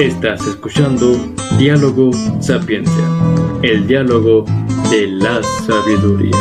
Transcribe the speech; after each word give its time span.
Estás 0.00 0.46
escuchando 0.46 1.16
Diálogo 1.58 2.12
Sapiencia, 2.40 3.04
el 3.64 3.88
diálogo 3.88 4.44
de 4.92 5.08
la 5.08 5.42
sabiduría. 5.42 6.36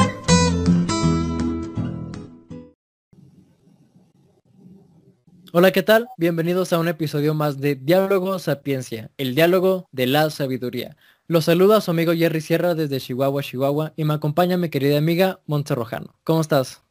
Hola, 5.53 5.71
¿qué 5.71 5.81
tal? 5.81 6.07
Bienvenidos 6.17 6.71
a 6.71 6.77
un 6.77 6.87
episodio 6.87 7.33
más 7.33 7.59
de 7.59 7.73
Diálogo 7.73 8.37
Sapiencia, 8.37 9.09
el 9.17 9.33
diálogo 9.33 9.87
de 9.91 10.05
la 10.05 10.29
sabiduría. 10.29 10.95
Los 11.25 11.45
saluda 11.45 11.81
su 11.81 11.89
amigo 11.89 12.13
Jerry 12.13 12.41
Sierra 12.41 12.75
desde 12.75 12.99
Chihuahua, 12.99 13.41
Chihuahua, 13.41 13.93
y 13.95 14.03
me 14.03 14.13
acompaña 14.13 14.57
mi 14.57 14.69
querida 14.69 14.99
amiga 14.99 15.39
Montse 15.47 15.73
Rojano. 15.73 16.13
¿Cómo 16.23 16.41
estás? 16.41 16.86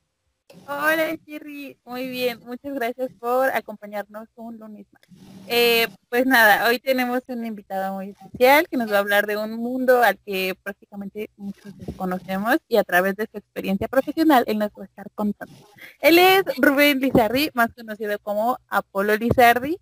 Hola 0.68 1.16
Jerry, 1.26 1.78
muy 1.84 2.08
bien, 2.08 2.40
muchas 2.44 2.74
gracias 2.74 3.12
por 3.20 3.50
acompañarnos 3.50 4.28
un 4.34 4.58
lunes 4.58 4.86
más. 4.92 5.02
Eh, 5.46 5.86
pues 6.08 6.26
nada, 6.26 6.66
hoy 6.68 6.78
tenemos 6.78 7.22
una 7.28 7.46
invitada 7.46 7.92
muy 7.92 8.10
especial 8.10 8.66
que 8.68 8.76
nos 8.76 8.90
va 8.90 8.96
a 8.96 9.00
hablar 9.00 9.26
de 9.26 9.36
un 9.36 9.52
mundo 9.52 10.02
al 10.02 10.18
que 10.18 10.54
prácticamente 10.62 11.30
muchos 11.36 11.76
desconocemos 11.78 12.58
y 12.68 12.76
a 12.78 12.84
través 12.84 13.16
de 13.16 13.28
su 13.30 13.38
experiencia 13.38 13.88
profesional 13.88 14.44
él 14.46 14.58
nos 14.58 14.70
va 14.70 14.82
a 14.82 14.86
estar 14.86 15.06
contando. 15.14 15.54
Él 16.00 16.18
es 16.18 16.44
Rubén 16.56 17.00
Lizardi, 17.00 17.50
más 17.54 17.72
conocido 17.74 18.18
como 18.20 18.58
Apolo 18.68 19.16
Lizardi, 19.16 19.78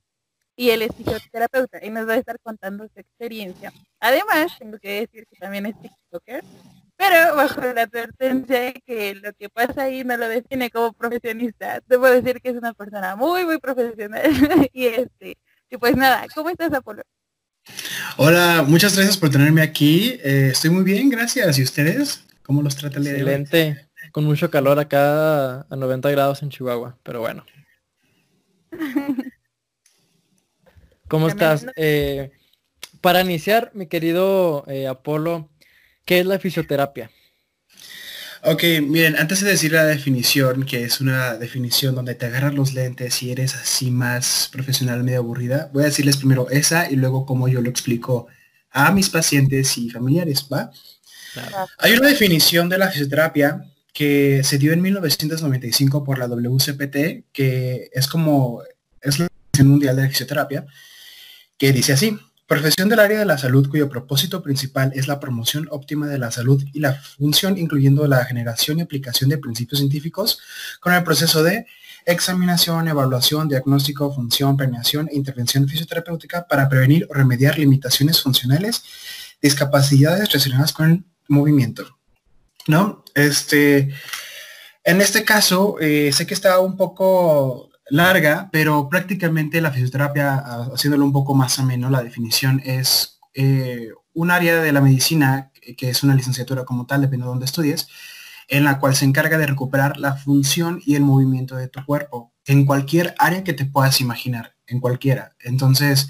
y 0.57 0.71
él 0.71 0.83
es 0.83 0.95
fisioterapeuta 0.95 1.85
y 1.85 1.91
nos 1.91 2.09
va 2.09 2.13
a 2.13 2.19
estar 2.19 2.39
contando 2.41 2.87
su 2.89 3.01
experiencia. 3.01 3.73
Además, 4.01 4.57
tengo 4.59 4.79
que 4.79 5.01
decir 5.01 5.27
que 5.27 5.37
también 5.37 5.67
es 5.67 5.81
TikToker 5.81 6.45
pero 6.97 7.37
bajo 7.37 7.61
la 7.61 7.83
advertencia 7.83 8.61
de 8.61 8.83
que 8.87 9.15
lo 9.17 9.33
que 9.33 9.49
pasa 9.49 9.83
ahí 9.85 10.05
no 10.05 10.17
lo 10.17 10.29
define 10.29 10.71
como 10.71 10.93
profesionista. 10.93 11.81
Te 11.81 11.99
puedo 11.99 12.15
decir 12.21 12.41
que 12.41 12.51
es 12.51 12.57
una 12.57 12.73
persona 12.73 13.17
muy, 13.17 13.45
muy 13.45 13.59
profesional. 13.59 14.23
y 14.73 14.87
este, 14.87 15.39
y 15.71 15.77
pues 15.77 15.97
nada, 15.97 16.27
¿cómo 16.35 16.51
estás, 16.51 16.73
Apolo? 16.73 17.03
Hola, 18.17 18.65
muchas 18.67 18.95
gracias 18.95 19.17
por 19.17 19.31
tenerme 19.31 19.63
aquí. 19.63 20.19
Eh, 20.23 20.51
estoy 20.53 20.71
muy 20.71 20.85
bien, 20.85 21.11
gracias. 21.11 21.59
¿Y 21.59 21.63
ustedes? 21.63 22.25
¿Cómo 22.43 22.63
los 22.63 22.77
trata 22.77 22.99
el 22.99 23.05
día 23.05 23.13
Excelente. 23.15 23.89
Con 24.13 24.25
mucho 24.25 24.51
calor 24.51 24.79
acá 24.79 25.63
a 25.63 25.77
90 25.77 26.11
grados 26.11 26.43
en 26.43 26.51
Chihuahua, 26.51 26.99
pero 27.03 27.21
bueno. 27.21 27.45
¿Cómo 31.09 31.29
estás? 31.29 31.67
Eh, 31.77 32.33
para 33.01 33.21
iniciar, 33.23 33.71
mi 33.75 33.87
querido 33.87 34.65
eh, 34.67 34.87
Apolo, 34.87 35.51
¿Qué 36.05 36.21
es 36.21 36.27
la 36.27 36.39
fisioterapia? 36.39 37.11
Ok, 38.43 38.63
miren, 38.83 39.17
antes 39.17 39.41
de 39.41 39.49
decir 39.49 39.73
la 39.73 39.85
definición, 39.87 40.67
que 40.67 40.85
es 40.85 41.01
una 41.01 41.37
definición 41.37 41.95
donde 41.95 42.15
te 42.15 42.27
agarras 42.27 42.53
los 42.53 42.75
lentes 42.75 43.23
y 43.23 43.33
eres 43.33 43.55
así 43.55 43.91
más 43.91 44.51
profesional, 44.53 45.03
medio 45.03 45.21
aburrida, 45.21 45.71
voy 45.73 45.85
a 45.85 45.87
decirles 45.87 46.19
primero 46.19 46.51
esa 46.51 46.91
y 46.91 46.97
luego 46.97 47.25
cómo 47.25 47.49
yo 47.49 47.63
lo 47.63 47.71
explico 47.71 48.27
a 48.71 48.93
mis 48.93 49.09
pacientes 49.09 49.79
y 49.79 49.89
familiares, 49.89 50.47
¿va? 50.53 50.71
Hay 51.79 51.93
una 51.95 52.09
definición 52.09 52.69
de 52.69 52.77
la 52.77 52.91
fisioterapia 52.91 53.65
que 53.95 54.43
se 54.45 54.59
dio 54.59 54.73
en 54.73 54.83
1995 54.83 56.05
por 56.05 56.19
la 56.19 56.27
WCPT, 56.29 57.33
que 57.33 57.89
es 57.93 58.07
como, 58.09 58.63
es 59.01 59.21
la 59.21 59.29
Mundial 59.63 59.97
de 59.97 60.03
la 60.03 60.09
Fisioterapia, 60.09 60.67
que 61.57 61.73
dice 61.73 61.93
así, 61.93 62.19
Profesión 62.47 62.91
del 62.91 63.01
área 63.01 63.19
de 63.19 63.25
la 63.25 63.39
salud 63.39 63.71
cuyo 63.71 63.89
propósito 63.89 64.43
principal 64.43 64.93
es 64.95 65.09
la 65.09 65.19
promoción 65.19 65.67
óptima 65.71 66.07
de 66.07 66.19
la 66.19 66.31
salud 66.31 66.63
y 66.75 66.81
la 66.81 66.95
función 66.95 67.57
incluyendo 67.57 68.07
la 68.07 68.23
generación 68.27 68.79
y 68.79 68.83
aplicación 68.83 69.31
de 69.31 69.39
principios 69.39 69.79
científicos 69.79 70.41
con 70.81 70.93
el 70.93 71.03
proceso 71.03 71.43
de 71.43 71.67
examinación, 72.05 72.87
evaluación, 72.87 73.49
diagnóstico, 73.49 74.15
función, 74.15 74.59
premiación 74.59 75.09
e 75.11 75.17
intervención 75.17 75.67
fisioterapéutica 75.67 76.47
para 76.47 76.69
prevenir 76.69 77.07
o 77.11 77.15
remediar 77.15 77.59
limitaciones 77.59 78.21
funcionales, 78.21 78.85
discapacidades 79.41 80.29
relacionadas 80.29 80.75
con 80.75 80.91
el 80.91 81.05
movimiento. 81.29 81.99
¿No? 82.67 83.05
Este, 83.15 83.91
en 84.85 85.01
este 85.01 85.25
caso, 85.25 85.77
eh, 85.81 86.11
sé 86.13 86.27
que 86.27 86.35
está 86.35 86.61
un 86.61 86.77
poco 86.77 87.71
larga, 87.91 88.49
pero 88.53 88.89
prácticamente 88.89 89.61
la 89.61 89.71
fisioterapia, 89.71 90.37
haciéndolo 90.73 91.05
un 91.05 91.13
poco 91.13 91.35
más 91.35 91.59
ameno, 91.59 91.91
la 91.91 92.03
definición 92.03 92.61
es 92.65 93.21
eh, 93.35 93.89
un 94.13 94.31
área 94.31 94.61
de 94.63 94.73
la 94.73 94.81
medicina 94.81 95.51
que 95.77 95.91
es 95.91 96.03
una 96.03 96.15
licenciatura 96.15 96.65
como 96.65 96.87
tal, 96.87 97.01
depende 97.01 97.25
de 97.25 97.31
dónde 97.31 97.47
estudies, 97.47 97.89
en 98.49 98.65
la 98.65 98.79
cual 98.79 98.95
se 98.95 99.05
encarga 99.05 99.39
de 99.39 99.47
recuperar 99.47 99.97
la 99.97 100.17
función 100.17 100.83
y 100.85 100.95
el 100.95 101.03
movimiento 101.03 101.57
de 101.57 101.69
tu 101.69 101.85
cuerpo 101.85 102.33
en 102.47 102.67
cualquier 102.67 103.15
área 103.19 103.43
que 103.43 103.55
te 103.55 103.65
puedas 103.65 104.01
imaginar, 104.01 104.55
en 104.67 104.81
cualquiera. 104.81 105.35
Entonces, 105.41 106.09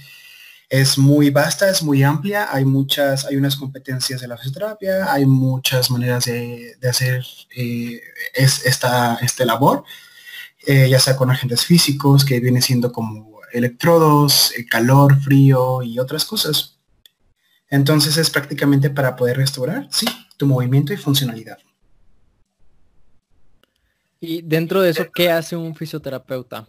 es 0.68 0.98
muy 0.98 1.30
vasta, 1.30 1.70
es 1.70 1.82
muy 1.82 2.02
amplia, 2.02 2.48
hay 2.50 2.64
muchas, 2.64 3.24
hay 3.26 3.36
unas 3.36 3.54
competencias 3.54 4.20
de 4.20 4.26
la 4.26 4.36
fisioterapia, 4.36 5.12
hay 5.12 5.26
muchas 5.26 5.90
maneras 5.90 6.24
de, 6.24 6.76
hacer 6.88 7.24
eh, 7.56 8.00
esta, 8.34 9.18
este 9.22 9.44
labor 9.44 9.84
eh, 10.66 10.88
ya 10.88 10.98
sea 10.98 11.16
con 11.16 11.30
agentes 11.30 11.64
físicos, 11.64 12.24
que 12.24 12.40
viene 12.40 12.62
siendo 12.62 12.92
como 12.92 13.40
electrodos, 13.52 14.52
eh, 14.56 14.66
calor, 14.66 15.20
frío 15.20 15.82
y 15.82 15.98
otras 15.98 16.24
cosas. 16.24 16.78
Entonces 17.70 18.16
es 18.16 18.30
prácticamente 18.30 18.90
para 18.90 19.16
poder 19.16 19.36
restaurar, 19.36 19.88
sí, 19.90 20.06
tu 20.36 20.46
movimiento 20.46 20.92
y 20.92 20.96
funcionalidad. 20.96 21.58
Y 24.20 24.42
dentro 24.42 24.80
de 24.80 24.90
eso, 24.90 25.06
¿qué 25.14 25.30
hace 25.30 25.54
un 25.56 25.74
fisioterapeuta? 25.74 26.66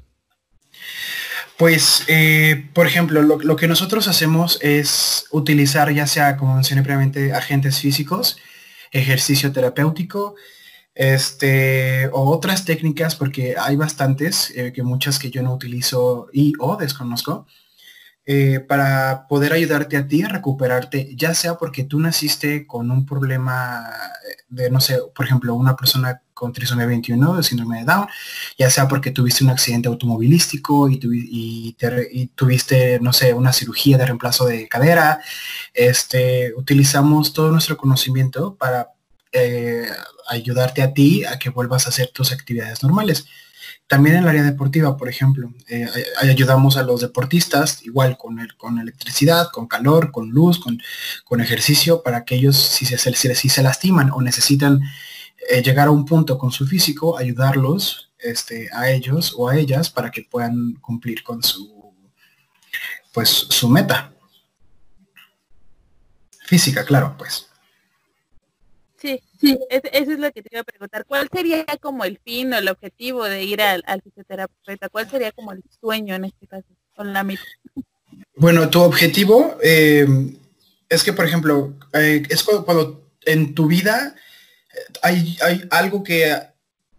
Pues, 1.57 2.03
eh, 2.07 2.69
por 2.73 2.85
ejemplo, 2.85 3.21
lo, 3.21 3.39
lo, 3.39 3.55
que 3.55 3.67
nosotros 3.67 4.09
hacemos 4.09 4.59
es 4.61 5.27
utilizar, 5.31 5.93
ya 5.93 6.05
sea, 6.05 6.35
como 6.35 6.55
mencioné 6.55 6.83
previamente, 6.83 7.31
agentes 7.33 7.79
físicos, 7.79 8.37
ejercicio 8.91 9.53
terapéutico, 9.53 10.35
este, 10.95 12.07
o 12.13 12.31
otras 12.31 12.65
técnicas, 12.65 13.15
porque 13.15 13.55
hay 13.59 13.75
bastantes, 13.75 14.51
eh, 14.55 14.73
que 14.73 14.83
muchas 14.83 15.19
que 15.19 15.29
yo 15.29 15.43
no 15.43 15.53
utilizo 15.53 16.29
y 16.33 16.53
o 16.59 16.77
desconozco, 16.77 17.45
eh, 18.25 18.59
para 18.59 19.27
poder 19.27 19.53
ayudarte 19.53 19.97
a 19.97 20.07
ti 20.07 20.23
a 20.23 20.29
recuperarte, 20.29 21.13
ya 21.15 21.35
sea 21.35 21.55
porque 21.57 21.83
tú 21.83 21.99
naciste 21.99 22.65
con 22.65 22.89
un 22.89 23.05
problema 23.05 23.87
de, 24.49 24.71
no 24.71 24.79
sé, 24.81 24.99
por 25.13 25.25
ejemplo, 25.25 25.53
una 25.53 25.75
persona 25.75 26.21
con 26.33 26.51
trisomía 26.51 26.85
21, 26.85 27.37
de 27.37 27.43
síndrome 27.43 27.79
de 27.79 27.85
Down, 27.85 28.07
ya 28.57 28.69
sea 28.69 28.87
porque 28.87 29.11
tuviste 29.11 29.43
un 29.43 29.51
accidente 29.51 29.87
automovilístico 29.87 30.89
y, 30.89 30.99
y, 31.01 32.27
tuviste, 32.35 32.99
no 32.99 33.13
sé, 33.13 33.33
una 33.33 33.53
cirugía 33.53 33.97
de 33.97 34.05
reemplazo 34.05 34.45
de 34.45 34.67
cadera, 34.67 35.21
este, 35.73 36.53
utilizamos 36.57 37.31
todo 37.33 37.51
nuestro 37.51 37.77
conocimiento 37.77 38.55
para 38.55 38.94
eh, 39.35 39.85
ayudarte 40.29 40.81
a 40.81 40.93
ti 40.93 41.25
a 41.25 41.37
que 41.37 41.49
vuelvas 41.49 41.85
a 41.85 41.89
hacer 41.89 42.09
tus 42.13 42.31
actividades 42.31 42.81
normales. 42.83 43.25
También 43.87 44.15
en 44.15 44.23
el 44.23 44.29
área 44.29 44.43
deportiva, 44.43 44.97
por 44.97 45.09
ejemplo, 45.09 45.53
eh, 45.67 45.87
ayudamos 46.19 46.77
a 46.77 46.83
los 46.83 47.01
deportistas 47.01 47.83
igual 47.83 48.17
con, 48.17 48.39
el, 48.39 48.55
con 48.57 48.79
electricidad, 48.79 49.49
con 49.51 49.67
calor, 49.67 50.11
con 50.11 50.29
luz, 50.29 50.57
con, 50.57 50.81
con 51.23 51.41
ejercicio, 51.41 52.01
para 52.01 52.25
que 52.25 52.35
ellos 52.35 52.57
si 52.57 52.85
se, 52.85 52.97
si, 52.97 53.49
se 53.49 53.63
lastiman 53.63 54.09
o 54.11 54.21
necesitan 54.21 54.81
eh, 55.49 55.61
llegar 55.61 55.87
a 55.87 55.91
un 55.91 56.05
punto 56.05 56.37
con 56.37 56.51
su 56.51 56.65
físico, 56.65 57.17
ayudarlos 57.17 58.11
este, 58.17 58.69
a 58.73 58.89
ellos 58.89 59.35
o 59.37 59.49
a 59.49 59.57
ellas 59.57 59.91
para 59.91 60.09
que 60.09 60.23
puedan 60.23 60.73
cumplir 60.75 61.21
con 61.21 61.43
su, 61.43 61.93
pues, 63.13 63.29
su 63.29 63.69
meta. 63.69 64.11
Física, 66.45 66.85
claro, 66.85 67.15
pues. 67.17 67.49
Sí, 69.39 69.57
eso 69.69 70.11
es 70.11 70.19
lo 70.19 70.31
que 70.31 70.41
te 70.41 70.49
iba 70.51 70.61
a 70.61 70.65
preguntar. 70.65 71.05
¿Cuál 71.05 71.29
sería 71.31 71.65
como 71.81 72.03
el 72.03 72.19
fin 72.23 72.53
o 72.53 72.57
el 72.57 72.67
objetivo 72.69 73.25
de 73.25 73.43
ir 73.43 73.61
al, 73.61 73.83
fisioterapeuta? 74.03 74.89
¿Cuál 74.89 75.09
sería 75.09 75.31
como 75.31 75.51
el 75.51 75.63
sueño 75.79 76.15
en 76.15 76.25
este 76.25 76.47
caso 76.47 76.67
con 76.95 77.13
la 77.13 77.23
misma? 77.23 77.45
Bueno, 78.37 78.69
tu 78.69 78.81
objetivo 78.81 79.57
eh, 79.63 80.07
es 80.89 81.03
que, 81.03 81.13
por 81.13 81.25
ejemplo, 81.25 81.73
eh, 81.93 82.23
es 82.29 82.43
cuando, 82.43 83.09
en 83.25 83.55
tu 83.55 83.67
vida 83.67 84.15
eh, 84.73 84.93
hay, 85.01 85.37
hay 85.41 85.67
algo 85.69 86.03
que 86.03 86.33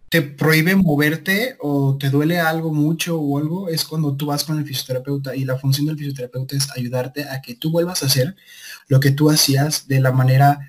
te 0.09 0.21
prohíbe 0.21 0.75
moverte 0.75 1.57
o 1.59 1.97
te 1.99 2.09
duele 2.09 2.39
algo 2.39 2.73
mucho 2.73 3.19
o 3.19 3.37
algo, 3.37 3.67
es 3.67 3.83
cuando 3.83 4.15
tú 4.15 4.27
vas 4.27 4.43
con 4.43 4.57
el 4.57 4.65
fisioterapeuta 4.65 5.35
y 5.35 5.43
la 5.43 5.57
función 5.57 5.87
del 5.87 5.97
fisioterapeuta 5.97 6.55
es 6.55 6.69
ayudarte 6.75 7.27
a 7.27 7.41
que 7.41 7.55
tú 7.55 7.71
vuelvas 7.71 8.03
a 8.03 8.05
hacer 8.05 8.35
lo 8.87 8.99
que 8.99 9.11
tú 9.11 9.29
hacías 9.29 9.87
de 9.87 9.99
la 9.99 10.11
manera 10.11 10.59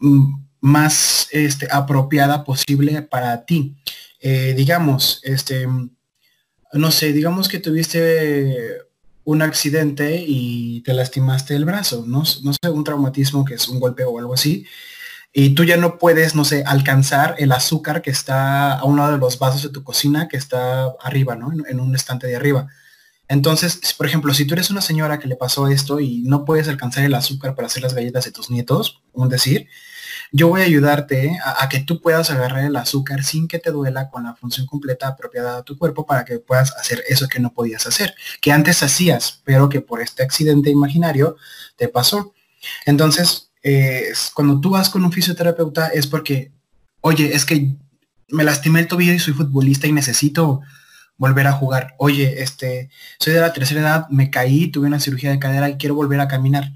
mm, 0.00 0.34
más 0.64 1.28
este, 1.30 1.68
apropiada 1.70 2.42
posible 2.42 3.02
para 3.02 3.44
ti. 3.44 3.76
Eh, 4.18 4.54
digamos, 4.56 5.20
este, 5.22 5.68
no 6.72 6.90
sé, 6.90 7.12
digamos 7.12 7.48
que 7.48 7.58
tuviste 7.58 8.78
un 9.24 9.42
accidente 9.42 10.24
y 10.26 10.80
te 10.80 10.94
lastimaste 10.94 11.54
el 11.54 11.66
brazo, 11.66 12.04
no, 12.06 12.22
no 12.42 12.52
sé, 12.54 12.70
un 12.70 12.82
traumatismo 12.82 13.44
que 13.44 13.54
es 13.54 13.68
un 13.68 13.78
golpe 13.78 14.04
o 14.04 14.18
algo 14.18 14.32
así, 14.32 14.64
y 15.34 15.50
tú 15.50 15.64
ya 15.64 15.76
no 15.76 15.98
puedes, 15.98 16.34
no 16.34 16.46
sé, 16.46 16.64
alcanzar 16.66 17.34
el 17.36 17.52
azúcar 17.52 18.00
que 18.00 18.10
está 18.10 18.72
a 18.72 18.84
un 18.84 18.96
lado 18.96 19.12
de 19.12 19.18
los 19.18 19.38
vasos 19.38 19.64
de 19.64 19.68
tu 19.68 19.84
cocina, 19.84 20.28
que 20.28 20.38
está 20.38 20.94
arriba, 20.98 21.36
¿no? 21.36 21.52
En, 21.68 21.78
un 21.78 21.94
estante 21.94 22.26
de 22.26 22.36
arriba. 22.36 22.68
Entonces, 23.28 23.80
por 23.98 24.06
ejemplo, 24.06 24.32
si 24.32 24.46
tú 24.46 24.54
eres 24.54 24.70
una 24.70 24.80
señora 24.80 25.18
que 25.18 25.28
le 25.28 25.36
pasó 25.36 25.68
esto 25.68 26.00
y 26.00 26.22
no 26.22 26.46
puedes 26.46 26.68
alcanzar 26.68 27.04
el 27.04 27.14
azúcar 27.14 27.54
para 27.54 27.66
hacer 27.66 27.82
las 27.82 27.92
galletas 27.92 28.24
de 28.24 28.30
tus 28.30 28.48
nietos, 28.48 29.02
un 29.12 29.28
decir, 29.28 29.68
yo 30.32 30.48
voy 30.48 30.62
a 30.62 30.64
ayudarte 30.64 31.38
a, 31.44 31.68
que 31.68 31.80
tú 31.80 32.00
puedas 32.00 32.30
agarrar 32.30 32.64
el 32.64 32.76
azúcar 32.76 33.24
sin 33.24 33.48
que 33.48 33.58
te 33.58 33.70
duela 33.70 34.10
con 34.10 34.24
la 34.24 34.34
función 34.34 34.66
completa 34.66 35.08
apropiada 35.08 35.58
a 35.58 35.62
tu 35.62 35.78
cuerpo 35.78 36.06
para 36.06 36.24
que 36.24 36.38
puedas 36.38 36.74
hacer 36.76 37.02
eso 37.08 37.28
que 37.28 37.40
no 37.40 37.52
podías 37.52 37.86
hacer, 37.86 38.14
que 38.40 38.52
antes 38.52 38.82
hacías, 38.82 39.40
pero 39.44 39.68
que 39.68 39.80
por 39.80 40.00
este 40.00 40.22
accidente 40.22 40.70
imaginario 40.70 41.36
te 41.76 41.88
pasó. 41.88 42.34
Entonces, 42.86 43.50
eh, 43.62 44.12
cuando 44.34 44.60
tú 44.60 44.70
vas 44.70 44.90
con 44.90 45.04
un 45.04 45.12
fisioterapeuta 45.12 45.88
es 45.88 46.06
porque, 46.06 46.52
oye, 47.00 47.34
es 47.34 47.44
que 47.44 47.76
me 48.28 48.44
lastimé 48.44 48.80
el 48.80 48.88
tobillo 48.88 49.12
y 49.12 49.18
soy 49.18 49.34
futbolista 49.34 49.86
y 49.86 49.92
necesito 49.92 50.60
volver 51.16 51.46
a 51.46 51.52
jugar. 51.52 51.94
Oye, 51.98 52.42
este, 52.42 52.90
soy 53.18 53.34
de 53.34 53.40
la 53.40 53.52
tercera 53.52 53.80
edad, 53.80 54.08
me 54.10 54.30
caí, 54.30 54.68
tuve 54.68 54.86
una 54.86 55.00
cirugía 55.00 55.30
de 55.30 55.38
cadera 55.38 55.68
y 55.68 55.76
quiero 55.76 55.94
volver 55.94 56.20
a 56.20 56.28
caminar. 56.28 56.72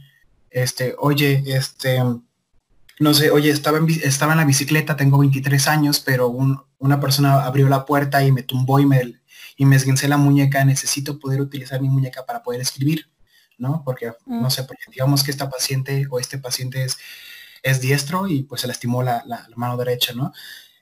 Este, 0.50 0.94
oye, 0.99 1.43
este, 1.46 2.00
no 3.00 3.15
sé, 3.15 3.31
oye, 3.31 3.50
estaba 3.50 3.79
en, 3.79 3.89
estaba 4.03 4.33
en 4.33 4.39
la 4.39 4.45
bicicleta, 4.45 4.97
tengo 4.97 5.19
23 5.19 5.69
años, 5.69 6.00
pero 6.00 6.29
una 6.29 7.00
persona 7.00 7.45
abrió 7.45 7.69
la 7.69 7.85
puerta 7.85 8.25
y 8.25 8.33
me 8.33 8.43
tumbó 8.43 8.81
y 8.81 8.87
me, 8.87 9.15
y 9.56 9.65
me 9.65 9.77
esguincé 9.77 10.09
la 10.09 10.17
muñeca, 10.17 10.65
necesito 10.65 11.19
poder 11.19 11.41
utilizar 11.41 11.81
mi 11.81 11.89
muñeca 11.89 12.27
para 12.27 12.43
poder 12.43 12.61
escribir, 12.61 13.09
¿no? 13.56 13.83
Porque, 13.85 14.12
no 14.27 14.47
mm. 14.47 14.50
sé, 14.50 14.65
porque 14.65 14.85
digamos 14.91 15.23
que 15.23 15.31
esta 15.31 15.49
paciente 15.49 16.06
o 16.11 16.19
este 16.19 16.39
paciente 16.39 16.85
es, 16.85 16.97
es 17.62 17.81
diestro 17.81 18.29
y 18.29 18.43
pues 18.43 18.61
se 18.62 18.69
lastimó 18.69 19.03
la, 19.03 19.23
la 19.27 19.47
mano 19.56 19.77
derecha, 19.77 20.12
¿no? 20.15 20.33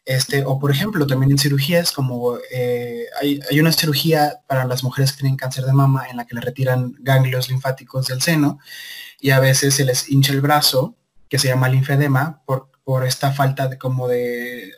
Este, 0.06 0.44
o 0.44 0.60
por 0.60 0.70
ejemplo, 0.70 1.04
también 1.04 1.32
en 1.32 1.38
cirugías, 1.38 1.90
como 1.90 2.38
eh, 2.52 3.06
hay, 3.20 3.60
una 3.60 3.72
cirugía 3.72 4.40
para 4.46 4.64
las 4.64 4.84
mujeres 4.84 5.10
que 5.10 5.18
tienen 5.18 5.36
cáncer 5.36 5.64
de 5.64 5.72
mama 5.72 6.06
en 6.08 6.16
la 6.16 6.24
que 6.24 6.36
le 6.36 6.40
retiran 6.40 6.94
ganglios 7.00 7.50
linfáticos 7.50 8.06
del 8.06 8.22
seno 8.22 8.60
y 9.18 9.30
a 9.30 9.40
veces 9.40 9.74
se 9.74 9.84
les 9.84 10.08
hincha 10.08 10.32
el 10.32 10.40
brazo, 10.40 10.94
que 11.28 11.38
se 11.38 11.49
llama 11.49 11.69
linfedema, 11.69 12.43
por, 12.46 12.70
por 12.84 13.05
esta 13.05 13.32
falta 13.32 13.69
de 13.69 13.78
como 13.78 14.08
de... 14.08 14.73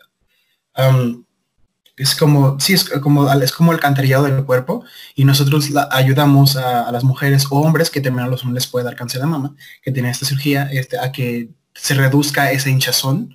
es 1.96 2.14
como, 2.14 2.58
sí, 2.58 2.74
es 2.74 2.88
como, 2.88 3.30
es 3.30 3.52
como 3.52 3.72
el 3.72 3.80
canterillado 3.80 4.24
del 4.24 4.44
cuerpo 4.44 4.84
y 5.14 5.24
nosotros 5.24 5.68
ayudamos 5.90 6.56
a, 6.56 6.90
las 6.92 7.04
mujeres 7.04 7.46
o 7.50 7.60
hombres 7.60 7.90
que 7.90 8.00
también 8.00 8.30
los 8.30 8.44
hombres 8.44 8.64
les 8.64 8.70
puede 8.70 8.84
dar 8.86 8.96
cáncer 8.96 9.20
de 9.20 9.26
mama, 9.26 9.54
que 9.82 9.92
tienen 9.92 10.10
esta 10.10 10.26
cirugía, 10.26 10.70
este, 10.72 10.98
a 10.98 11.12
que 11.12 11.50
se 11.74 11.94
reduzca 11.94 12.50
esa 12.50 12.70
hinchazón 12.70 13.34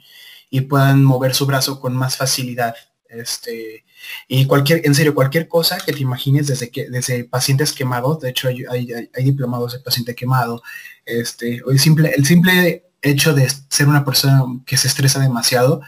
y 0.49 0.61
puedan 0.61 1.03
mover 1.03 1.35
su 1.35 1.45
brazo 1.45 1.79
con 1.79 1.95
más 1.95 2.17
facilidad. 2.17 2.75
Este, 3.09 3.85
y 4.27 4.45
cualquier, 4.45 4.81
en 4.85 4.95
serio, 4.95 5.13
cualquier 5.13 5.47
cosa 5.47 5.77
que 5.77 5.93
te 5.93 5.99
imagines 5.99 6.47
desde 6.47 6.69
que, 6.71 6.89
desde 6.89 7.25
pacientes 7.25 7.73
quemados, 7.73 8.19
de 8.21 8.29
hecho 8.29 8.47
hay, 8.47 8.65
hay, 8.67 9.23
diplomados 9.23 9.73
de 9.73 9.79
paciente 9.79 10.15
quemado, 10.15 10.63
este, 11.05 11.61
el 11.69 11.79
simple, 11.79 12.11
el 12.15 12.25
simple 12.25 12.85
hecho 13.03 13.33
de 13.33 13.47
ser 13.69 13.87
una 13.87 14.05
persona 14.05 14.43
que 14.65 14.77
se 14.77 14.87
estresa 14.87 15.19
demasiado, 15.19 15.81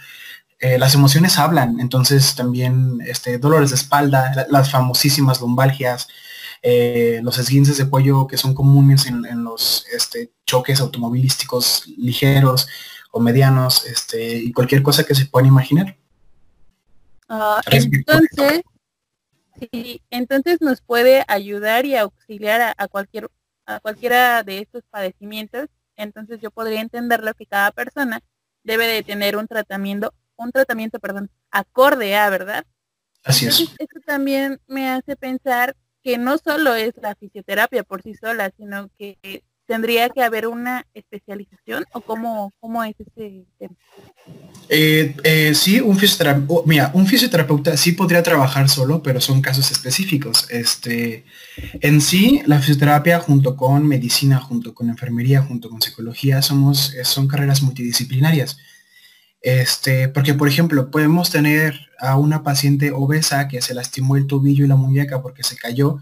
eh, 0.59 0.77
las 0.77 0.93
emociones 0.95 1.37
hablan, 1.37 1.79
entonces 1.79 2.35
también 2.35 2.99
este, 3.05 3.37
dolores 3.37 3.71
de 3.71 3.75
espalda, 3.75 4.47
las 4.49 4.71
famosísimas 4.71 5.41
lumbalgias, 5.41 6.07
eh, 6.61 7.19
los 7.23 7.37
esguinces 7.37 7.77
de 7.77 7.89
cuello 7.89 8.27
que 8.27 8.37
son 8.37 8.53
comunes 8.53 9.05
en, 9.05 9.25
en 9.25 9.43
los 9.43 9.85
este, 9.93 10.31
choques 10.45 10.79
automovilísticos 10.79 11.87
ligeros, 11.97 12.67
o 13.15 13.21
medianos, 13.21 13.85
este, 13.85 14.39
y 14.39 14.51
cualquier 14.51 14.83
cosa 14.83 15.05
que 15.05 15.15
se 15.15 15.25
puedan 15.25 15.47
imaginar. 15.47 15.95
Ah, 17.29 17.61
entonces, 17.71 18.61
sí, 19.71 20.01
entonces 20.09 20.59
nos 20.59 20.81
puede 20.81 21.23
ayudar 21.29 21.85
y 21.85 21.95
auxiliar 21.95 22.75
a, 22.77 22.87
cualquier 22.89 23.31
a 23.65 23.79
cualquiera 23.79 24.43
de 24.43 24.59
estos 24.59 24.83
padecimientos. 24.91 25.69
Entonces 25.95 26.39
yo 26.41 26.51
podría 26.51 26.81
entenderlo 26.81 27.33
que 27.33 27.45
cada 27.45 27.71
persona 27.71 28.21
debe 28.63 28.87
de 28.87 29.03
tener 29.03 29.37
un 29.37 29.47
tratamiento, 29.47 30.13
un 30.35 30.51
tratamiento, 30.51 30.99
perdón, 30.99 31.29
acorde 31.51 32.15
a, 32.15 32.29
¿verdad? 32.29 32.65
Así 33.23 33.47
es. 33.47 33.59
Eso 33.59 33.99
también 34.05 34.59
me 34.67 34.89
hace 34.89 35.15
pensar 35.15 35.75
que 36.03 36.17
no 36.17 36.37
solo 36.37 36.75
es 36.75 36.93
la 36.97 37.15
fisioterapia 37.15 37.83
por 37.83 38.03
sí 38.03 38.13
sola, 38.13 38.51
sino 38.55 38.89
que 38.97 39.43
¿Tendría 39.67 40.09
que 40.09 40.21
haber 40.21 40.47
una 40.47 40.85
especialización 40.93 41.85
o 41.91 42.01
cómo, 42.01 42.53
cómo 42.59 42.83
es 42.83 42.95
ese 42.99 43.45
tema? 43.57 43.75
Eh, 44.69 45.15
eh, 45.23 45.53
sí, 45.55 45.79
un 45.79 45.97
fisioterapeuta, 45.97 46.53
oh, 46.53 46.63
mira, 46.65 46.91
un 46.93 47.07
fisioterapeuta 47.07 47.75
sí 47.75 47.93
podría 47.93 48.21
trabajar 48.21 48.69
solo, 48.69 49.01
pero 49.01 49.19
son 49.21 49.41
casos 49.41 49.71
específicos. 49.71 50.47
Este, 50.51 51.25
en 51.81 51.99
sí, 52.01 52.41
la 52.45 52.59
fisioterapia 52.59 53.19
junto 53.19 53.55
con 53.55 53.87
medicina, 53.87 54.39
junto 54.39 54.73
con 54.73 54.89
enfermería, 54.89 55.41
junto 55.41 55.69
con 55.69 55.81
psicología, 55.81 56.41
somos, 56.41 56.93
son 57.03 57.27
carreras 57.27 57.63
multidisciplinarias. 57.63 58.57
Este, 59.41 60.09
porque 60.09 60.33
por 60.33 60.47
ejemplo, 60.47 60.89
podemos 60.89 61.29
tener 61.29 61.79
a 61.99 62.17
una 62.17 62.43
paciente 62.43 62.91
obesa 62.91 63.47
que 63.47 63.61
se 63.61 63.75
lastimó 63.75 64.15
el 64.15 64.25
tobillo 64.25 64.65
y 64.65 64.67
la 64.67 64.75
muñeca 64.75 65.21
porque 65.21 65.43
se 65.43 65.55
cayó, 65.55 65.99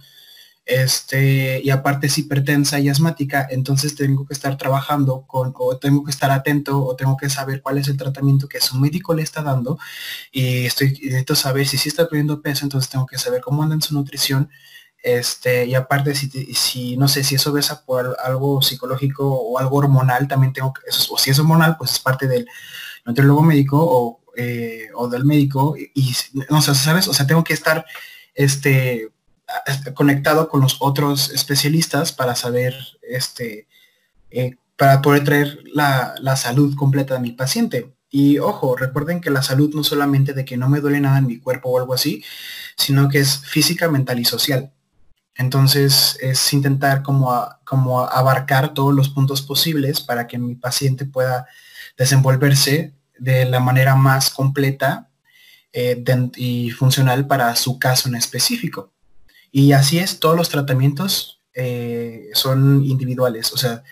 este, 0.66 1.62
y 1.62 1.70
aparte 1.72 2.08
es 2.08 2.18
hipertensa 2.18 2.80
y 2.80 2.88
asmática, 2.88 3.46
entonces 3.50 3.96
tengo 3.96 4.26
que 4.26 4.34
estar 4.34 4.58
trabajando 4.58 5.26
con, 5.28 5.54
o 5.58 5.78
tengo 5.78 6.04
que 6.06 6.12
estar 6.12 6.32
atento, 6.32 6.86
o 6.86 6.96
tengo 6.96 7.18
que 7.18 7.30
saber 7.30 7.62
cuál 7.62 7.78
es 7.80 7.90
el 7.90 7.98
tratamiento 7.98 8.48
que 8.48 8.62
su 8.62 8.78
médico 8.78 9.14
le 9.14 9.24
está 9.24 9.42
dando, 9.42 9.78
y 10.32 10.66
estoy, 10.66 10.92
necesito 11.04 11.36
saber 11.36 11.68
si 11.68 11.78
sí 11.78 11.90
está 11.90 12.08
perdiendo 12.08 12.42
peso, 12.42 12.66
entonces 12.66 12.90
tengo 12.90 13.06
que 13.06 13.18
saber 13.18 13.42
cómo 13.42 13.64
anda 13.64 13.76
en 13.76 13.82
su 13.82 13.94
nutrición, 13.94 14.50
este, 15.04 15.66
y 15.66 15.76
aparte 15.76 16.16
si, 16.16 16.30
si 16.54 16.96
no 16.96 17.10
sé 17.10 17.26
si 17.26 17.36
es 17.36 17.46
obesa 17.46 17.84
por 17.86 18.16
algo 18.24 18.62
psicológico 18.62 19.30
o 19.30 19.60
algo 19.60 19.78
hormonal, 19.78 20.30
también 20.30 20.54
tengo 20.54 20.74
que, 20.74 20.82
o 21.12 21.18
si 21.18 21.30
es 21.30 21.40
hormonal, 21.40 21.76
pues 21.78 21.92
es 21.92 22.00
parte 22.00 22.26
del 22.28 22.48
nutriólogo 23.06 23.42
médico 23.44 23.78
o, 23.80 24.22
eh, 24.38 24.88
o 24.96 25.10
del 25.10 25.26
médico, 25.26 25.76
y, 25.78 26.16
no 26.50 26.62
sé, 26.62 26.74
¿sabes? 26.74 27.10
O 27.10 27.14
sea, 27.14 27.28
tengo 27.28 27.44
que 27.44 27.54
estar, 27.54 27.86
este, 28.34 29.10
conectado 29.94 30.50
con 30.50 30.62
los 30.62 30.78
otros 30.80 31.30
especialistas 31.32 32.12
para 32.12 32.36
saber, 32.36 32.76
este, 33.02 33.68
eh, 34.32 34.56
para 34.78 35.02
poder 35.02 35.24
traer 35.24 35.60
la, 35.74 36.16
salud 36.36 36.76
completa 36.76 37.16
de 37.16 37.20
mi 37.20 37.32
paciente. 37.32 37.94
Y 38.10 38.40
ojo, 38.40 38.76
recuerden 38.76 39.22
que 39.22 39.30
la 39.32 39.42
salud 39.42 39.74
no 39.74 39.84
solamente 39.84 40.34
de 40.34 40.46
que 40.46 40.58
no 40.58 40.70
me 40.70 40.80
duele 40.82 41.00
nada 41.00 41.18
en 41.18 41.28
mi 41.28 41.40
cuerpo 41.40 41.70
o 41.70 41.80
algo 41.80 41.94
así, 41.94 42.24
sino 42.78 43.10
que 43.10 43.20
es 43.20 43.40
física, 43.40 43.90
mental 43.90 44.20
y 44.20 44.26
social. 44.26 44.72
Entonces 45.36 46.18
es 46.22 46.54
intentar 46.54 47.02
como, 47.02 47.50
como 47.66 48.02
abarcar 48.02 48.74
todos 48.74 48.94
los 48.94 49.10
puntos 49.10 49.42
posibles 49.42 50.00
para 50.02 50.28
que 50.28 50.38
mi 50.38 50.56
paciente 50.56 51.06
pueda 51.06 51.48
desenvolverse 51.98 52.94
de 53.18 53.46
la 53.46 53.60
manera 53.60 53.96
más 53.96 54.30
completa 54.30 55.10
eh, 55.72 56.04
y 56.36 56.70
funcional 56.70 57.26
para 57.26 57.56
su 57.56 57.80
caso 57.80 58.10
en 58.10 58.16
específico. 58.16 58.93
Y 59.56 59.74
así 59.74 60.00
es, 60.00 60.20
todos 60.20 60.36
los 60.36 60.50
tratamientos 60.50 61.44
eh, 61.54 62.30
son 62.34 62.84
individuales. 62.84 63.54
O 63.54 63.58
sea, 63.58 63.84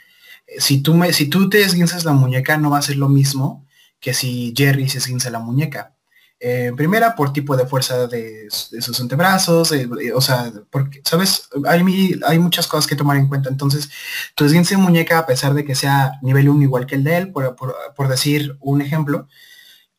si 0.58 0.82
tú, 0.82 0.96
me, 0.96 1.14
si 1.14 1.28
tú 1.30 1.50
te 1.50 1.62
esguinzas 1.62 2.04
la 2.04 2.14
muñeca, 2.14 2.58
no 2.58 2.72
va 2.72 2.80
a 2.80 2.82
ser 2.82 2.98
lo 2.98 3.08
mismo 3.10 3.68
que 4.00 4.16
si 4.16 4.56
Jerry 4.58 4.90
se 4.90 4.98
esguinza 4.98 5.30
la 5.30 5.38
muñeca. 5.38 5.96
Eh, 6.40 6.72
primera, 6.76 7.16
por 7.16 7.32
tipo 7.32 7.56
de 7.56 7.68
fuerza 7.68 8.08
de, 8.08 8.48
sus 8.50 9.00
antebrazos, 9.00 9.72
o 10.16 10.22
sea, 10.22 10.52
porque, 10.72 11.02
¿sabes? 11.06 11.48
Hay, 11.68 12.20
hay 12.26 12.40
muchas 12.40 12.66
cosas 12.66 12.88
que 12.88 12.96
tomar 12.96 13.18
en 13.18 13.28
cuenta. 13.28 13.50
Entonces, 13.50 13.92
tu 14.34 14.46
esguince 14.46 14.78
muñeca, 14.78 15.20
a 15.20 15.28
pesar 15.28 15.54
de 15.54 15.64
que 15.64 15.76
sea 15.76 16.14
nivel 16.24 16.50
1 16.50 16.64
igual 16.64 16.88
que 16.88 16.96
el 16.96 17.04
de 17.04 17.18
él, 17.18 17.32
por, 17.32 17.56
por, 17.56 18.08
decir 18.08 18.58
un 18.62 18.82
ejemplo, 18.82 19.28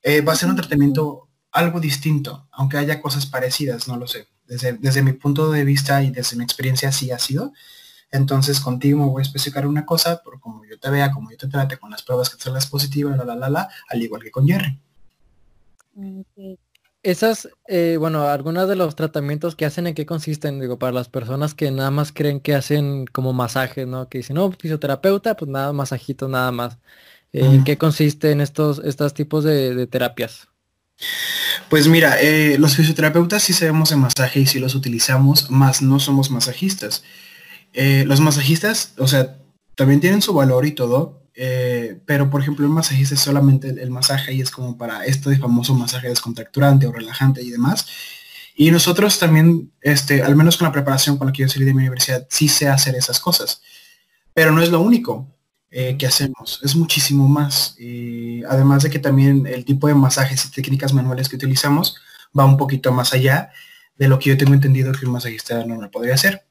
eh, 0.03 0.23
va 0.23 0.33
a 0.33 0.37
ser 0.37 0.49
un 0.49 0.57
tratamiento 0.57 1.29
algo 1.53 1.79
distinto, 1.79 2.49
aunque 2.51 2.79
haya 2.79 3.01
cosas 3.01 3.27
parecidas, 3.27 3.87
no 3.87 3.97
lo 3.97 4.09
sé 4.09 4.32
desde, 4.47 5.03
mi 5.03 5.13
punto 5.13 5.51
de 5.51 5.65
vista 5.65 6.03
y 6.03 6.11
desde 6.11 6.37
mi 6.37 6.45
experiencia 6.45 6.89
así 6.89 7.11
ha 7.11 7.19
sido. 7.19 7.53
Entonces 8.11 8.61
contigo 8.61 8.99
me 8.99 9.07
voy 9.07 9.21
a 9.21 9.23
especificar 9.23 9.67
una 9.67 9.87
cosa, 9.87 10.23
por 10.23 10.39
como 10.39 10.65
yo 10.65 10.79
te 10.79 10.91
vea, 10.91 11.11
como 11.11 11.31
yo 11.31 11.37
te 11.37 11.49
trate 11.49 11.79
con 11.79 11.91
las 11.91 12.03
pruebas 12.03 12.29
que 12.29 12.41
salgas 12.41 12.67
positivas, 12.67 13.17
la, 13.17 13.25
la, 13.25 13.35
la, 13.35 13.49
la, 13.49 13.69
al 13.89 14.03
igual 14.03 14.23
que 14.23 14.31
con 14.31 14.47
Jerry. 14.47 14.79
Esas, 17.03 17.49
eh, 17.67 17.97
bueno, 17.99 18.29
algunos 18.29 18.69
de 18.69 18.77
los 18.77 18.95
tratamientos 18.95 19.57
que 19.57 19.65
hacen, 19.65 19.87
¿en 19.87 19.95
qué 19.95 20.07
consisten? 20.07 20.61
Digo, 20.61 20.79
para 20.79 20.93
las 20.93 21.09
personas 21.09 21.55
que 21.55 21.71
nada 21.71 21.91
más 21.91 22.13
creen 22.13 22.41
que 22.41 22.55
hacen 22.55 23.07
como 23.07 23.33
masajes, 23.33 23.87
¿no? 23.87 24.09
Que 24.09 24.19
dicen, 24.19 24.37
no, 24.37 24.53
fisioterapeuta, 24.53 25.35
pues 25.35 25.51
nada, 25.51 25.73
masajito, 25.73 26.29
nada 26.29 26.53
más. 26.53 26.79
¿En 27.33 27.65
qué 27.65 27.79
consisten 27.79 28.43
estos, 28.43 28.79
estos 28.85 29.15
tipos 29.15 29.43
de 29.43 29.87
terapias? 29.87 30.49
Pues 31.73 31.89
mira, 31.89 32.21
eh, 32.21 32.59
los 32.59 32.77
fisioterapeutas 32.77 33.43
sí 33.43 33.55
sabemos 33.55 33.89
de 33.89 33.97
masaje 33.97 34.41
y 34.41 34.47
sí 34.47 34.59
los 34.59 34.75
utilizamos, 34.75 35.51
más 35.51 35.81
no 35.81 36.01
somos 36.01 36.31
masajistas. 36.31 37.03
Eh, 37.73 38.05
los 38.07 38.21
masajistas, 38.21 38.93
o 38.99 39.09
sea, 39.09 39.39
también 39.75 39.99
tienen 39.99 40.21
su 40.21 40.35
valor 40.35 40.67
y 40.67 40.73
todo, 40.73 41.23
eh, 41.35 41.99
pero 42.05 42.29
por 42.29 42.43
ejemplo 42.43 42.67
el 42.67 42.73
masajista 42.73 43.15
es 43.15 43.23
solamente 43.23 43.71
el, 43.71 43.91
masaje 43.91 44.35
y 44.35 44.43
es 44.43 44.51
como 44.51 44.77
para 44.77 45.07
este 45.07 45.35
famoso 45.39 45.75
masaje 45.75 46.11
descontracturante 46.11 46.87
o 46.87 46.93
relajante 46.93 47.43
y 47.43 47.51
demás. 47.51 47.87
Y 48.55 48.71
nosotros 48.71 49.19
también, 49.19 49.73
este, 49.81 50.23
al 50.23 50.37
menos 50.37 50.59
con 50.59 50.67
la 50.67 50.73
preparación 50.73 51.17
con 51.17 51.29
la 51.29 51.33
que 51.33 51.41
yo 51.41 51.49
salí 51.49 51.65
de 51.65 51.73
mi 51.73 51.81
universidad, 51.81 52.27
sí 52.29 52.49
sé 52.49 52.69
hacer 52.69 52.97
esas 52.97 53.19
cosas. 53.19 53.63
Pero 54.35 54.53
no 54.53 54.61
es 54.61 54.69
lo 54.69 54.83
único 54.83 55.27
eh, 55.73 55.97
que 55.99 56.07
hacemos, 56.07 56.61
es 56.63 56.77
muchísimo 56.77 57.27
más. 57.27 57.77
además 58.49 58.83
de 58.83 58.91
que 58.91 58.99
también 58.99 59.47
el 59.47 59.65
tipo 59.65 59.89
de 59.89 59.95
masajes 59.95 60.45
y 60.45 60.51
técnicas 60.51 60.93
manuales 60.93 61.29
que 61.29 61.37
utilizamos 61.37 61.97
va 62.39 62.45
un 62.45 62.57
poquito 62.57 62.93
más 62.93 63.13
allá 63.13 63.51
de 63.97 64.09
lo 64.09 64.19
que 64.19 64.31
yo 64.31 64.39
tengo 64.39 64.55
entendido 64.55 64.93
que 64.93 65.07
un 65.07 65.13
masajista 65.13 65.65
no 65.65 65.91
podría 65.91 66.15
hacer. 66.15 66.45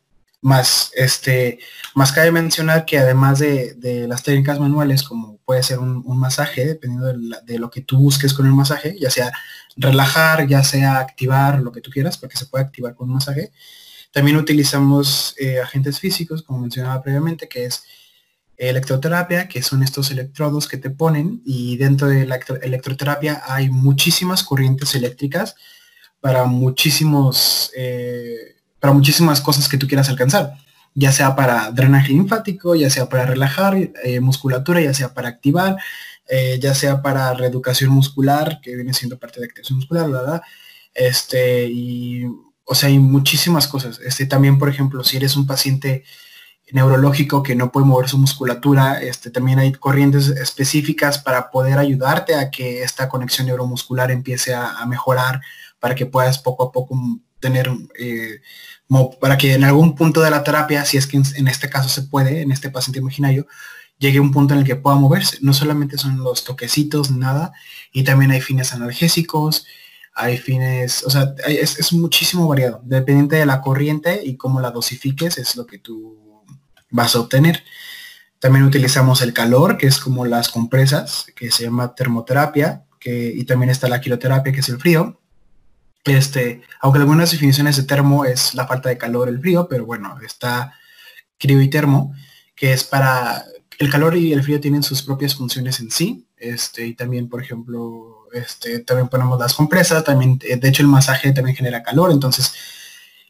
Más, 0.44 0.92
este, 0.96 1.60
más 1.94 2.12
cabe 2.12 2.32
mencionar 2.32 2.86
que 2.86 2.98
además 2.98 3.40
de, 3.40 3.76
las 4.08 4.24
técnicas 4.24 4.60
manuales, 4.60 5.04
como 5.04 5.38
puede 5.46 5.62
ser 5.62 5.80
un, 5.80 6.04
masaje, 6.18 6.66
dependiendo 6.66 7.14
de, 7.44 7.60
lo 7.60 7.70
que 7.70 7.82
tú 7.82 7.98
busques 7.98 8.34
con 8.34 8.48
el 8.48 8.54
masaje, 8.54 8.96
ya 9.00 9.12
sea 9.12 9.32
relajar, 9.76 10.48
ya 10.48 10.64
sea 10.64 11.00
activar, 11.00 11.62
lo 11.62 11.72
que 11.72 11.82
tú 11.82 11.92
quieras, 11.92 12.18
porque 12.18 12.38
se 12.38 12.48
puede 12.48 12.66
activar 12.66 12.96
con 12.96 13.10
un 13.10 13.16
masaje. 13.16 13.52
También 14.12 14.38
utilizamos 14.38 15.36
eh, 15.38 15.60
agentes 15.60 16.00
físicos, 16.00 16.42
como 16.42 16.60
mencionaba 16.60 17.04
previamente, 17.04 17.48
que 17.48 17.66
es 17.66 17.84
electroterapia, 18.70 19.48
que 19.48 19.62
son 19.62 19.84
estos 19.84 20.12
electrodos 20.12 20.68
que 20.68 20.78
te 20.78 20.90
ponen, 20.90 21.42
y 21.46 21.78
dentro 21.78 22.08
de 22.08 22.26
la 22.26 22.40
electroterapia 22.62 23.42
hay 23.48 23.70
muchísimas 23.70 24.44
corrientes 24.44 24.94
eléctricas 24.96 25.56
para 26.20 26.46
muchísimos 26.46 27.72
eh, 27.76 28.56
para 28.82 28.94
muchísimas 28.94 29.40
cosas 29.42 29.70
que 29.70 29.78
tú 29.78 29.88
quieras 29.88 30.10
alcanzar, 30.10 30.56
ya 30.96 31.12
sea 31.12 31.36
para 31.36 31.72
drenaje 31.72 32.10
linfático, 32.10 32.76
ya 32.76 32.90
sea 32.90 33.08
para 33.08 33.26
relajar 33.26 33.78
eh, 33.78 34.20
musculatura, 34.20 34.82
ya 34.82 34.94
sea 34.94 35.14
para 35.14 35.30
activar, 35.30 35.78
eh, 36.28 36.60
ya 36.60 36.74
sea 36.74 37.02
para 37.02 37.34
reeducación 37.36 37.92
muscular, 37.92 38.60
que 38.62 38.76
viene 38.76 38.94
siendo 38.94 39.20
parte 39.20 39.40
de 39.40 39.46
activación 39.46 39.78
muscular, 39.78 40.10
¿verdad? 40.10 40.42
Este, 40.96 41.68
y, 41.68 42.26
o 42.66 42.74
sea, 42.74 42.90
hay 42.90 42.98
muchísimas 42.98 43.68
cosas. 43.68 44.00
Este, 44.04 44.26
también, 44.26 44.58
por 44.58 44.68
ejemplo, 44.68 45.04
si 45.04 45.18
eres 45.18 45.36
un 45.36 45.46
paciente 45.46 46.04
neurológico 46.72 47.44
que 47.44 47.56
no 47.56 47.72
puede 47.72 47.86
mover 47.86 48.10
su 48.10 48.18
musculatura, 48.18 49.02
este, 49.02 49.30
también 49.30 49.60
hay 49.60 49.72
corrientes 49.72 50.28
específicas 50.28 51.20
para 51.20 51.52
poder 51.52 51.78
ayudarte 51.78 52.36
a 52.36 52.50
que 52.50 52.84
esta 52.84 53.10
conexión 53.10 53.48
neuromuscular 53.48 54.12
empiece 54.12 54.54
a, 54.54 54.86
mejorar, 54.86 55.42
para 55.80 55.96
que 55.96 56.06
puedas 56.06 56.40
poco 56.40 56.64
a 56.64 56.72
poco 56.72 56.98
tener 57.40 57.72
eh, 57.98 58.42
para 59.20 59.38
que 59.38 59.54
en 59.54 59.64
algún 59.64 59.96
punto 59.96 60.22
de 60.22 60.30
la 60.30 60.44
terapia, 60.44 60.84
si 60.86 60.98
es 60.98 61.08
que 61.08 61.18
en, 61.18 61.48
este 61.48 61.70
caso 61.70 61.88
se 61.88 62.04
puede, 62.04 62.42
en 62.42 62.52
este 62.52 62.70
paciente 62.70 63.00
imaginario, 63.00 63.48
llegue 63.98 64.20
un 64.20 64.32
punto 64.32 64.54
en 64.54 64.62
el 64.62 64.66
que 64.66 64.76
pueda 64.76 64.98
moverse. 64.98 65.38
No 65.42 65.54
solamente 65.54 65.98
son 65.98 66.18
los 66.18 66.44
toquecitos, 66.44 67.12
nada, 67.12 67.54
y 67.94 68.04
también 68.04 68.32
hay 68.32 68.42
fines 68.42 68.74
analgésicos, 68.74 69.66
hay 70.14 70.38
fines, 70.38 71.04
o 71.06 71.10
sea, 71.10 71.34
es, 71.48 71.94
muchísimo 71.94 72.48
variado. 72.48 72.82
Dependiente 72.84 73.38
de 73.38 73.46
la 73.46 73.62
corriente 73.62 74.22
y 74.24 74.36
cómo 74.36 74.60
la 74.60 74.72
dosifiques, 74.72 75.38
es 75.38 75.56
lo 75.56 75.66
que 75.66 75.80
tú 75.80 76.21
vas 76.92 77.16
a 77.16 77.20
obtener. 77.20 77.64
También 78.40 78.66
utilizamos 78.66 79.22
el 79.22 79.34
calor, 79.34 79.78
que 79.78 79.88
es 79.88 80.00
como 80.00 80.26
las 80.26 80.50
compresas, 80.50 81.28
que 81.36 81.52
se 81.52 81.64
llama 81.64 81.96
termoterapia, 81.96 82.86
que, 83.00 83.32
y 83.36 83.46
también 83.46 83.70
está 83.70 83.88
la 83.88 84.02
quiroterapia, 84.02 84.54
que 84.54 84.60
es 84.60 84.70
el 84.70 84.80
frío. 84.80 85.20
Este, 86.04 86.62
aunque 86.80 87.00
algunas 87.00 87.32
definiciones 87.32 87.78
de 87.78 87.84
termo 87.84 88.26
es 88.26 88.56
la 88.56 88.68
falta 88.68 88.90
de 88.90 88.98
calor, 88.98 89.30
el 89.30 89.40
frío, 89.40 89.68
pero 89.70 89.86
bueno, 89.86 90.18
está 90.26 90.74
crío 91.38 91.62
y 91.62 91.70
termo, 91.70 92.14
que 92.56 92.74
es 92.74 92.84
para 92.84 93.46
el 93.78 93.90
calor 93.90 94.16
y 94.16 94.34
el 94.34 94.44
frío 94.44 94.60
tienen 94.60 94.84
sus 94.84 95.04
propias 95.04 95.36
funciones 95.36 95.80
en 95.80 95.92
sí. 95.92 96.28
Este, 96.38 96.88
y 96.88 96.96
también, 96.96 97.30
por 97.30 97.44
ejemplo, 97.44 98.28
este, 98.34 98.80
también 98.80 99.08
ponemos 99.08 99.40
las 99.40 99.54
compresas, 99.54 100.04
también, 100.04 100.40
eh, 100.42 100.56
de 100.56 100.70
hecho 100.70 100.82
el 100.82 100.88
masaje 100.88 101.32
también 101.32 101.56
genera 101.56 101.84
calor, 101.84 102.12
entonces 102.12 102.54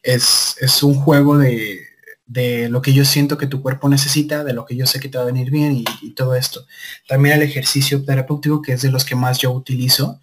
es, 0.02 0.56
es 0.62 0.84
un 0.84 0.96
juego 0.96 1.38
de, 1.38 1.91
de, 2.32 2.70
lo 2.70 2.82
que 2.82 2.94
yo 2.94 3.04
siento 3.04 3.38
que 3.38 3.48
tu 3.48 3.62
cuerpo 3.62 3.90
necesita, 3.90 4.44
de 4.44 4.54
lo 4.54 4.66
que 4.66 4.76
yo 4.76 4.88
sé 4.88 5.00
que 5.00 5.10
te 5.10 5.18
va 5.18 5.24
a 5.24 5.28
venir 5.28 5.52
bien 5.52 5.84
y, 6.02 6.12
todo 6.12 6.36
esto. 6.36 6.66
También 7.08 7.36
el 7.36 7.44
ejercicio 7.44 8.04
terapéutico, 8.04 8.62
que 8.62 8.74
es 8.74 8.82
de 8.82 8.92
los 8.92 9.04
que 9.06 9.16
más 9.16 9.40
yo 9.40 9.52
utilizo, 9.52 10.20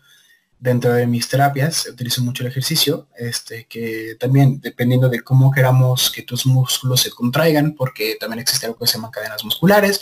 dentro 0.59 0.93
de 0.93 1.07
mis 1.07 1.29
terapias 1.29 1.87
utilizo 1.87 2.23
mucho 2.23 2.43
el 2.43 2.49
ejercicio, 2.49 3.09
este, 3.17 3.67
que 3.67 4.17
también 4.19 4.61
dependiendo 4.61 5.09
de 5.09 5.21
cómo 5.21 5.51
queramos 5.51 6.11
que 6.11 6.23
tus 6.23 6.47
músculos 6.47 7.01
se 7.01 7.11
contraigan, 7.11 7.75
porque 7.75 8.17
también 8.19 8.41
existe 8.41 8.67
algo 8.67 8.79
que 8.79 8.87
se 8.87 8.95
llama 8.95 9.11
cadenas 9.11 9.45
musculares, 9.45 10.01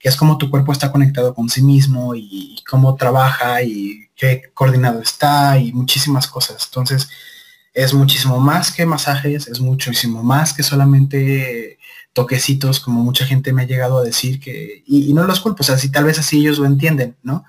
que 0.00 0.08
es 0.08 0.16
como 0.16 0.38
tu 0.38 0.50
cuerpo 0.50 0.72
está 0.72 0.90
conectado 0.90 1.34
con 1.34 1.48
sí 1.48 1.62
mismo 1.62 2.14
y, 2.14 2.62
cómo 2.68 2.96
trabaja 2.96 3.62
y 3.62 4.08
qué 4.16 4.50
coordinado 4.54 5.00
está 5.00 5.58
y 5.58 5.72
muchísimas 5.72 6.26
cosas. 6.26 6.64
Entonces, 6.66 7.08
es 7.74 7.92
muchísimo 7.92 8.38
más 8.40 8.72
que 8.72 8.86
masajes, 8.86 9.48
es 9.48 9.60
muchísimo 9.60 10.22
más 10.22 10.52
que 10.52 10.62
solamente 10.62 11.78
toquecitos, 12.12 12.80
como 12.80 13.02
mucha 13.02 13.26
gente 13.26 13.52
me 13.52 13.62
ha 13.62 13.66
llegado 13.66 13.98
a 13.98 14.04
decir 14.04 14.40
que, 14.40 14.82
y, 14.86 15.10
y 15.10 15.12
no 15.12 15.24
los 15.24 15.40
culpo, 15.40 15.62
o 15.62 15.64
sea, 15.64 15.76
si 15.76 15.90
tal 15.90 16.04
vez 16.04 16.18
así 16.18 16.38
ellos 16.38 16.58
lo 16.58 16.66
entienden, 16.66 17.16
¿no? 17.22 17.44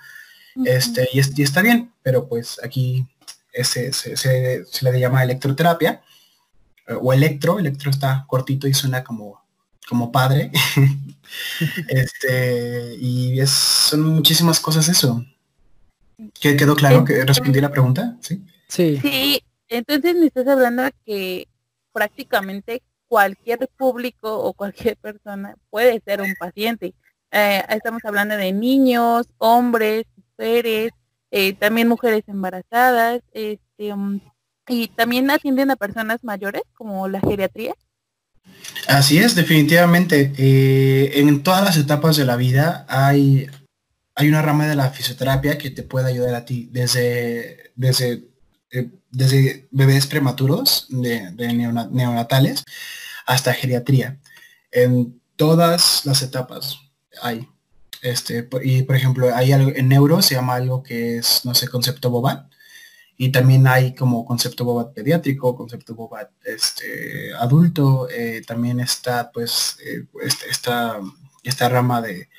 Este, 0.63 1.10
y, 1.12 1.20
está 1.20 1.62
bien, 1.62 1.91
pero 2.01 2.27
pues 2.27 2.60
aquí 2.63 3.05
ese, 3.51 3.91
se, 3.91 4.65
le 4.82 5.00
llama 5.00 5.24
electroterapia 5.24 6.01
eh, 6.88 6.94
o 7.00 7.12
electro, 7.12 7.60
electro 7.60 7.91
está 7.91 8.24
cortito 8.27 8.67
y 8.67 8.74
suena 8.74 9.03
como, 9.03 9.44
como 9.88 10.12
padre. 10.12 10.51
este, 11.89 12.96
y 13.00 13.39
es, 13.39 13.50
son 13.50 14.01
muchísimas 14.01 14.60
cosas 14.60 14.88
eso. 14.88 15.25
¿Qué, 16.39 16.55
¿Quedó 16.55 16.75
claro 16.75 17.03
que 17.03 17.25
respondí 17.25 17.60
la 17.60 17.72
pregunta? 17.72 18.15
Sí. 18.22 18.41
Sí. 18.70 19.00
Sí, 19.01 19.44
entonces 19.69 20.15
me 20.15 20.27
estás 20.27 20.48
hablando 20.48 20.84
que 21.05 21.48
prácticamente 21.91 22.84
cualquier 23.07 23.69
público 23.77 24.39
o 24.39 24.53
cualquier 24.53 24.98
persona 24.98 25.55
puede 25.69 26.01
ser 26.05 26.22
un 26.22 26.34
paciente. 26.39 26.93
Eh, 27.31 27.63
estamos 27.69 28.03
hablando 28.05 28.36
de 28.38 28.51
niños, 28.51 29.27
hombres, 29.38 30.05
mujeres, 30.15 30.91
eh, 31.31 31.53
también 31.53 31.88
mujeres 31.88 32.24
embarazadas, 32.27 33.22
este, 33.34 33.93
um, 33.93 34.19
y 34.67 34.88
también 34.88 35.29
atienden 35.29 35.72
a 35.72 35.75
personas 35.75 36.24
mayores 36.24 36.63
como 36.74 37.07
la 37.07 37.19
geriatría. 37.19 37.74
Así 38.88 39.17
es, 39.17 39.36
definitivamente. 39.36 40.34
Eh, 40.38 41.19
en 41.19 41.43
todas 41.43 41.63
las 41.63 41.77
etapas 41.77 42.15
de 42.15 42.25
la 42.25 42.36
vida 42.36 42.86
hay, 42.88 43.48
hay 44.15 44.29
una 44.29 44.41
rama 44.41 44.67
de 44.67 44.75
la 44.75 44.89
fisioterapia 44.91 45.57
que 45.57 45.72
te 45.72 45.84
puede 45.84 46.10
ayudar 46.10 46.36
a 46.36 46.45
ti 46.45 46.69
desde, 46.72 47.72
desde, 47.75 48.34
eh, 48.75 48.89
desde 49.12 49.67
bebés 49.72 50.08
prematuros, 50.08 50.88
de, 50.89 51.32
neonatales, 51.32 52.63
hasta 53.25 53.53
geriatría. 53.53 54.20
En 54.72 55.22
todas 55.36 56.05
las 56.05 56.22
etapas 56.22 56.79
hay. 57.22 57.48
Este, 58.01 58.48
y 58.63 58.84
por 58.84 58.96
ejemplo, 58.96 59.34
hay 59.34 59.51
algo 59.51 59.72
en 59.74 59.88
neuro 59.89 60.22
se 60.22 60.36
llama 60.36 60.55
algo 60.55 60.84
que 60.84 61.17
es, 61.17 61.46
no 61.46 61.55
sé, 61.55 61.67
concepto 61.70 62.10
Bobat. 62.10 62.51
Y 63.17 63.32
también 63.32 63.65
hay 63.67 63.96
como 63.96 64.25
concepto 64.25 64.65
Bobat 64.65 64.94
pediátrico, 64.94 65.55
concepto 65.55 65.96
Bobat 65.96 66.29
este, 66.44 67.34
adulto. 67.34 68.10
Eh, 68.10 68.44
también 68.46 68.79
está 68.82 69.32
pues 69.32 69.77
eh, 69.86 70.05
este, 70.22 70.50
esta, 70.50 71.00
esta 71.44 71.70
rama 71.70 72.01
de 72.01 72.29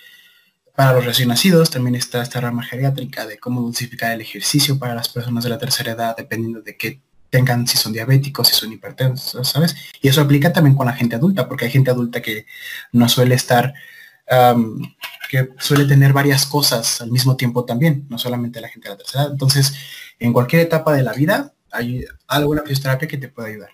para 0.76 0.92
los 0.92 1.04
recién 1.04 1.28
nacidos, 1.28 1.70
también 1.70 1.94
está 1.94 2.22
esta 2.22 2.40
rama 2.40 2.62
geriátrica 2.62 3.26
de 3.26 3.38
cómo 3.38 3.62
dosificar 3.62 4.12
el 4.12 4.20
ejercicio 4.20 4.78
para 4.78 4.94
las 4.94 5.08
personas 5.08 5.42
de 5.44 5.50
la 5.50 5.58
tercera 5.58 5.92
edad, 5.92 6.16
dependiendo 6.16 6.60
de 6.60 6.76
qué 6.76 7.00
tengan, 7.30 7.66
si 7.66 7.76
son 7.76 7.92
diabéticos, 7.92 8.48
si 8.48 8.54
son 8.54 8.72
hipertensos, 8.72 9.48
¿sabes? 9.48 9.74
Y 10.00 10.08
eso 10.08 10.20
aplica 10.20 10.52
también 10.52 10.76
con 10.76 10.86
la 10.86 10.92
gente 10.92 11.16
adulta, 11.16 11.48
porque 11.48 11.64
hay 11.64 11.70
gente 11.70 11.90
adulta 11.90 12.20
que 12.20 12.46
no 12.92 13.08
suele 13.08 13.34
estar 13.34 13.74
que 15.30 15.50
suele 15.58 15.84
tener 15.84 16.12
varias 16.12 16.46
cosas 16.46 17.00
al 17.00 17.10
mismo 17.10 17.36
tiempo 17.36 17.64
también, 17.64 18.06
no 18.08 18.18
solamente 18.18 18.60
la 18.60 18.68
gente 18.68 18.88
de 18.88 18.94
la 18.94 18.98
tercera 18.98 19.22
edad. 19.24 19.32
Entonces, 19.32 19.74
en 20.18 20.32
cualquier 20.32 20.62
etapa 20.62 20.92
de 20.92 21.02
la 21.02 21.12
vida 21.12 21.52
hay 21.70 22.04
alguna 22.26 22.62
fisioterapia 22.62 23.08
que 23.08 23.18
te 23.18 23.28
puede 23.28 23.50
ayudar. 23.50 23.70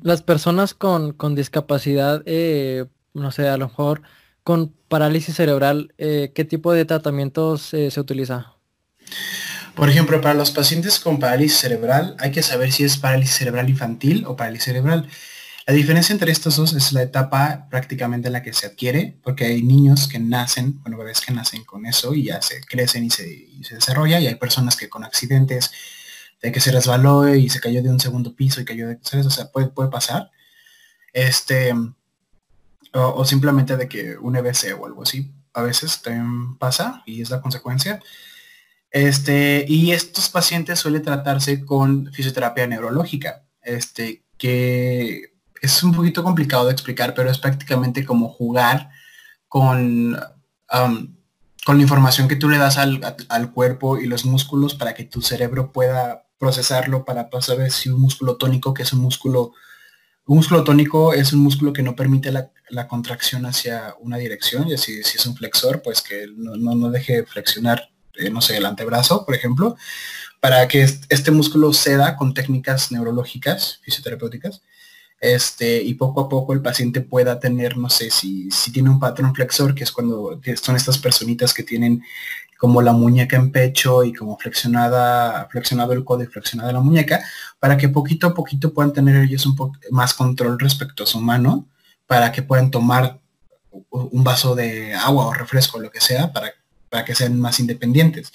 Las 0.00 0.22
personas 0.22 0.74
con, 0.74 1.34
discapacidad, 1.34 2.22
eh, 2.24 2.86
no 3.18 3.30
sé, 3.30 3.48
a 3.48 3.56
lo 3.56 3.68
mejor 3.68 4.02
con 4.42 4.74
parálisis 4.88 5.36
cerebral, 5.36 5.92
eh, 5.98 6.32
¿qué 6.34 6.44
tipo 6.44 6.72
de 6.72 6.84
tratamientos 6.84 7.74
eh, 7.74 7.90
se 7.90 8.00
utiliza? 8.00 8.54
Por 9.74 9.90
ejemplo, 9.90 10.20
para 10.20 10.34
los 10.34 10.50
pacientes 10.50 10.98
con 10.98 11.18
parálisis 11.18 11.58
cerebral 11.58 12.16
hay 12.18 12.30
que 12.30 12.42
saber 12.42 12.72
si 12.72 12.84
es 12.84 12.96
parálisis 12.96 13.36
cerebral 13.36 13.68
infantil 13.68 14.24
o 14.26 14.36
parálisis 14.36 14.64
cerebral. 14.64 15.08
La 15.66 15.74
diferencia 15.74 16.14
entre 16.14 16.32
estos 16.32 16.56
dos 16.56 16.72
es 16.72 16.92
la 16.92 17.02
etapa 17.02 17.66
prácticamente 17.68 18.28
en 18.28 18.32
la 18.32 18.42
que 18.42 18.54
se 18.54 18.66
adquiere, 18.66 19.18
porque 19.22 19.44
hay 19.44 19.62
niños 19.62 20.08
que 20.08 20.18
nacen, 20.18 20.80
bueno, 20.80 20.96
bebés 20.96 21.20
que 21.20 21.34
nacen 21.34 21.62
con 21.64 21.84
eso 21.84 22.14
y 22.14 22.24
ya 22.24 22.40
se 22.40 22.62
crecen 22.62 23.04
y 23.04 23.10
se, 23.10 23.30
y 23.30 23.62
se 23.64 23.74
desarrolla, 23.74 24.18
y 24.18 24.28
hay 24.28 24.36
personas 24.36 24.76
que 24.76 24.88
con 24.88 25.04
accidentes 25.04 25.70
de 26.40 26.52
que 26.52 26.60
se 26.60 26.72
resbaló 26.72 27.34
y 27.34 27.50
se 27.50 27.60
cayó 27.60 27.82
de 27.82 27.90
un 27.90 28.00
segundo 28.00 28.34
piso 28.34 28.60
y 28.62 28.64
cayó 28.64 28.88
de 28.88 28.98
o 29.12 29.30
sea, 29.30 29.52
puede, 29.52 29.68
puede 29.68 29.90
pasar. 29.90 30.30
Este, 31.12 31.74
o, 32.92 33.24
simplemente 33.24 33.76
de 33.76 33.88
que 33.88 34.16
un 34.18 34.36
EBC 34.36 34.78
o 34.78 34.86
algo 34.86 35.02
así, 35.02 35.32
a 35.52 35.62
veces 35.62 36.02
también 36.02 36.56
pasa 36.58 37.02
y 37.06 37.22
es 37.22 37.30
la 37.30 37.40
consecuencia. 37.40 38.00
Este, 38.90 39.64
y 39.68 39.92
estos 39.92 40.28
pacientes 40.30 40.78
suelen 40.78 41.02
tratarse 41.02 41.64
con 41.64 42.10
fisioterapia 42.12 42.66
neurológica, 42.66 43.44
este, 43.62 44.24
que 44.38 45.34
es 45.60 45.82
un 45.82 45.92
poquito 45.92 46.22
complicado 46.22 46.66
de 46.66 46.72
explicar, 46.72 47.14
pero 47.14 47.30
es 47.30 47.38
prácticamente 47.38 48.04
como 48.04 48.28
jugar 48.28 48.90
con, 49.48 50.18
con 50.68 51.76
la 51.76 51.82
información 51.82 52.28
que 52.28 52.36
tú 52.36 52.48
le 52.48 52.58
das 52.58 52.78
al, 52.78 53.00
al, 53.28 53.52
cuerpo 53.52 53.98
y 53.98 54.06
los 54.06 54.24
músculos 54.24 54.74
para 54.74 54.94
que 54.94 55.04
tu 55.04 55.22
cerebro 55.22 55.72
pueda 55.72 56.26
procesarlo 56.38 57.04
para 57.04 57.28
saber 57.40 57.72
si 57.72 57.88
un 57.88 58.00
músculo 58.00 58.36
tónico, 58.36 58.72
que 58.72 58.84
es 58.84 58.92
un 58.92 59.00
músculo, 59.00 59.52
un 60.28 60.36
músculo 60.36 60.62
tónico 60.62 61.14
es 61.14 61.32
un 61.32 61.40
músculo 61.40 61.72
que 61.72 61.82
no 61.82 61.96
permite 61.96 62.30
la, 62.30 62.50
contracción 62.86 63.46
hacia 63.46 63.94
una 64.00 64.18
dirección, 64.18 64.68
y 64.68 64.76
si, 64.76 65.02
si 65.02 65.16
es 65.16 65.26
un 65.26 65.34
flexor, 65.34 65.80
pues 65.80 66.02
que 66.02 66.26
no, 66.36 66.54
no, 66.74 66.90
deje 66.90 67.24
flexionar, 67.24 67.90
eh, 68.14 68.28
no 68.28 68.42
sé, 68.42 68.58
el 68.58 68.66
antebrazo, 68.66 69.24
por 69.24 69.34
ejemplo, 69.34 69.76
para 70.38 70.68
que 70.68 70.82
este 70.82 71.30
músculo 71.30 71.72
ceda 71.72 72.14
con 72.14 72.34
técnicas 72.34 72.92
neurológicas, 72.92 73.80
fisioterapéuticas, 73.82 74.60
este, 75.18 75.82
y 75.82 75.94
poco 75.94 76.20
a 76.20 76.28
poco 76.28 76.52
el 76.52 76.60
paciente 76.60 77.00
pueda 77.00 77.40
tener, 77.40 77.78
no 77.78 77.88
sé, 77.88 78.10
si, 78.10 78.50
si 78.50 78.70
tiene 78.70 78.90
un 78.90 79.00
patrón 79.00 79.34
flexor, 79.34 79.74
que 79.74 79.84
es 79.84 79.90
cuando 79.90 80.38
son 80.62 80.76
estas 80.76 80.98
personitas 80.98 81.54
que 81.54 81.62
tienen 81.62 82.02
como 82.58 82.82
la 82.82 82.92
muñeca 82.92 83.36
en 83.36 83.52
pecho 83.52 84.02
y 84.04 84.12
como 84.12 84.36
flexionada, 84.36 85.48
flexionado 85.50 85.92
el 85.92 86.04
codo 86.04 86.24
y 86.24 86.26
flexionada 86.26 86.72
la 86.72 86.80
muñeca, 86.80 87.24
para 87.60 87.76
que 87.76 87.88
poquito 87.88 88.26
a 88.26 88.34
poquito 88.34 88.74
puedan 88.74 88.92
tener 88.92 89.16
ellos 89.22 89.46
un 89.46 89.56
poco 89.56 89.78
más 89.90 90.12
control 90.12 90.58
respecto 90.58 91.04
a 91.04 91.06
su 91.06 91.20
mano, 91.20 91.68
para 92.06 92.32
que 92.32 92.42
puedan 92.42 92.70
tomar 92.70 93.20
un 93.90 94.24
vaso 94.24 94.54
de 94.56 94.92
agua 94.94 95.26
o 95.28 95.34
refresco, 95.34 95.78
lo 95.78 95.90
que 95.90 96.00
sea, 96.00 96.32
para, 96.32 96.52
para 96.90 97.04
que 97.04 97.14
sean 97.14 97.40
más 97.40 97.60
independientes. 97.60 98.32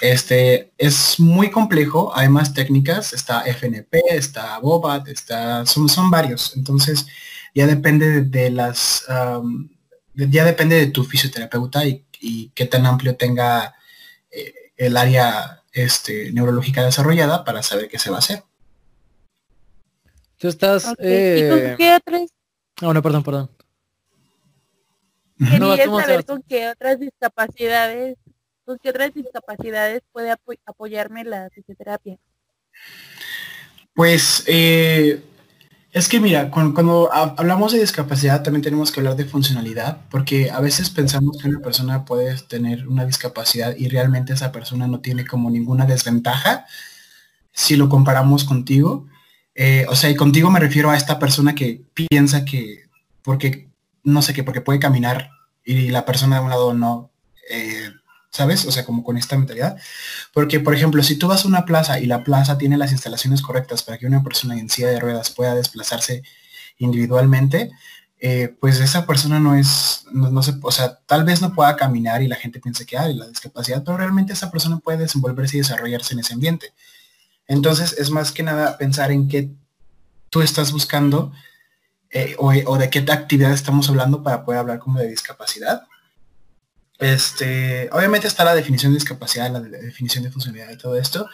Este 0.00 0.72
es 0.78 1.18
muy 1.18 1.50
complejo, 1.50 2.12
hay 2.14 2.28
más 2.28 2.54
técnicas, 2.54 3.12
está 3.12 3.42
FNP, 3.42 4.02
está 4.10 4.58
Bobat, 4.58 5.08
está, 5.08 5.66
son, 5.66 5.88
son 5.88 6.10
varios. 6.10 6.56
Entonces, 6.56 7.06
ya 7.54 7.66
depende 7.66 8.22
de, 8.22 8.50
las, 8.50 9.04
ya 10.14 10.44
depende 10.44 10.76
de 10.76 10.86
tu 10.88 11.04
fisioterapeuta 11.04 11.84
y, 11.86 12.04
qué 12.54 12.66
tan 12.66 12.86
amplio 12.86 13.16
tenga 13.16 13.74
eh, 14.30 14.72
el 14.76 14.96
área 14.96 15.62
este, 15.72 16.32
neurológica 16.32 16.84
desarrollada 16.84 17.44
para 17.44 17.62
saber 17.62 17.88
qué 17.88 17.98
se 17.98 18.10
va 18.10 18.16
a 18.16 18.20
hacer. 18.20 18.42
Tú 20.38 20.48
estás... 20.48 20.94
Eh... 20.98 21.74
qué 21.78 21.94
otras? 21.94 22.30
Ah, 22.80 22.92
no, 22.92 23.02
perdón, 23.02 23.22
perdón. 23.22 23.50
Quería 25.38 25.86
saber 25.86 26.24
con 26.24 26.42
qué 26.42 26.68
otras 26.68 27.00
discapacidades 27.00 28.16
¿Con 28.64 28.78
qué 28.78 28.90
otras 28.90 29.12
discapacidades 29.12 30.02
puede 30.12 30.32
apoyarme 30.64 31.24
la 31.24 31.50
fisioterapia? 31.50 32.16
Pues 33.94 34.44
eh, 34.46 35.20
es 35.92 36.08
que 36.08 36.20
mira, 36.20 36.50
cuando, 36.50 37.10
hablamos 37.12 37.72
de 37.72 37.80
discapacidad 37.80 38.42
también 38.42 38.62
tenemos 38.62 38.90
que 38.90 39.00
hablar 39.00 39.14
de 39.14 39.26
funcionalidad, 39.26 40.00
porque 40.10 40.50
a 40.50 40.58
veces 40.60 40.88
pensamos 40.88 41.36
que 41.36 41.48
una 41.48 41.60
persona 41.60 42.06
puede 42.06 42.34
tener 42.40 42.88
una 42.88 43.04
discapacidad 43.04 43.76
y 43.76 43.88
realmente 43.88 44.32
esa 44.32 44.52
persona 44.52 44.86
no 44.86 45.00
tiene 45.00 45.26
como 45.26 45.50
ninguna 45.50 45.84
desventaja 45.84 46.64
si 47.52 47.76
lo 47.76 47.90
comparamos 47.90 48.44
contigo. 48.44 49.06
Eh, 49.54 49.84
o 49.88 49.94
sea, 49.94 50.08
y 50.08 50.16
contigo 50.16 50.50
me 50.50 50.60
refiero 50.60 50.90
a 50.90 50.96
esta 50.96 51.18
persona 51.18 51.54
que 51.54 51.82
piensa 51.92 52.46
que, 52.46 52.84
porque, 53.22 53.68
no 54.02 54.22
sé 54.22 54.32
qué, 54.32 54.44
porque 54.44 54.62
puede 54.62 54.78
caminar 54.78 55.30
y 55.62 55.88
la 55.90 56.06
persona 56.06 56.36
de 56.38 56.42
un 56.42 56.50
lado 56.50 56.72
no, 56.72 57.10
eh, 57.50 57.90
¿sabes? 58.32 58.64
O 58.64 58.72
sea, 58.72 58.84
como 58.84 59.04
con 59.04 59.16
esta 59.16 59.36
mentalidad. 59.36 59.76
Porque, 60.32 60.58
por 60.58 60.74
ejemplo, 60.74 61.02
si 61.02 61.16
tú 61.16 61.28
vas 61.28 61.44
a 61.44 61.48
una 61.48 61.64
plaza 61.64 62.00
y 62.00 62.06
la 62.06 62.24
plaza 62.24 62.58
tiene 62.58 62.78
las 62.78 62.92
instalaciones 62.92 63.42
correctas 63.42 63.82
para 63.82 63.98
que 63.98 64.06
una 64.06 64.22
persona 64.22 64.58
en 64.58 64.70
silla 64.70 64.88
de 64.88 65.00
ruedas 65.00 65.30
pueda 65.30 65.54
desplazarse 65.54 66.22
individualmente, 66.78 67.70
eh, 68.18 68.56
pues 68.60 68.80
esa 68.80 69.06
persona 69.06 69.38
no 69.38 69.54
es, 69.54 70.06
no, 70.12 70.42
se, 70.42 70.54
o 70.62 70.72
sea, 70.72 70.98
tal 71.06 71.24
vez 71.24 71.42
no 71.42 71.54
pueda 71.54 71.76
caminar 71.76 72.22
y 72.22 72.28
la 72.28 72.36
gente 72.36 72.60
piense 72.60 72.86
que 72.86 72.96
hay 72.96 73.14
la 73.14 73.26
discapacidad, 73.26 73.82
pero 73.84 73.98
realmente 73.98 74.32
esa 74.32 74.50
persona 74.50 74.78
puede 74.78 74.98
desenvolverse 74.98 75.56
y 75.56 75.60
desarrollarse 75.60 76.14
en 76.14 76.20
ese 76.20 76.32
ambiente. 76.32 76.72
Entonces, 77.46 77.94
es 77.98 78.10
más 78.10 78.32
que 78.32 78.42
nada 78.42 78.78
pensar 78.78 79.12
en 79.12 79.28
qué 79.28 79.50
tú 80.30 80.40
estás 80.40 80.72
buscando 80.72 81.32
eh, 82.10 82.36
o, 82.38 82.52
o 82.66 82.78
de 82.78 82.88
qué 82.90 83.00
actividad 83.00 83.52
estamos 83.52 83.88
hablando 83.90 84.22
para 84.22 84.44
poder 84.44 84.60
hablar 84.60 84.78
como 84.78 84.98
de 84.98 85.08
discapacidad 85.08 85.82
este, 87.02 87.88
obviamente 87.92 88.26
está 88.26 88.44
la 88.44 88.54
definición 88.54 88.92
de 88.92 88.98
discapacidad, 88.98 89.50
la, 89.50 89.60
definición 89.60 90.24
de 90.24 90.30
funcionalidad 90.30 90.70
y 90.72 90.78
todo 90.78 90.96
esto, 90.96 91.28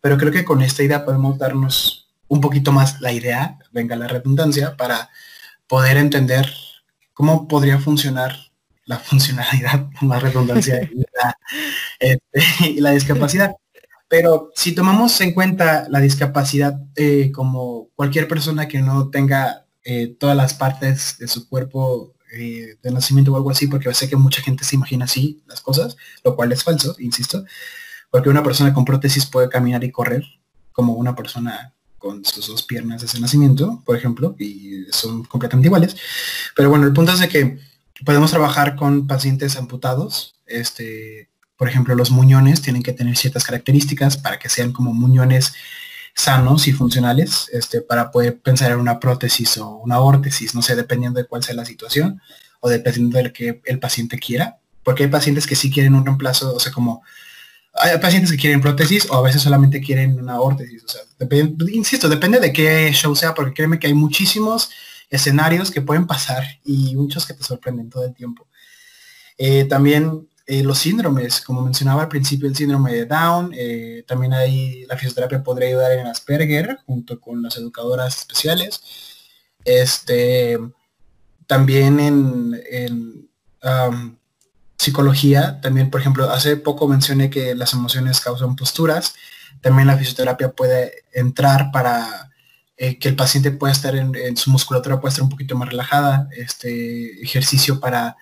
pero 0.00 0.18
creo 0.18 0.32
que 0.32 0.44
con 0.44 0.62
esta 0.62 0.82
idea 0.82 1.04
podemos 1.04 1.38
darnos 1.38 2.10
un 2.28 2.40
poquito 2.40 2.72
más 2.72 3.00
la 3.00 3.12
idea, 3.12 3.58
venga 3.70 3.94
la 3.94 4.08
redundancia, 4.08 4.76
para 4.76 5.10
poder 5.66 5.96
entender 5.96 6.52
cómo 7.12 7.46
podría 7.46 7.78
funcionar 7.78 8.36
la 8.84 8.98
funcionalidad, 8.98 9.86
más 10.00 10.22
redundancia 10.22 10.88
este, 12.00 12.68
y 12.68 12.80
la, 12.80 12.90
discapacidad. 12.90 13.52
Pero 14.08 14.50
si 14.54 14.74
tomamos 14.74 15.20
en 15.20 15.32
cuenta 15.32 15.86
la 15.88 16.00
discapacidad 16.00 16.78
eh, 16.96 17.30
como 17.32 17.88
cualquier 17.94 18.28
persona 18.28 18.68
que 18.68 18.80
no 18.80 19.08
tenga 19.08 19.66
eh, 19.84 20.14
todas 20.18 20.36
las 20.36 20.54
partes 20.54 21.16
de 21.18 21.28
su 21.28 21.48
cuerpo 21.48 22.14
eh, 22.32 22.76
de 22.82 22.90
nacimiento 22.90 23.32
o 23.32 23.36
algo 23.36 23.50
así, 23.50 23.66
porque 23.66 23.92
sé 23.94 24.08
que 24.08 24.16
mucha 24.16 24.42
gente 24.42 24.64
se 24.64 24.76
imagina 24.76 25.04
así 25.04 25.42
las 25.46 25.60
cosas, 25.60 25.96
lo 26.24 26.34
cual 26.34 26.52
es 26.52 26.64
falso, 26.64 26.96
insisto, 26.98 27.44
porque 28.10 28.28
una 28.28 28.42
persona 28.42 28.72
con 28.72 28.84
prótesis 28.84 29.26
puede 29.26 29.48
caminar 29.48 29.84
y 29.84 29.90
correr 29.90 30.24
como 30.72 30.94
una 30.94 31.14
persona 31.14 31.74
con 31.98 32.24
sus 32.24 32.48
dos 32.48 32.62
piernas 32.64 33.02
desde 33.02 33.20
nacimiento, 33.20 33.82
por 33.84 33.96
ejemplo, 33.96 34.34
y 34.38 34.86
son 34.90 35.24
completamente 35.24 35.68
iguales. 35.68 35.96
Pero 36.56 36.68
bueno, 36.68 36.86
el 36.86 36.92
punto 36.92 37.12
es 37.12 37.20
de 37.20 37.28
que 37.28 37.58
podemos 38.04 38.30
trabajar 38.30 38.76
con 38.76 39.06
pacientes 39.06 39.56
amputados. 39.56 40.34
Este, 40.46 41.28
por 41.56 41.68
ejemplo, 41.68 41.94
los 41.94 42.10
muñones 42.10 42.60
tienen 42.60 42.82
que 42.82 42.92
tener 42.92 43.16
ciertas 43.16 43.44
características 43.44 44.16
para 44.16 44.38
que 44.38 44.48
sean 44.48 44.72
como 44.72 44.92
muñones 44.92 45.52
sanos 46.14 46.68
y 46.68 46.72
funcionales 46.72 47.48
este, 47.52 47.80
para 47.80 48.10
poder 48.10 48.38
pensar 48.40 48.72
en 48.72 48.78
una 48.78 49.00
prótesis 49.00 49.58
o 49.58 49.76
una 49.76 50.00
órtesis, 50.00 50.54
no 50.54 50.62
sé, 50.62 50.76
dependiendo 50.76 51.20
de 51.20 51.26
cuál 51.26 51.42
sea 51.42 51.54
la 51.54 51.64
situación 51.64 52.20
o 52.60 52.68
dependiendo 52.68 53.18
de 53.18 53.24
lo 53.24 53.32
que 53.32 53.60
el 53.64 53.78
paciente 53.78 54.18
quiera. 54.18 54.58
Porque 54.82 55.04
hay 55.04 55.08
pacientes 55.08 55.46
que 55.46 55.56
sí 55.56 55.70
quieren 55.70 55.94
un 55.94 56.04
reemplazo, 56.04 56.54
o 56.54 56.60
sea, 56.60 56.72
como 56.72 57.02
hay 57.74 57.98
pacientes 57.98 58.30
que 58.30 58.36
quieren 58.36 58.60
prótesis 58.60 59.08
o 59.10 59.16
a 59.16 59.22
veces 59.22 59.42
solamente 59.42 59.80
quieren 59.80 60.20
una 60.20 60.40
órtesis. 60.40 60.84
O 60.84 60.88
sea, 60.88 61.02
insisto, 61.72 62.08
depende 62.08 62.38
de 62.40 62.52
qué 62.52 62.90
show 62.92 63.14
sea, 63.16 63.34
porque 63.34 63.54
créeme 63.54 63.78
que 63.78 63.86
hay 63.86 63.94
muchísimos 63.94 64.70
escenarios 65.08 65.70
que 65.70 65.80
pueden 65.80 66.06
pasar 66.06 66.44
y 66.64 66.94
muchos 66.96 67.26
que 67.26 67.34
te 67.34 67.42
sorprenden 67.44 67.90
todo 67.90 68.04
el 68.04 68.14
tiempo. 68.14 68.46
Eh, 69.38 69.64
también 69.64 70.28
eh, 70.52 70.62
los 70.62 70.80
síndromes, 70.80 71.40
como 71.40 71.62
mencionaba 71.62 72.02
al 72.02 72.08
principio, 72.08 72.46
el 72.46 72.54
síndrome 72.54 72.92
de 72.92 73.06
Down, 73.06 73.52
eh, 73.56 74.04
también 74.06 74.34
hay 74.34 74.84
la 74.84 74.98
fisioterapia 74.98 75.42
podría 75.42 75.68
ayudar 75.68 75.92
en 75.92 76.06
Asperger 76.06 76.78
junto 76.84 77.18
con 77.18 77.40
las 77.40 77.56
educadoras 77.56 78.18
especiales. 78.18 78.82
Este, 79.64 80.58
también 81.46 81.98
en, 81.98 83.30
psicología, 84.76 85.58
también 85.62 85.88
por 85.88 86.02
ejemplo, 86.02 86.28
hace 86.30 86.58
poco 86.58 86.86
mencioné 86.86 87.30
que 87.30 87.54
las 87.54 87.72
emociones 87.72 88.20
causan 88.20 88.54
posturas, 88.54 89.14
también 89.62 89.86
la 89.86 89.96
fisioterapia 89.96 90.52
puede 90.52 91.04
entrar 91.14 91.70
para 91.72 92.30
eh, 92.76 92.98
que 92.98 93.08
el 93.08 93.16
paciente 93.16 93.52
pueda 93.52 93.72
estar 93.72 93.96
en, 93.96 94.14
en, 94.16 94.36
su 94.36 94.50
musculatura 94.50 95.00
pueda 95.00 95.12
estar 95.12 95.24
un 95.24 95.30
poquito 95.30 95.56
más 95.56 95.70
relajada, 95.70 96.28
este 96.36 97.22
ejercicio 97.22 97.80
para 97.80 98.18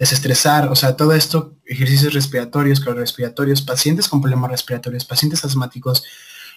desestresar, 0.00 0.68
o 0.68 0.74
sea, 0.74 0.96
todo 0.96 1.12
esto, 1.12 1.58
ejercicios 1.66 2.14
respiratorios, 2.14 2.82
respiratorios, 2.82 3.60
pacientes 3.60 4.08
con 4.08 4.22
problemas 4.22 4.50
respiratorios, 4.50 5.04
pacientes 5.04 5.44
asmáticos, 5.44 6.02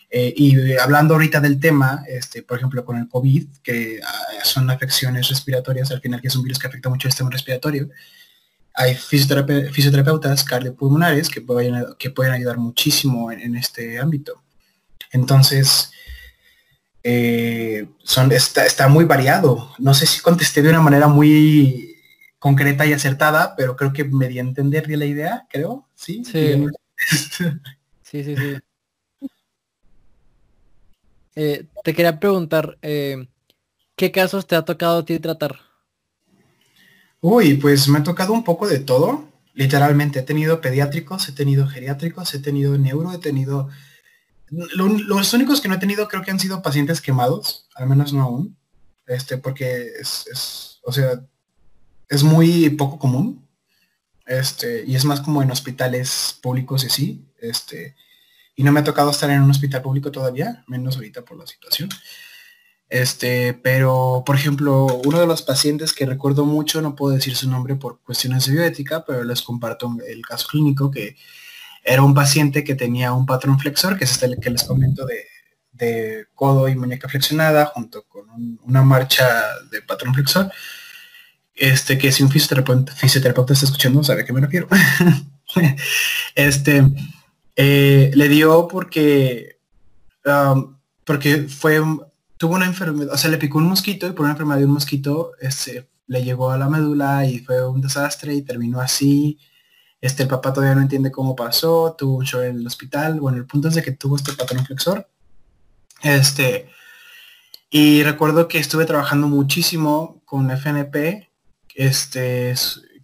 eh, 0.10 0.34
y 0.34 0.78
hablando 0.78 1.16
ahorita 1.16 1.42
del 1.42 1.60
tema, 1.60 2.06
este, 2.08 2.42
por 2.42 2.58
ejemplo, 2.58 2.86
con 2.86 2.98
el 2.98 3.10
COVID, 3.10 3.46
que 3.62 4.00
ah, 4.02 4.46
son 4.46 4.70
afecciones 4.70 5.28
respiratorias, 5.28 5.92
al 5.92 6.00
final 6.00 6.22
que 6.22 6.30
es 6.30 6.36
un 6.38 6.44
virus 6.44 6.58
que 6.58 6.68
afecta 6.68 6.88
mucho 6.88 7.10
el 7.10 7.12
sistema 7.12 7.32
respiratorio, 7.32 7.90
hay 8.76 8.96
fisioterapeutas 8.96 10.46
cardiopulmonares 10.46 11.28
que 11.28 11.42
pueden, 11.42 11.86
que 12.00 12.12
pueden 12.12 12.32
ayudar 12.32 12.58
muchísimo 12.58 13.30
en, 13.30 13.58
este 13.58 14.00
ámbito. 14.00 14.42
Entonces, 15.12 15.92
eh, 17.04 17.88
son, 18.04 18.32
está, 18.32 18.66
está 18.66 18.88
muy 18.88 19.04
variado. 19.04 19.70
No 19.80 19.94
sé 19.94 20.08
si 20.08 20.22
contesté 20.22 20.62
de 20.62 20.70
una 20.70 20.82
manera 20.82 21.08
muy 21.08 21.93
concreta 22.44 22.86
y 22.86 22.92
acertada, 22.92 23.56
pero 23.56 23.78
creo 23.78 23.94
que 23.94 24.04
me 24.04 24.28
di 24.28 24.38
a 24.38 24.42
entender 24.42 24.90
la 24.90 25.06
idea, 25.06 25.48
creo, 25.50 25.88
¿sí? 25.96 26.26
Sí, 26.26 26.66
sí, 28.04 28.22
sí. 28.22 28.36
sí. 28.36 28.58
Eh, 31.36 31.66
te 31.86 31.94
quería 31.94 32.20
preguntar, 32.20 32.78
eh, 32.82 33.30
¿qué 33.96 34.12
casos 34.12 34.46
te 34.46 34.58
ha 34.58 34.66
tocado 34.66 35.00
a 35.00 35.06
ti 35.06 35.20
tratar? 35.20 35.58
Uy, 37.22 37.54
pues 37.54 37.88
me 37.88 38.00
ha 38.00 38.04
tocado 38.04 38.34
un 38.34 38.44
poco 38.44 38.68
de 38.68 38.80
todo. 38.80 39.26
literalmente. 39.54 40.20
He 40.20 40.24
tenido 40.24 40.60
pediátricos, 40.60 41.30
he 41.30 41.32
tenido 41.32 41.66
geriátricos, 41.66 42.34
he 42.34 42.40
tenido 42.40 42.78
neuro, 42.78 43.14
he 43.14 43.20
tenido... 43.20 43.70
los 44.50 45.34
únicos 45.34 45.62
que 45.62 45.70
no 45.70 45.76
he 45.76 45.80
tenido 45.80 46.10
creo 46.10 46.24
que 46.24 46.32
han 46.32 46.42
sido 46.42 46.62
pacientes 46.62 47.00
quemados, 47.00 47.70
al 47.76 47.88
menos 47.88 48.12
no 48.12 48.24
aún. 48.24 48.58
Este, 49.08 49.38
porque 49.38 49.94
es, 50.02 50.28
es 50.30 50.82
o 50.84 50.92
sea, 50.92 51.24
es 52.14 52.24
muy 52.24 52.70
poco 52.72 53.00
común. 53.00 53.48
Este, 54.26 54.86
y 54.86 54.96
es 54.96 55.04
más 55.04 55.20
como 55.20 55.42
en 55.42 55.52
hospitales 55.52 56.38
públicos 56.42 56.84
y 56.84 56.88
así. 56.88 57.26
Este, 57.40 57.96
y 58.56 58.64
no 58.64 58.72
me 58.72 58.80
ha 58.80 58.84
tocado 58.84 59.12
estar 59.12 59.30
en 59.30 59.42
un 59.42 59.50
hospital 59.50 59.82
público 59.82 60.12
todavía, 60.12 60.64
menos 60.68 60.96
ahorita 60.96 61.24
por 61.24 61.38
la 61.38 61.48
situación. 61.48 61.90
Este, 62.88 63.56
pero 63.56 64.24
por 64.26 64.36
ejemplo, 64.36 64.86
uno 65.04 65.20
de 65.20 65.26
los 65.26 65.42
pacientes 65.42 65.94
que 65.94 66.06
recuerdo 66.06 66.46
mucho, 66.46 66.82
no 66.82 66.96
puedo 66.96 67.16
decir 67.16 67.36
su 67.36 67.50
nombre 67.50 67.76
por 67.76 68.00
cuestiones 68.02 68.46
de 68.46 68.54
bioética, 68.54 69.04
pero 69.06 69.24
les 69.24 69.42
comparto 69.42 69.98
el 70.08 70.22
caso 70.22 70.48
clínico 70.48 70.92
que 70.92 71.16
era 71.84 72.04
un 72.04 72.14
paciente 72.14 72.64
que 72.64 72.76
tenía 72.76 73.12
un 73.12 73.26
patrón 73.26 73.60
flexor, 73.60 73.98
que 73.98 74.04
es 74.04 74.12
este 74.12 74.40
que 74.40 74.52
les 74.52 74.64
comento 74.64 75.06
de, 75.06 75.26
de 75.72 76.28
codo 76.36 76.68
y 76.68 76.76
muñeca 76.76 77.10
flexionada, 77.10 77.66
junto 77.66 78.04
con 78.04 78.26
una 78.64 78.84
marcha 78.84 79.28
de 79.72 79.82
patrón 79.82 80.14
flexor. 80.14 80.52
Este, 81.56 81.98
que 81.98 82.12
si 82.12 82.24
un 82.24 82.32
fisioterapeuta, 82.32 82.94
fisioterapeuta 82.94 83.54
está 83.54 83.66
escuchando, 83.66 84.04
sabe 84.04 84.24
a 84.24 84.26
qué 84.26 84.34
me 84.34 84.42
refiero. 84.42 84.68
este, 86.36 86.84
eh, 87.56 88.12
le 88.14 88.30
dio 88.30 88.68
porque, 88.68 89.60
um, 90.26 90.78
porque 91.06 91.44
fue, 91.44 91.82
tuvo 92.38 92.56
una 92.56 92.66
enfermedad, 92.66 93.14
o 93.14 93.18
sea, 93.18 93.30
le 93.30 93.38
picó 93.38 93.60
un 93.60 93.68
mosquito 93.68 94.08
y 94.08 94.12
por 94.12 94.22
una 94.22 94.32
enfermedad 94.32 94.60
de 94.60 94.66
un 94.66 94.74
mosquito, 94.74 95.32
este, 95.40 95.88
le 96.08 96.24
llegó 96.24 96.52
a 96.52 96.58
la 96.58 96.70
médula 96.70 97.26
y 97.26 97.40
fue 97.40 97.68
un 97.68 97.82
desastre 97.82 98.34
y 98.34 98.42
terminó 98.42 98.80
así. 98.82 99.38
Este, 100.02 100.24
el 100.24 100.30
papá 100.30 100.52
todavía 100.52 100.76
no 100.76 100.82
entiende 100.82 101.12
cómo 101.12 101.36
pasó, 101.36 101.96
tuvo 101.98 102.18
un 102.18 102.26
show 102.26 102.42
en 102.42 102.58
el 102.58 102.68
hospital. 102.68 103.20
Bueno, 103.20 103.38
el 103.38 103.46
punto 103.46 103.70
es 103.70 103.76
de 103.76 103.84
que 103.84 103.92
tuvo 103.92 104.18
este 104.18 104.34
patrón 104.34 104.66
flexor. 104.66 105.08
Este, 106.02 106.70
y 107.70 108.04
recuerdo 108.04 108.48
que 108.48 108.60
estuve 108.60 108.86
trabajando 108.86 109.28
muchísimo 109.28 110.22
con 110.26 110.52
FNP, 110.52 111.32
este, 111.76 112.54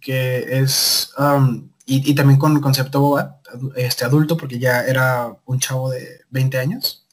que 0.00 0.60
es, 0.60 1.12
um, 1.18 1.70
y, 1.86 2.14
también 2.14 2.38
con 2.38 2.54
el 2.54 2.60
concepto 2.60 3.00
BOA, 3.00 3.40
este 3.76 4.04
adulto, 4.04 4.36
porque 4.36 4.58
ya 4.58 4.82
era 4.82 5.36
un 5.44 5.58
chavo 5.58 5.90
de 5.90 6.20
20 6.30 6.58
años, 6.58 7.06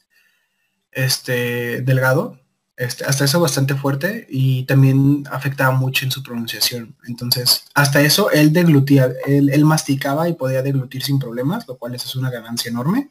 este, 0.92 1.82
delgado, 1.82 2.38
este, 2.76 3.04
hasta 3.04 3.24
eso 3.24 3.40
bastante 3.40 3.74
fuerte 3.74 4.26
y 4.30 4.62
también 4.64 5.24
afectaba 5.32 5.72
mucho 5.72 6.04
en 6.04 6.12
su 6.12 6.22
pronunciación. 6.22 6.96
Entonces, 7.08 7.64
hasta 7.74 8.00
eso 8.02 8.30
él 8.30 8.52
deglutía, 8.52 9.12
él, 9.26 9.50
él 9.50 9.64
masticaba 9.64 10.28
y 10.28 10.34
podía 10.34 10.62
deglutir 10.62 11.02
sin 11.02 11.18
problemas, 11.18 11.66
lo 11.66 11.76
cual 11.76 11.96
es 11.96 12.14
una 12.14 12.30
ganancia 12.30 12.70
enorme 12.70 13.10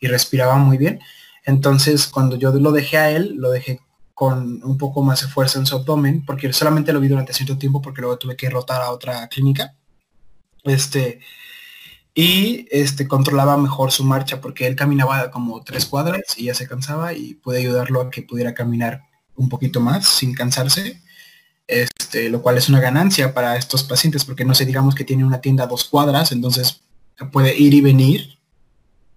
y 0.00 0.06
respiraba 0.08 0.56
muy 0.56 0.78
bien. 0.78 1.00
Entonces, 1.44 2.06
cuando 2.06 2.36
yo 2.36 2.52
lo 2.52 2.72
dejé 2.72 2.98
a 2.98 3.10
él, 3.10 3.34
lo 3.36 3.50
dejé 3.50 3.80
con 4.16 4.64
un 4.64 4.78
poco 4.78 5.02
más 5.02 5.20
de 5.20 5.28
fuerza 5.28 5.58
en 5.58 5.66
su 5.66 5.76
abdomen, 5.76 6.24
porque 6.24 6.50
solamente 6.50 6.90
lo 6.90 7.00
vi 7.00 7.08
durante 7.08 7.34
cierto 7.34 7.58
tiempo 7.58 7.82
porque 7.82 8.00
luego 8.00 8.16
tuve 8.16 8.34
que 8.34 8.48
rotar 8.48 8.80
a 8.80 8.90
otra 8.90 9.28
clínica. 9.28 9.76
Este, 10.64 11.20
y 12.14 12.66
este 12.70 13.06
controlaba 13.06 13.58
mejor 13.58 13.92
su 13.92 14.04
marcha 14.04 14.40
porque 14.40 14.66
él 14.66 14.74
caminaba 14.74 15.30
como 15.30 15.62
tres 15.62 15.84
cuadras 15.84 16.22
y 16.38 16.44
ya 16.44 16.54
se 16.54 16.66
cansaba 16.66 17.12
y 17.12 17.34
pude 17.34 17.58
ayudarlo 17.58 18.00
a 18.00 18.10
que 18.10 18.22
pudiera 18.22 18.54
caminar 18.54 19.02
un 19.34 19.50
poquito 19.50 19.80
más 19.80 20.08
sin 20.08 20.32
cansarse. 20.32 21.02
Este, 21.66 22.30
lo 22.30 22.40
cual 22.40 22.56
es 22.56 22.70
una 22.70 22.80
ganancia 22.80 23.34
para 23.34 23.58
estos 23.58 23.84
pacientes 23.84 24.24
porque 24.24 24.46
no 24.46 24.54
sé, 24.54 24.64
digamos 24.64 24.94
que 24.94 25.04
tiene 25.04 25.26
una 25.26 25.42
tienda 25.42 25.64
a 25.64 25.66
dos 25.66 25.84
cuadras, 25.84 26.32
entonces 26.32 26.80
puede 27.32 27.54
ir 27.54 27.74
y 27.74 27.82
venir, 27.82 28.38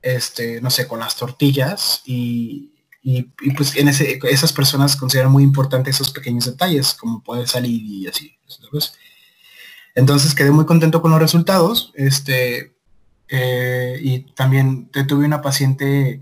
este, 0.02 0.60
no 0.60 0.70
sé, 0.70 0.90
con 0.90 1.00
las 1.00 1.16
tortillas 1.16 2.02
y, 2.06 2.74
y, 3.02 3.24
pues 3.56 3.76
en 3.78 3.88
ese, 3.88 4.20
esas 4.24 4.52
personas 4.52 4.96
consideran 4.96 5.32
muy 5.32 5.44
importantes 5.44 5.96
esos 5.96 6.12
pequeños 6.12 6.46
detalles, 6.46 6.94
como 6.94 7.24
poder 7.24 7.48
salir 7.48 7.82
y 7.82 8.08
así. 8.08 8.38
Entonces 9.96 10.36
quedé 10.36 10.52
muy 10.52 10.66
contento 10.66 11.02
con 11.02 11.12
los 11.12 11.20
resultados. 11.20 11.92
Este, 11.96 12.76
eh, 13.30 14.00
y 14.02 14.20
también 14.34 14.90
tuve 15.08 15.26
una 15.26 15.42
paciente, 15.42 16.22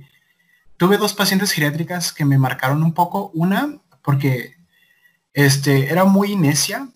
tuve 0.78 0.98
dos 0.98 1.14
pacientes 1.14 1.52
geriátricas 1.52 2.14
que 2.14 2.26
me 2.26 2.38
marcaron 2.38 2.84
un 2.84 2.94
poco. 2.94 3.32
Una, 3.34 3.80
porque 4.04 4.56
este, 5.34 5.92
era 5.92 6.06
muy 6.06 6.36
necia, 6.36 6.90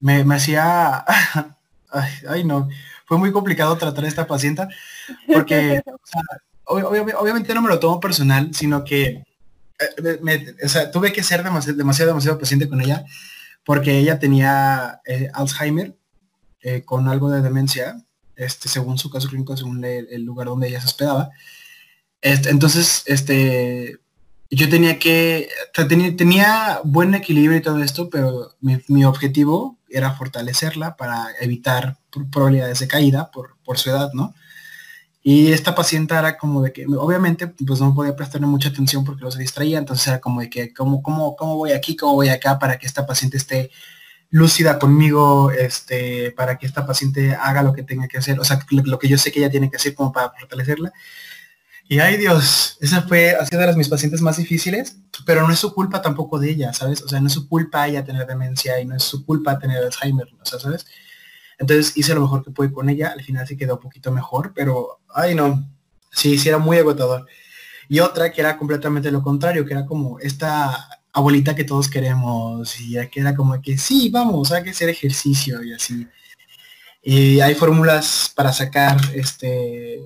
me, 0.00 0.22
hacía, 0.34 1.04
ay, 2.28 2.44
no, 2.44 2.68
fue 3.06 3.18
muy 3.18 3.32
complicado 3.32 3.76
tratar 3.78 4.04
a 4.04 4.08
esta 4.08 4.26
paciente, 4.26 4.66
porque 5.32 5.80
obviamente 6.64 7.54
no 7.54 7.62
me 7.62 7.68
lo 7.68 7.78
tomo 7.78 8.00
personal, 8.00 8.50
sino 8.52 8.84
que 8.84 9.24
o 10.64 10.68
sea, 10.68 10.90
tuve 10.90 11.12
que 11.12 11.22
ser 11.22 11.42
demasiado, 11.42 11.76
demasiado, 11.76 12.38
paciente 12.38 12.68
con 12.68 12.80
ella, 12.80 13.04
porque 13.64 13.98
ella 13.98 14.18
tenía 14.18 15.00
eh, 15.06 15.30
Alzheimer 15.32 15.96
eh, 16.60 16.82
con 16.84 17.08
algo 17.08 17.30
de 17.30 17.42
demencia 17.42 18.04
este, 18.38 18.68
según 18.68 18.98
su 18.98 19.10
caso 19.10 19.28
clínico, 19.28 19.56
según 19.56 19.84
el, 19.84 20.22
lugar 20.22 20.46
donde 20.46 20.68
ella 20.68 20.80
se 20.80 20.86
hospedaba. 20.86 21.30
Entonces, 22.22 23.02
este, 23.06 23.98
yo 24.50 24.68
tenía 24.68 24.98
que, 24.98 25.48
tenía, 25.88 26.16
tenía, 26.16 26.80
buen 26.84 27.14
equilibrio 27.14 27.58
y 27.58 27.62
todo 27.62 27.82
esto, 27.82 28.08
pero 28.08 28.54
mi, 28.60 29.04
objetivo 29.04 29.78
era 29.88 30.14
fortalecerla 30.14 30.96
para 30.96 31.28
evitar 31.40 31.98
probabilidades 32.30 32.78
de 32.78 32.88
caída 32.88 33.30
por, 33.30 33.56
por 33.64 33.78
su 33.78 33.90
edad, 33.90 34.10
¿no? 34.14 34.34
Y 35.30 35.52
esta 35.52 35.74
paciente 35.74 36.14
era 36.14 36.38
como 36.38 36.62
de 36.62 36.72
que, 36.72 36.86
obviamente, 36.86 37.48
pues 37.48 37.82
no 37.82 37.94
podía 37.94 38.16
prestarle 38.16 38.46
mucha 38.46 38.70
atención 38.70 39.04
porque 39.04 39.22
no 39.22 39.30
se 39.30 39.38
distraía, 39.38 39.76
entonces 39.76 40.06
era 40.06 40.22
como 40.22 40.40
de 40.40 40.48
que, 40.48 40.72
¿cómo, 40.72 41.02
cómo, 41.02 41.36
cómo 41.36 41.56
voy 41.56 41.72
aquí, 41.72 41.96
cómo 41.96 42.14
voy 42.14 42.30
acá 42.30 42.58
para 42.58 42.78
que 42.78 42.86
esta 42.86 43.04
paciente 43.06 43.36
esté 43.36 43.70
lúcida 44.30 44.78
conmigo, 44.78 45.50
este, 45.50 46.30
para 46.30 46.56
que 46.56 46.64
esta 46.64 46.86
paciente 46.86 47.34
haga 47.34 47.62
lo 47.62 47.74
que 47.74 47.82
tenga 47.82 48.08
que 48.08 48.16
hacer, 48.16 48.40
o 48.40 48.44
sea, 48.44 48.58
lo, 48.70 48.98
que 48.98 49.06
yo 49.06 49.18
sé 49.18 49.30
que 49.30 49.40
ella 49.40 49.50
tiene 49.50 49.70
que 49.70 49.76
hacer 49.76 49.94
como 49.94 50.12
para 50.12 50.30
fortalecerla. 50.30 50.94
Y 51.86 51.98
ay 51.98 52.16
Dios, 52.16 52.78
esa 52.80 53.02
fue, 53.02 53.32
ha 53.32 53.44
sido 53.44 53.60
de 53.60 53.66
las 53.66 53.76
mis 53.76 53.90
pacientes 53.90 54.22
más 54.22 54.38
difíciles, 54.38 54.96
pero 55.26 55.46
no 55.46 55.52
es 55.52 55.58
su 55.58 55.74
culpa 55.74 56.00
tampoco 56.00 56.38
de 56.38 56.52
ella, 56.52 56.72
¿sabes? 56.72 57.02
O 57.02 57.08
sea, 57.08 57.20
no 57.20 57.26
es 57.26 57.34
su 57.34 57.50
culpa 57.50 57.86
ella 57.86 58.02
tener 58.02 58.26
demencia 58.26 58.80
y 58.80 58.86
no 58.86 58.96
es 58.96 59.02
su 59.02 59.26
culpa 59.26 59.58
tener 59.58 59.84
Alzheimer, 59.84 60.28
o 60.40 60.46
sea, 60.46 60.58
¿sabes? 60.58 60.86
Entonces 61.58 61.96
hice 61.96 62.14
lo 62.14 62.22
mejor 62.22 62.44
que 62.44 62.50
pude 62.50 62.72
con 62.72 62.88
ella, 62.88 63.12
al 63.12 63.22
final 63.22 63.46
sí 63.46 63.56
quedó 63.56 63.74
un 63.74 63.80
poquito 63.80 64.12
mejor, 64.12 64.52
pero, 64.54 65.00
ay 65.14 65.34
no, 65.34 65.68
sí, 66.10 66.38
sí 66.38 66.48
era 66.48 66.58
muy 66.58 66.78
agotador. 66.78 67.26
Y 67.88 68.00
otra 68.00 68.30
que 68.30 68.40
era 68.40 68.56
completamente 68.56 69.10
lo 69.10 69.22
contrario, 69.22 69.64
que 69.64 69.72
era 69.72 69.86
como 69.86 70.18
esta 70.20 70.88
abuelita 71.12 71.54
que 71.54 71.64
todos 71.64 71.88
queremos 71.88 72.80
y 72.80 72.94
que 73.08 73.20
era 73.20 73.34
como 73.34 73.60
que 73.60 73.78
sí, 73.78 74.08
vamos, 74.10 74.52
hay 74.52 74.62
que 74.62 74.70
hacer 74.70 74.88
ejercicio 74.88 75.62
y 75.62 75.72
así. 75.72 76.06
Y 77.02 77.40
hay 77.40 77.54
fórmulas 77.54 78.32
para 78.34 78.52
sacar 78.52 78.98
este 79.14 80.00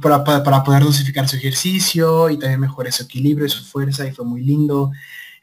para, 0.00 0.24
para, 0.24 0.64
poder 0.64 0.82
dosificar 0.82 1.28
su 1.28 1.36
ejercicio 1.36 2.30
y 2.30 2.38
también 2.38 2.60
mejorar 2.60 2.92
su 2.92 3.02
equilibrio 3.02 3.46
y 3.46 3.50
su 3.50 3.64
fuerza 3.64 4.06
y 4.06 4.12
fue 4.12 4.24
muy 4.24 4.42
lindo. 4.42 4.92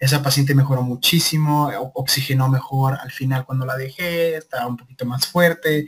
Esa 0.02 0.24
paciente 0.24 0.56
mejoró 0.56 0.82
muchísimo, 0.82 1.70
oxigenó 1.94 2.50
mejor 2.50 2.98
al 3.00 3.12
final 3.12 3.46
cuando 3.46 3.68
la 3.68 3.78
dejé, 3.78 4.36
estaba 4.36 4.66
un 4.66 4.76
poquito 4.76 5.06
más 5.06 5.28
fuerte. 5.28 5.86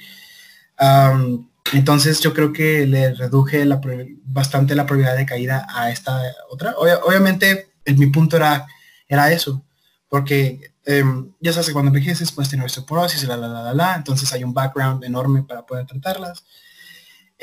entonces 1.74 2.20
yo 2.20 2.32
creo 2.32 2.54
que 2.54 2.86
le 2.86 3.16
reduje 3.16 3.68
bastante 4.26 4.76
la 4.76 4.86
probabilidad 4.86 5.18
de 5.18 5.26
caída 5.26 5.68
a 5.68 5.90
esta 5.90 6.22
otra. 6.52 6.76
obviamente 6.78 7.74
mi 7.98 8.06
punto 8.08 8.38
era, 8.38 8.68
era 9.08 9.32
eso, 9.32 9.66
porque 10.08 10.76
em, 10.86 11.34
ya 11.40 11.52
sabes 11.52 11.68
que 11.68 11.74
cuando 11.74 11.90
envejeces 11.90 12.32
puedes 12.32 12.52
tener 12.52 12.68
osteoporosis, 12.68 13.24
la, 13.24 13.36
la, 13.36 13.48
la, 13.48 13.64
la, 13.64 13.74
la, 13.74 13.96
entonces 13.96 14.32
hay 14.32 14.44
un 14.44 14.54
background 14.54 15.04
enorme 15.04 15.42
para 15.42 15.66
poder 15.66 15.88
tratarlas. 15.88 16.44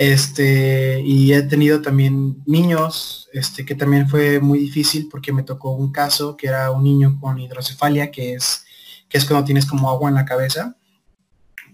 Este, 0.00 1.02
y 1.04 1.34
he 1.34 1.42
tenido 1.42 1.82
también 1.82 2.42
niños, 2.46 3.28
este, 3.34 3.66
que 3.66 3.74
también 3.74 4.08
fue 4.08 4.40
muy 4.40 4.58
difícil 4.58 5.10
porque 5.10 5.30
me 5.30 5.42
tocó 5.42 5.72
un 5.72 5.92
caso 5.92 6.38
que 6.38 6.46
era 6.46 6.70
un 6.70 6.84
niño 6.84 7.18
con 7.20 7.38
hidrocefalia, 7.38 8.10
que 8.10 8.32
es, 8.32 8.64
que 9.10 9.18
es 9.18 9.26
cuando 9.26 9.44
tienes 9.44 9.66
como 9.66 9.90
agua 9.90 10.08
en 10.08 10.14
la 10.14 10.24
cabeza, 10.24 10.74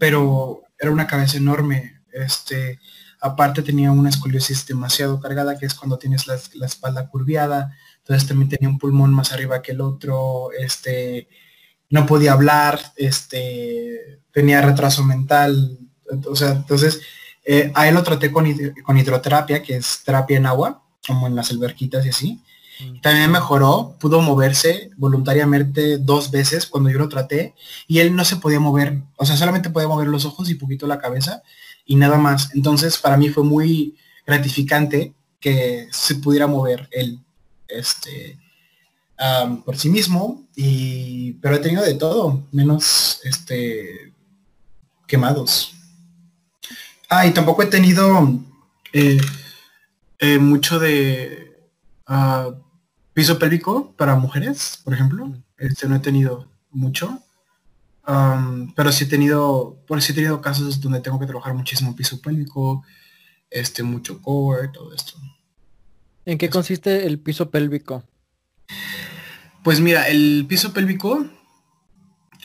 pero 0.00 0.62
era 0.76 0.90
una 0.90 1.06
cabeza 1.06 1.36
enorme, 1.36 2.00
este, 2.12 2.80
aparte 3.20 3.62
tenía 3.62 3.92
una 3.92 4.08
escoliosis 4.08 4.66
demasiado 4.66 5.20
cargada, 5.20 5.56
que 5.56 5.66
es 5.66 5.74
cuando 5.74 5.96
tienes 5.96 6.26
la, 6.26 6.36
la 6.54 6.66
espalda 6.66 7.08
curviada, 7.08 7.76
entonces 7.98 8.26
también 8.26 8.48
tenía 8.48 8.68
un 8.68 8.78
pulmón 8.78 9.14
más 9.14 9.32
arriba 9.32 9.62
que 9.62 9.70
el 9.70 9.80
otro, 9.80 10.50
este, 10.50 11.28
no 11.90 12.06
podía 12.06 12.32
hablar, 12.32 12.80
este, 12.96 14.20
tenía 14.32 14.62
retraso 14.62 15.04
mental, 15.04 15.78
o 16.26 16.34
sea, 16.34 16.50
entonces 16.50 17.02
eh, 17.46 17.70
a 17.74 17.88
él 17.88 17.94
lo 17.94 18.02
traté 18.02 18.30
con, 18.32 18.46
con 18.82 18.98
hidroterapia, 18.98 19.62
que 19.62 19.76
es 19.76 20.02
terapia 20.04 20.36
en 20.36 20.46
agua, 20.46 20.82
como 21.06 21.26
en 21.26 21.36
las 21.36 21.50
alberquitas 21.50 22.04
y 22.04 22.08
así, 22.08 22.42
Mm. 22.78 23.00
También 23.00 23.30
mejoró, 23.30 23.96
pudo 23.98 24.20
moverse 24.20 24.90
voluntariamente 24.96 25.98
dos 25.98 26.30
veces 26.30 26.66
cuando 26.66 26.90
yo 26.90 26.98
lo 26.98 27.08
traté 27.08 27.54
y 27.86 28.00
él 28.00 28.14
no 28.14 28.24
se 28.24 28.36
podía 28.36 28.60
mover, 28.60 29.02
o 29.16 29.24
sea, 29.24 29.36
solamente 29.36 29.70
podía 29.70 29.88
mover 29.88 30.08
los 30.08 30.24
ojos 30.24 30.50
y 30.50 30.56
poquito 30.56 30.86
la 30.86 30.98
cabeza 30.98 31.42
y 31.86 31.96
nada 31.96 32.18
más. 32.18 32.54
Entonces 32.54 32.98
para 32.98 33.16
mí 33.16 33.28
fue 33.30 33.44
muy 33.44 33.96
gratificante 34.26 35.14
que 35.40 35.88
se 35.90 36.16
pudiera 36.16 36.46
mover 36.46 36.88
él 36.90 37.20
este, 37.68 38.38
por 39.64 39.76
sí 39.76 39.88
mismo, 39.88 40.46
y, 40.54 41.34
pero 41.34 41.56
he 41.56 41.60
tenido 41.60 41.82
de 41.82 41.94
todo, 41.94 42.46
menos 42.52 43.20
este, 43.24 44.12
quemados. 45.06 45.72
Ah, 47.08 47.26
y 47.26 47.32
tampoco 47.32 47.62
he 47.62 47.66
tenido 47.66 48.40
eh, 48.92 49.20
eh, 50.18 50.38
mucho 50.38 50.78
de 50.78 51.56
ah, 52.06 52.50
piso 53.14 53.38
pélvico 53.38 53.92
para 53.92 54.16
mujeres, 54.16 54.80
por 54.84 54.94
ejemplo. 54.94 55.32
Este 55.58 55.88
no 55.88 55.96
he 55.96 56.00
tenido 56.00 56.48
mucho. 56.70 57.22
pero 58.74 58.92
sí 58.92 59.04
he 59.04 59.08
tenido, 59.08 59.78
por 59.86 60.00
sí 60.02 60.12
he 60.12 60.14
tenido 60.14 60.40
casos 60.40 60.80
donde 60.80 61.00
tengo 61.00 61.18
que 61.18 61.26
trabajar 61.26 61.54
muchísimo 61.54 61.96
piso 61.96 62.20
pélvico, 62.20 62.84
este, 63.50 63.82
mucho 63.82 64.20
core, 64.22 64.68
todo 64.68 64.94
esto. 64.94 65.14
¿En 66.24 66.38
qué 66.38 66.50
consiste 66.50 67.06
el 67.06 67.18
piso 67.18 67.50
pélvico? 67.50 68.02
Pues 69.62 69.80
mira, 69.80 70.08
el 70.08 70.44
piso 70.48 70.72
pélvico 70.72 71.26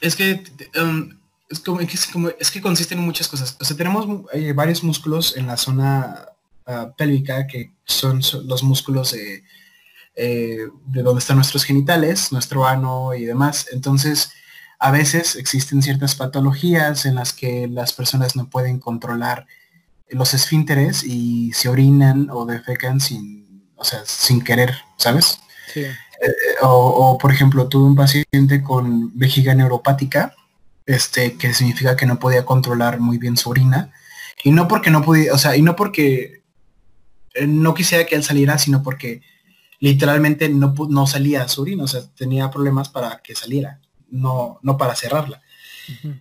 es 0.02 0.15
que 0.15 0.43
um, 0.82 1.10
es 1.52 2.08
como, 2.08 2.30
es 2.40 2.52
que 2.52 2.62
consiste 2.62 2.96
en 2.96 3.02
muchas 3.02 3.28
cosas. 3.28 3.58
O 3.60 3.66
sea, 3.66 3.78
tenemos 3.78 4.26
eh, 4.34 4.54
varios 4.54 4.84
músculos 4.84 5.36
en 5.38 5.48
la 5.48 5.58
zona 5.58 6.26
ah, 6.66 6.94
pélvica 6.98 7.46
que 7.48 7.74
son, 7.86 8.22
los 8.46 8.64
músculos 8.64 9.12
de, 9.12 9.44
eh, 10.16 10.68
de 10.86 11.04
donde 11.04 11.20
están 11.20 11.38
nuestros 11.38 11.64
genitales, 11.64 12.32
nuestro 12.32 12.66
ano 12.66 13.14
y 13.14 13.26
demás. 13.26 13.68
Entonces, 13.72 14.32
a 14.80 14.92
veces 14.92 15.36
existen 15.36 15.82
ciertas 15.82 16.16
patologías 16.16 17.06
en 17.06 17.16
las 17.16 17.34
que 17.34 17.68
las 17.68 17.94
personas 17.94 18.36
no 18.36 18.50
pueden 18.50 18.80
controlar 18.80 19.46
los 20.10 20.34
esfínteres 20.34 21.04
y 21.04 21.52
se 21.54 21.70
orinan 21.70 22.30
o 22.32 22.46
defecan 22.46 23.00
sin, 23.00 23.64
o 23.76 23.84
sea, 23.84 24.02
sin 24.06 24.44
querer, 24.44 24.76
¿sabes? 24.98 25.40
Sí. 25.74 25.82
Eh, 25.82 26.56
o, 26.62 27.18
por 27.18 27.32
ejemplo, 27.32 27.68
tuve 27.68 27.86
un 27.88 27.96
paciente 27.96 28.62
con 28.62 29.18
vejiga 29.18 29.56
neuropática, 29.56 30.36
este, 30.92 31.38
que 31.38 31.54
significa 31.54 31.96
que 31.96 32.06
no 32.06 32.20
podía 32.20 32.46
controlar 32.46 33.00
muy 33.00 33.18
bien 33.18 33.38
su 33.38 33.50
orina. 33.50 33.92
Y 34.44 34.52
no 34.52 34.68
porque 34.68 34.92
no 34.92 35.02
podía, 35.04 35.34
o 35.34 35.38
sea, 35.38 35.56
y 35.56 35.62
no 35.62 35.76
porque 35.76 36.42
eh, 37.34 37.48
no 37.48 37.74
quisiera 37.74 38.06
que 38.06 38.16
él 38.16 38.24
saliera, 38.24 38.58
sino 38.58 38.84
porque 38.84 39.22
literalmente 39.80 40.50
no, 40.50 40.74
no 40.90 41.08
salía 41.08 41.48
su 41.48 41.62
orina, 41.62 41.84
o 41.84 41.88
sea, 41.88 42.02
tenía 42.16 42.52
problemas 42.52 42.90
para 42.90 43.22
que 43.24 43.36
saliera, 43.36 43.80
no, 44.10 44.60
no 44.62 44.78
para 44.78 44.96
cerrarla. 44.96 45.42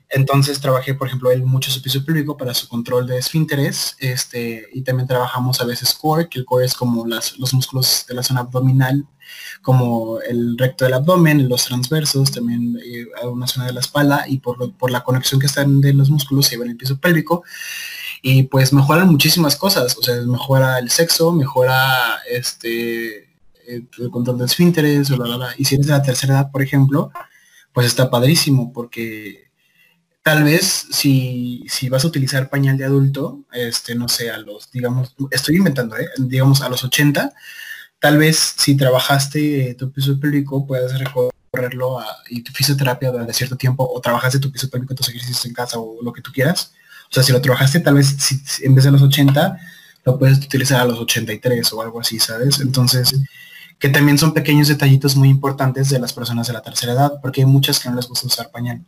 Entonces 0.09 0.61
trabajé, 0.61 0.95
por 0.95 1.07
ejemplo, 1.07 1.31
él 1.31 1.45
mucho 1.45 1.71
su 1.71 1.83
piso 1.83 2.05
público 2.05 2.37
para 2.37 2.55
su 2.55 2.67
control 2.69 3.07
de 3.07 3.19
esfínteres, 3.19 3.97
este, 3.99 4.67
y 4.73 4.83
también 4.83 5.07
trabajamos 5.07 5.61
a 5.61 5.65
veces 5.65 5.95
core, 5.95 6.29
que 6.29 6.39
el 6.39 6.45
core 6.45 6.65
es 6.65 6.75
como 6.75 7.07
las, 7.07 7.39
los 7.39 7.53
músculos 7.55 8.05
de 8.09 8.15
la 8.15 8.23
zona 8.23 8.41
abdominal, 8.41 9.07
como 9.63 10.21
el 10.21 10.57
recto 10.59 10.85
del 10.85 10.95
abdomen, 10.95 11.49
los 11.49 11.67
transversos, 11.67 12.33
también 12.33 12.79
eh, 12.85 13.07
una 13.27 13.47
zona 13.47 13.67
de 13.67 13.73
la 13.73 13.81
espalda, 13.81 14.25
y 14.27 14.39
por, 14.39 14.75
por 14.75 14.91
la 14.91 15.03
conexión 15.03 15.41
que 15.41 15.47
están 15.47 15.81
de 15.81 15.93
los 15.93 16.11
músculos 16.11 16.47
se 16.47 16.57
lleva 16.57 16.67
el 16.67 16.77
piso 16.77 16.99
pélvico. 16.99 17.45
Y 18.23 18.45
pues 18.45 18.73
mejoran 18.73 19.09
muchísimas 19.09 19.57
cosas, 19.57 19.97
o 19.97 20.03
sea, 20.03 20.15
mejora 20.23 20.79
el 20.79 20.91
sexo, 20.91 21.33
mejora 21.33 22.21
este 22.31 23.31
el 23.67 24.11
control 24.11 24.39
de 24.39 24.47
esfínteres, 24.47 25.11
y 25.57 25.65
si 25.65 25.75
eres 25.77 25.87
de 25.87 25.93
la 25.93 26.03
tercera 26.03 26.35
edad, 26.35 26.51
por 26.51 26.61
ejemplo, 26.61 27.13
pues 27.73 27.87
está 27.87 28.11
padrísimo 28.11 28.73
porque 28.73 29.51
tal 30.23 30.45
vez 30.45 30.87
si, 30.91 31.65
si 31.69 31.89
vas 31.89 32.05
a 32.05 32.09
utilizar 32.09 32.51
pañal 32.51 32.77
de 32.77 32.85
adulto, 32.85 33.45
este, 33.53 33.95
no 33.95 34.09
sé, 34.09 34.31
a 34.31 34.39
los, 34.39 34.71
digamos, 34.71 35.15
estoy 35.31 35.57
inventando, 35.57 35.97
¿eh? 35.97 36.09
digamos, 36.19 36.63
a 36.63 36.69
los 36.69 36.85
80, 36.85 37.33
tal 38.01 38.19
vez 38.19 38.55
si 38.57 38.77
trabajaste 38.77 39.75
tu 39.79 39.93
piso 39.93 40.19
pélvico, 40.19 40.67
puedes 40.67 40.99
recorrerlo 40.99 42.01
a, 42.01 42.07
y 42.29 42.43
tu 42.43 42.53
fisioterapia 42.53 43.11
durante 43.11 43.33
cierto 43.35 43.57
tiempo, 43.57 43.89
o 43.89 44.01
trabajaste 44.01 44.41
tu 44.41 44.51
piso 44.51 44.69
pélvico, 44.69 44.95
tus 44.95 45.09
ejercicios 45.11 45.45
en 45.47 45.53
casa 45.53 45.79
o 45.79 46.03
lo 46.03 46.13
que 46.13 46.23
tú 46.23 46.33
quieras. 46.33 46.73
O 47.11 47.13
sea, 47.13 47.23
si 47.23 47.33
lo 47.33 47.41
trabajaste, 47.41 47.81
tal 47.81 47.95
vez 47.95 48.09
si, 48.19 48.41
en 48.65 48.75
vez 48.75 48.85
de 48.85 48.91
los 48.91 49.03
80, 49.03 49.59
lo 50.05 50.19
puedes 50.19 50.39
utilizar 50.39 50.81
a 50.81 50.85
los 50.87 50.99
83 50.99 51.73
o 51.73 51.83
algo 51.83 52.01
así, 52.01 52.19
¿sabes? 52.19 52.61
Entonces, 52.61 53.15
que 53.79 53.89
también 53.89 54.17
son 54.17 54.33
pequeños 54.33 54.69
detallitos 54.69 55.15
muy 55.15 55.29
importantes 55.29 55.91
de 55.91 55.99
las 55.99 56.13
personas 56.13 56.47
de 56.47 56.55
la 56.55 56.63
tercera 56.63 56.93
edad, 56.93 57.13
porque 57.21 57.43
hay 57.43 57.47
muchas 57.47 57.79
que 57.79 57.91
no 57.91 57.97
les 57.97 58.09
gusta 58.09 58.27
usar 58.27 58.51
pañal. 58.51 58.83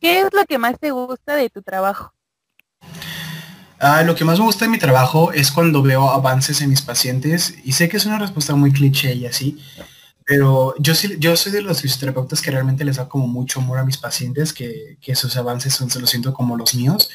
¿Qué 0.00 0.20
es 0.20 0.28
lo 0.32 0.44
que 0.46 0.58
más 0.58 0.78
te 0.78 0.90
gusta 0.90 1.36
de 1.36 1.48
tu 1.48 1.62
trabajo? 1.62 2.12
Ah, 3.80 4.02
lo 4.02 4.14
que 4.14 4.24
más 4.24 4.38
me 4.38 4.44
gusta 4.44 4.64
de 4.64 4.70
mi 4.70 4.78
trabajo 4.78 5.32
es 5.32 5.52
cuando 5.52 5.82
veo 5.82 6.10
avances 6.10 6.60
en 6.60 6.70
mis 6.70 6.82
pacientes 6.82 7.54
y 7.64 7.72
sé 7.72 7.88
que 7.88 7.96
es 7.96 8.06
una 8.06 8.18
respuesta 8.18 8.54
muy 8.56 8.72
cliché 8.72 9.14
y 9.14 9.26
así, 9.26 9.58
pero 10.26 10.74
yo, 10.78 10.94
sí, 10.94 11.16
yo 11.18 11.36
soy 11.36 11.52
de 11.52 11.62
los 11.62 11.80
fisioterapeutas 11.80 12.42
que 12.42 12.50
realmente 12.50 12.84
les 12.84 12.96
da 12.96 13.08
como 13.08 13.28
mucho 13.28 13.60
amor 13.60 13.78
a 13.78 13.84
mis 13.84 13.96
pacientes, 13.96 14.52
que, 14.52 14.98
que 15.00 15.12
esos 15.12 15.36
avances 15.36 15.74
son, 15.74 15.90
se 15.90 16.00
los 16.00 16.10
siento 16.10 16.34
como 16.34 16.56
los 16.56 16.74
míos. 16.74 17.08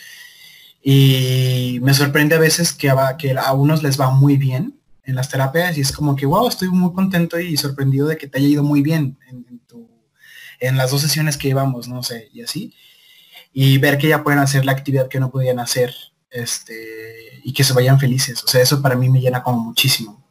Y 0.82 1.80
me 1.82 1.94
sorprende 1.94 2.36
a 2.36 2.40
veces 2.40 2.74
que 2.74 2.90
a, 2.90 3.16
que 3.18 3.32
a 3.38 3.54
unos 3.54 3.84
les 3.84 4.00
va 4.00 4.10
muy 4.12 4.38
bien 4.38 4.80
en 5.04 5.16
las 5.16 5.30
terapias 5.30 5.78
y 5.78 5.82
es 5.82 5.92
como 5.92 6.16
que, 6.16 6.26
wow, 6.26 6.48
estoy 6.48 6.70
muy 6.70 6.94
contento 6.94 7.40
y 7.40 7.56
sorprendido 7.58 8.08
de 8.08 8.18
que 8.18 8.28
te 8.28 8.40
haya 8.40 8.48
ido 8.48 8.64
muy 8.64 8.82
bien 8.82 9.18
en, 9.30 9.46
en 10.60 10.78
las 10.78 10.92
dos 10.92 11.02
sesiones 11.02 11.38
que 11.38 11.50
llevamos, 11.50 11.88
no 11.88 12.04
sé, 12.04 12.30
y 12.34 12.42
así. 12.42 12.74
Y 13.54 13.78
ver 13.78 13.98
que 13.98 14.08
ya 14.08 14.24
pueden 14.24 14.40
hacer 14.40 14.66
la 14.66 14.72
actividad 14.72 15.08
que 15.08 15.20
no 15.20 15.30
podían 15.30 15.60
hacer, 15.60 15.94
este, 16.34 17.42
y 17.44 17.54
que 17.54 17.64
se 17.64 17.74
vayan 17.74 18.00
felices. 18.00 18.44
O 18.44 18.48
sea, 18.48 18.62
eso 18.62 18.82
para 18.82 18.96
mí 18.96 19.10
me 19.10 19.22
llena 19.22 19.44
como 19.44 19.60
muchísimo. 19.60 20.22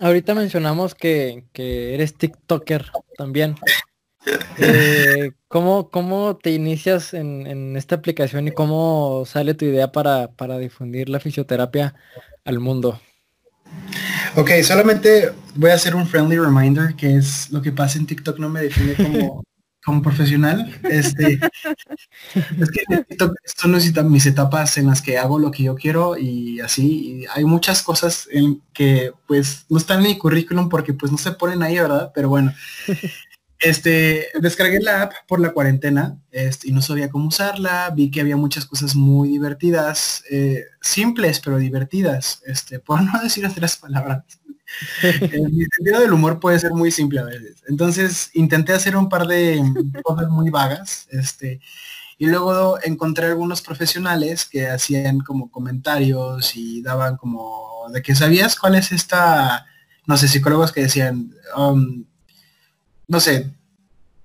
Ahorita 0.00 0.34
mencionamos 0.34 0.94
que, 0.94 1.44
eres 1.54 2.14
TikToker 2.14 2.90
también. 3.16 3.56
Eh, 4.56 5.32
¿cómo, 5.48 5.90
¿cómo, 5.90 6.38
te 6.38 6.50
inicias 6.50 7.12
en, 7.12 7.46
en, 7.46 7.76
esta 7.76 7.96
aplicación 7.96 8.48
y 8.48 8.52
cómo 8.52 9.24
sale 9.26 9.52
tu 9.52 9.66
idea 9.66 9.92
para, 9.92 10.28
para 10.28 10.56
difundir 10.56 11.10
la 11.10 11.20
fisioterapia 11.20 11.94
al 12.46 12.58
mundo? 12.58 12.98
Ok, 14.36 14.50
solamente 14.62 15.32
voy 15.54 15.70
a 15.70 15.74
hacer 15.74 15.94
un 15.94 16.06
friendly 16.06 16.38
reminder 16.38 16.94
que 16.96 17.16
es 17.16 17.50
lo 17.50 17.62
que 17.62 17.70
pasa 17.70 17.98
en 17.98 18.06
TikTok 18.06 18.38
no 18.38 18.48
me 18.48 18.62
define 18.62 18.94
como, 18.94 19.44
como 19.84 20.02
profesional. 20.02 20.72
Este, 20.84 21.38
es 22.34 22.70
que 22.70 22.84
TikTok 22.88 23.36
esto 23.44 23.68
necesita 23.68 24.02
mis 24.02 24.26
etapas 24.26 24.78
en 24.78 24.86
las 24.86 25.02
que 25.02 25.18
hago 25.18 25.38
lo 25.38 25.50
que 25.50 25.64
yo 25.64 25.74
quiero 25.74 26.16
y 26.16 26.60
así. 26.60 27.24
hay 27.32 27.44
muchas 27.44 27.82
cosas 27.82 28.28
en 28.30 28.62
que 28.72 29.12
pues 29.26 29.66
no 29.68 29.78
están 29.78 29.98
en 30.00 30.08
mi 30.08 30.18
currículum 30.18 30.68
porque 30.68 30.94
pues 30.94 31.12
no 31.12 31.18
se 31.18 31.32
ponen 31.32 31.62
ahí, 31.62 31.78
¿verdad? 31.78 32.10
Pero 32.14 32.28
bueno. 32.28 32.52
Este, 33.60 34.26
descargué 34.42 34.78
la 34.80 35.02
app 35.02 35.12
por 35.26 35.40
la 35.40 35.52
cuarentena 35.52 36.18
este, 36.30 36.68
y 36.68 36.72
no 36.72 36.82
sabía 36.82 37.08
cómo 37.08 37.28
usarla. 37.28 37.90
Vi 37.96 38.10
que 38.10 38.20
había 38.20 38.36
muchas 38.36 38.66
cosas 38.66 38.94
muy 38.94 39.30
divertidas, 39.30 40.22
eh, 40.30 40.64
simples 40.82 41.40
pero 41.40 41.56
divertidas, 41.56 42.42
este, 42.44 42.78
por 42.78 43.00
no 43.00 43.22
decir 43.22 43.46
otras 43.46 43.76
palabras. 43.78 44.24
Mi 45.02 45.64
sentido 45.64 46.00
del 46.00 46.12
humor 46.12 46.40
puede 46.40 46.58
ser 46.58 46.72
muy 46.72 46.90
simple 46.90 47.20
a 47.20 47.24
veces. 47.24 47.62
Entonces 47.68 48.30
intenté 48.34 48.72
hacer 48.72 48.96
un 48.96 49.08
par 49.08 49.26
de 49.26 49.62
cosas 50.02 50.28
muy 50.28 50.50
vagas, 50.50 51.06
este, 51.10 51.60
y 52.18 52.26
luego 52.26 52.78
encontré 52.82 53.26
algunos 53.26 53.60
profesionales 53.60 54.44
que 54.44 54.68
hacían 54.68 55.20
como 55.20 55.50
comentarios 55.50 56.56
y 56.56 56.80
daban 56.82 57.16
como 57.16 57.86
de 57.92 58.02
que 58.02 58.14
sabías 58.14 58.56
cuál 58.56 58.76
es 58.76 58.92
esta, 58.92 59.66
no 60.06 60.16
sé, 60.16 60.28
psicólogos 60.28 60.72
que 60.72 60.82
decían, 60.82 61.34
um, 61.56 62.04
no 63.08 63.20
sé, 63.20 63.52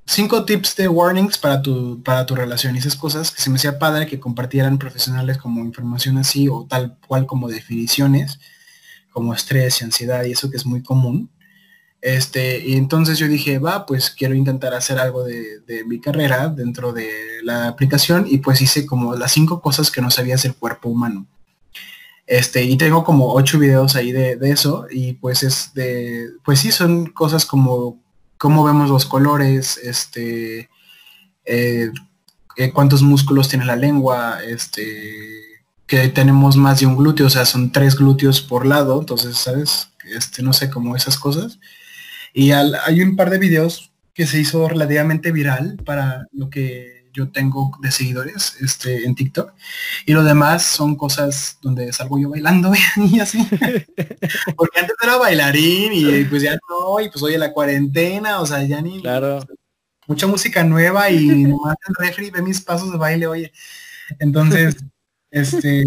cinco 0.06 0.46
tips 0.46 0.76
de 0.76 0.88
warnings 0.88 1.38
para 1.38 1.62
tu, 1.62 2.02
para 2.04 2.26
tu 2.26 2.36
relación. 2.36 2.76
Y 2.76 2.80
esas 2.80 2.96
cosas 2.96 3.32
que 3.32 3.42
se 3.42 3.50
me 3.50 3.58
hacía 3.58 3.80
padre 3.80 4.08
que 4.08 4.20
compartieran 4.20 4.78
profesionales 4.78 5.38
como 5.38 5.66
información 5.66 6.18
así 6.18 6.48
o 6.48 6.66
tal 6.70 6.98
cual 7.08 7.26
como 7.26 7.48
definiciones, 7.48 8.40
como 9.20 9.34
estrés 9.34 9.82
y 9.82 9.84
ansiedad 9.84 10.24
y 10.24 10.32
eso 10.32 10.50
que 10.50 10.56
es 10.56 10.66
muy 10.66 10.82
común. 10.82 11.30
Este, 12.02 12.66
y 12.66 12.76
entonces 12.78 13.20
yo 13.20 13.28
dije, 13.28 13.60
va, 13.60 13.86
pues 13.86 14.10
quiero 14.12 14.34
intentar 14.34 14.74
hacer 14.74 14.98
algo 14.98 15.26
de, 15.26 15.62
mi 15.86 16.00
carrera 16.00 16.48
dentro 16.48 16.94
de 16.94 17.10
la 17.44 17.68
aplicación 17.68 18.26
y 18.30 18.38
pues 18.38 18.62
hice 18.62 18.86
como 18.86 19.16
las 19.16 19.34
cinco 19.34 19.62
cosas 19.62 19.92
que 19.92 20.02
no 20.02 20.10
sabías 20.10 20.44
del 20.44 20.56
cuerpo 20.56 20.88
humano. 20.88 21.28
Este, 22.26 22.64
y 22.64 22.78
tengo 22.78 23.04
como 23.04 23.34
ocho 23.34 23.60
videos 23.60 23.98
ahí 23.98 24.14
de, 24.14 24.38
eso 24.44 24.86
y 24.90 25.14
pues 25.14 25.44
es 25.44 25.74
de, 25.74 26.30
pues 26.46 26.60
sí, 26.60 26.72
son 26.72 27.08
cosas 27.08 27.46
como 27.46 28.02
cómo 28.38 28.64
vemos 28.64 28.90
los 28.90 29.06
colores, 29.06 29.78
este, 29.84 30.70
eh, 31.44 31.92
eh, 32.56 32.72
cuántos 32.72 33.02
músculos 33.02 33.50
tiene 33.50 33.66
la 33.66 33.76
lengua, 33.76 34.40
este, 34.46 35.49
que 35.90 36.08
tenemos 36.08 36.56
más 36.56 36.80
de 36.80 36.86
un 36.86 36.96
glúteo, 36.96 37.26
o 37.26 37.30
sea, 37.32 37.46
son 37.46 37.72
tres 37.72 37.96
glúteos 37.96 38.42
por 38.42 38.66
lado, 38.66 39.00
entonces, 39.00 39.36
¿sabes? 39.38 39.90
Este, 40.06 40.44
no 40.44 40.54
sé, 40.54 40.70
como 40.70 40.96
esas 40.96 41.18
cosas. 41.18 41.60
Y 42.32 42.52
hay 42.52 43.02
un 43.02 43.16
par 43.16 43.32
de 43.32 43.40
videos 43.40 43.92
que 44.14 44.28
se 44.28 44.40
hizo 44.40 44.70
relativamente 44.70 45.32
viral 45.32 45.78
para 45.84 46.28
lo 46.32 46.52
que 46.52 47.10
yo 47.12 47.32
tengo 47.32 47.72
de 47.82 47.90
seguidores 47.92 48.56
este, 48.62 49.04
en 49.06 49.16
TikTok. 49.16 49.52
Y 50.06 50.14
lo 50.14 50.24
demás 50.24 50.64
son 50.64 50.96
cosas 50.96 51.58
donde 51.60 51.92
salgo 51.92 52.20
yo 52.20 52.30
bailando 52.30 52.72
y 53.12 53.20
así. 53.20 53.40
Porque 54.56 54.80
antes 54.80 54.96
era 55.02 55.18
bailarín 55.18 55.92
y 55.92 56.24
pues 56.26 56.44
ya 56.44 56.56
no, 56.70 57.00
y 57.00 57.10
pues 57.10 57.24
oye 57.24 57.40
la 57.40 57.52
cuarentena, 57.52 58.42
o 58.42 58.46
sea, 58.46 58.62
ya 58.62 58.80
ni 58.80 59.02
claro. 59.02 59.40
mucha 60.06 60.28
música 60.28 60.64
nueva 60.64 61.10
y 61.10 61.26
nomás 61.26 61.78
el 61.88 61.96
refri 61.96 62.30
ve 62.30 62.44
mis 62.44 62.62
pasos 62.62 62.92
de 62.92 62.98
baile, 63.00 63.26
oye. 63.26 63.52
Entonces, 64.20 64.76
este 65.32 65.84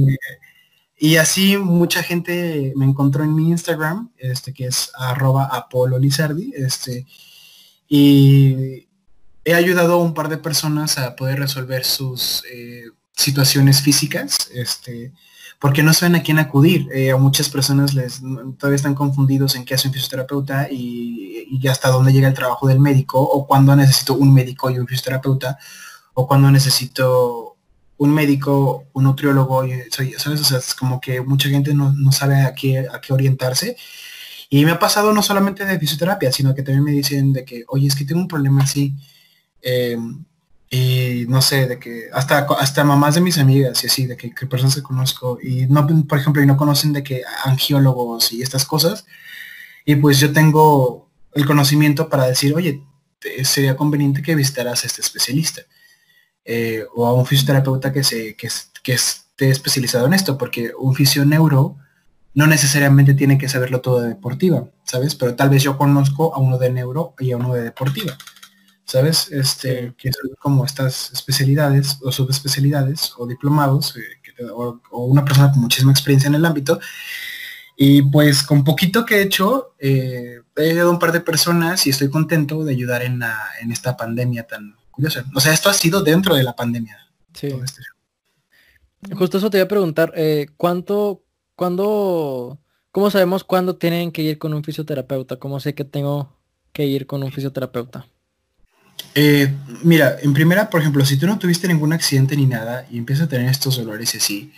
y 1.02 1.16
así 1.16 1.57
mucha 1.57 2.00
gente 2.05 2.72
me 2.76 2.85
encontró 2.85 3.24
en 3.24 3.35
mi 3.35 3.50
Instagram, 3.50 4.12
este 4.18 4.55
que 4.55 4.66
es 4.66 4.92
arroba 4.96 5.46
Apolo 5.46 5.98
Lizardi, 5.98 6.52
este, 6.55 7.07
y 7.88 8.87
he 9.44 9.55
ayudado 9.55 9.94
a 9.94 9.96
un 9.96 10.14
par 10.14 10.28
de 10.28 10.38
personas 10.38 10.98
a 10.98 11.16
poder 11.16 11.40
resolver 11.40 11.85
sus 11.85 12.44
eh, 12.52 12.85
situaciones 13.16 13.83
físicas, 13.83 14.48
este, 14.55 15.12
porque 15.59 15.83
no 15.83 15.92
saben 15.92 16.14
a 16.14 16.22
quién 16.22 16.38
acudir. 16.38 16.87
Eh, 16.94 17.11
a 17.11 17.16
muchas 17.16 17.48
personas 17.48 17.94
les 17.94 18.20
todavía 18.57 18.76
están 18.76 18.94
confundidos 18.94 19.57
en 19.57 19.64
qué 19.64 19.74
hace 19.74 19.88
un 19.88 19.94
fisioterapeuta 19.94 20.68
y, 20.70 21.48
y, 21.50 21.66
hasta 21.66 21.88
dónde 21.90 22.12
llega 22.12 22.28
el 22.28 22.35
trabajo 22.35 22.68
del 22.68 22.78
médico, 22.78 23.20
o 23.20 23.44
cuándo 23.48 23.74
necesito 23.74 24.14
un 24.14 24.33
médico 24.33 24.70
y 24.70 24.78
un 24.78 24.87
fisioterapeuta, 24.87 25.59
o 26.14 26.28
cuándo 26.28 26.48
necesito 26.52 27.51
un 28.02 28.12
médico, 28.12 28.86
un 28.94 29.04
nutriólogo, 29.04 29.62
¿sabes? 29.90 30.40
O 30.40 30.44
sea, 30.44 30.58
es 30.58 30.74
como 30.74 31.00
que 31.00 31.20
mucha 31.20 31.48
gente 31.48 31.72
no, 31.72 31.92
no 31.92 32.10
sabe 32.10 32.42
a 32.42 32.52
qué, 32.52 32.80
a 32.80 33.00
qué 33.00 33.12
orientarse. 33.12 33.76
Y 34.50 34.64
me 34.64 34.72
ha 34.72 34.78
pasado 34.78 35.12
no 35.12 35.22
solamente 35.22 35.64
de 35.64 35.78
fisioterapia, 35.78 36.32
sino 36.32 36.52
que 36.54 36.62
también 36.62 36.84
me 36.84 36.90
dicen 36.90 37.32
de 37.32 37.44
que, 37.44 37.64
oye, 37.68 37.86
es 37.86 37.94
que 37.94 38.04
tengo 38.04 38.20
un 38.20 38.28
problema 38.28 38.64
así 38.64 38.94
eh, 39.62 39.96
y 40.68 41.26
no 41.28 41.40
sé, 41.42 41.68
de 41.68 41.78
que 41.78 42.08
hasta, 42.12 42.46
hasta 42.58 42.82
mamás 42.82 43.14
de 43.14 43.20
mis 43.20 43.38
amigas 43.38 43.84
y 43.84 43.86
así, 43.86 44.06
de 44.06 44.16
que, 44.16 44.30
personas 44.46 44.74
que 44.74 44.82
conozco 44.82 45.38
y 45.40 45.66
no, 45.66 45.86
por 46.08 46.18
ejemplo, 46.18 46.42
y 46.42 46.46
no 46.46 46.56
conocen 46.56 46.92
de 46.92 47.04
que 47.04 47.22
angiólogos 47.44 48.32
y 48.32 48.42
estas 48.42 48.64
cosas. 48.64 49.06
Y 49.84 49.94
pues 49.96 50.18
yo 50.18 50.32
tengo 50.32 51.08
el 51.34 51.46
conocimiento 51.46 52.08
para 52.08 52.26
decir, 52.26 52.52
oye, 52.54 52.82
sería 53.44 53.76
conveniente 53.76 54.22
que 54.22 54.34
visitaras 54.34 54.82
a 54.82 54.86
este 54.88 55.02
especialista. 55.02 55.62
Eh, 56.44 56.85
o 56.94 57.07
a 57.07 57.14
un 57.14 57.26
fisioterapeuta 57.26 57.92
que, 57.92 58.02
se, 58.02 58.35
que, 58.35 58.48
que 58.83 58.92
esté 58.92 59.50
especializado 59.50 60.07
en 60.07 60.14
esto, 60.14 60.37
porque 60.37 60.72
un 60.78 60.94
fisioneuro 60.94 61.76
no 62.35 62.46
necesariamente 62.46 63.14
tiene 63.14 63.38
que 63.38 63.48
saberlo 63.48 63.81
todo 63.81 64.00
de 64.00 64.09
deportiva, 64.09 64.66
¿sabes? 64.85 65.14
Pero 65.14 65.35
tal 65.35 65.50
vez 65.50 65.62
yo 65.62 65.76
conozco 65.76 66.35
a 66.35 66.38
uno 66.38 66.59
de 66.59 66.70
neuro 66.70 67.14
y 67.18 67.33
a 67.33 67.37
uno 67.37 67.55
de 67.55 67.62
deportiva. 67.62 68.16
¿sabes? 68.85 69.31
Este, 69.33 69.94
que 69.96 70.11
son 70.12 70.33
como 70.38 70.64
estas 70.64 71.12
especialidades 71.12 71.98
o 72.02 72.12
subespecialidades 72.12 73.14
o 73.16 73.26
diplomados 73.26 73.96
eh, 73.96 74.44
o, 74.52 74.78
una 75.07 75.24
persona 75.24 75.50
con 75.50 75.62
muchísima 75.62 75.92
experiencia 75.92 76.28
en 76.28 76.35
el 76.35 76.44
ámbito. 76.44 76.78
Y 77.76 78.02
pues 78.02 78.42
con 78.42 78.64
poquito 78.64 79.05
que 79.07 79.16
he 79.16 79.22
hecho, 79.22 79.74
eh, 79.78 80.40
he 80.57 80.70
ayudado 80.70 80.90
a 80.90 80.92
un 80.92 80.98
par 80.98 81.12
de 81.12 81.20
personas 81.20 81.87
y 81.87 81.90
estoy 81.90 82.11
contento 82.11 82.64
de 82.64 82.72
ayudar 82.72 83.02
en, 83.02 83.18
la, 83.18 83.38
en 83.61 83.72
esta 83.72 83.96
pandemia 83.96 84.46
tan 84.46 84.76
O 85.35 85.40
sea, 85.40 85.52
esto 85.52 85.70
ha 85.70 85.74
sido 85.74 86.02
dentro 86.02 86.35
de 86.35 86.42
la 86.42 86.55
pandemia. 86.55 86.98
Sí. 87.35 87.48
Este 87.48 87.83
Justo 89.11 89.38
eso 89.38 89.50
te 89.50 89.59
voy 89.59 89.64
a 89.64 89.68
preguntar, 89.68 90.12
eh, 90.16 90.46
¿cuánto, 90.57 91.24
cuándo, 91.57 92.61
cómo 92.92 93.11
sabemos 93.11 93.42
cuándo 93.42 93.76
tienen 93.76 94.12
que 94.12 94.22
ir 94.22 94.38
con 94.38 94.55
un 94.55 94.62
fisioterapeuta? 94.62 95.37
¿Cómo 95.37 95.59
sé 95.59 95.74
que 95.74 95.85
tengo 95.85 96.37
que 96.72 96.87
ir 96.87 97.07
con 97.07 97.22
un 97.22 97.33
fisioterapeuta? 97.33 98.07
Eh, 99.14 99.52
mira, 99.83 100.16
en 100.22 100.33
primera, 100.33 100.70
por 100.70 100.81
ejemplo, 100.81 101.05
si 101.05 101.16
tú 101.16 101.26
no 101.26 101.38
tuviste 101.38 101.66
ningún 101.66 101.92
accidente 101.92 102.37
ni 102.37 102.46
nada 102.46 102.87
y 102.90 102.98
empiezas 102.98 103.26
a 103.26 103.28
tener 103.28 103.48
estos 103.48 103.76
dolores 103.76 104.14
y 104.14 104.18
así, 104.18 104.52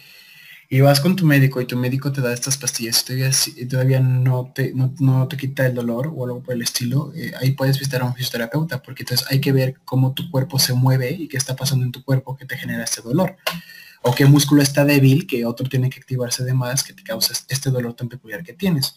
y 0.68 0.81
vas 0.81 1.00
con 1.00 1.16
tu 1.16 1.27
médico 1.27 1.61
y 1.61 1.66
tu 1.66 1.77
médico 1.77 2.12
te 2.12 2.20
da 2.20 2.33
estas 2.33 2.57
pastillas 2.57 3.00
y 3.00 3.05
todavía, 3.05 3.68
todavía 3.68 4.00
no, 4.00 4.53
te, 4.55 4.72
no, 4.74 5.29
te 5.29 5.37
quita 5.37 5.66
el 5.66 5.74
dolor 5.74 6.12
o 6.14 6.24
algo 6.24 6.42
por 6.42 6.55
el 6.55 6.62
estilo, 6.62 7.12
eh, 7.14 7.33
ahí 7.40 7.53
puedes 7.53 7.79
visitar 7.79 8.03
a 8.03 8.07
un 8.07 8.14
fisioterapeuta, 8.14 8.83
porque 8.83 9.03
entonces 9.03 9.27
hay 9.31 9.40
que 9.40 9.53
ver 9.53 9.77
cómo 9.85 10.14
tu 10.14 10.31
cuerpo 10.31 10.59
se 10.59 10.74
mueve 10.74 11.11
y 11.12 11.29
qué 11.29 11.37
está 11.37 11.55
pasando 11.57 11.85
en 11.85 11.92
tu 11.92 12.03
cuerpo 12.03 12.37
que 12.37 12.46
te 12.46 12.57
genera 12.57 12.85
este 12.85 13.03
dolor. 13.03 13.37
O 14.03 14.14
qué 14.14 14.27
músculo 14.27 14.61
está 14.62 14.85
débil, 14.85 15.27
que 15.27 15.46
otro 15.46 15.66
tiene 15.68 15.88
que 15.88 15.98
activarse 15.98 16.44
de 16.44 16.53
más, 16.53 16.83
que 16.83 16.92
te 16.92 17.03
causa 17.03 17.33
este 17.48 17.70
dolor 17.70 17.94
tan 17.94 18.09
peculiar 18.09 18.42
que 18.42 18.53
tienes. 18.53 18.96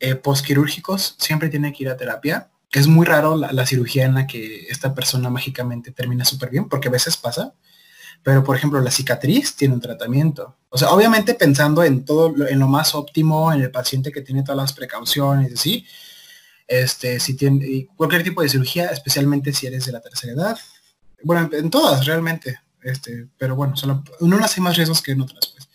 Eh, 0.00 0.14
postquirúrgicos 0.14 1.16
siempre 1.18 1.50
tiene 1.50 1.72
que 1.72 1.84
ir 1.84 1.90
a 1.90 1.96
terapia 1.96 2.48
es 2.72 2.86
muy 2.86 3.04
raro 3.04 3.36
la, 3.36 3.66
cirugía 3.66 4.06
en 4.06 4.14
la 4.14 4.26
que 4.26 4.66
esta 4.68 4.94
persona 4.94 5.28
mágicamente 5.28 5.92
termina 5.92 6.24
súper 6.24 6.48
bien, 6.50 6.68
porque 6.68 6.88
a 6.88 6.90
veces 6.90 7.16
pasa. 7.18 7.54
Pero, 8.22 8.44
por 8.44 8.56
ejemplo, 8.56 8.80
la 8.80 8.90
cicatriz 8.90 9.56
tiene 9.56 9.74
un 9.74 9.80
tratamiento. 9.80 10.56
O 10.68 10.78
sea, 10.78 10.90
obviamente 10.90 11.34
pensando 11.34 11.82
en 11.82 12.04
todo, 12.04 12.34
en 12.46 12.58
lo 12.58 12.68
más 12.68 12.94
óptimo, 12.94 13.52
en 13.52 13.62
el 13.62 13.70
paciente 13.70 14.12
que 14.12 14.22
tiene 14.22 14.42
todas 14.42 14.56
las 14.56 14.72
precauciones, 14.72 15.52
así. 15.52 15.86
Este, 16.68 17.18
si 17.18 17.34
tiene 17.34 17.88
cualquier 17.96 18.22
tipo 18.22 18.42
de 18.42 18.48
cirugía, 18.48 18.86
especialmente 18.86 19.52
si 19.52 19.66
eres 19.66 19.86
de 19.86 19.92
la 19.92 20.00
tercera 20.00 20.32
edad. 20.32 20.58
Bueno, 21.22 21.50
en, 21.52 21.70
todas 21.70 22.06
realmente. 22.06 22.60
Este, 22.82 23.28
pero 23.36 23.54
bueno, 23.56 23.76
solo 23.76 24.02
en 24.20 24.32
unas 24.32 24.56
hay 24.56 24.62
más 24.62 24.76
riesgos 24.76 25.02
que 25.02 25.12
en 25.12 25.20
otras, 25.20 25.54
pues. 25.54 25.68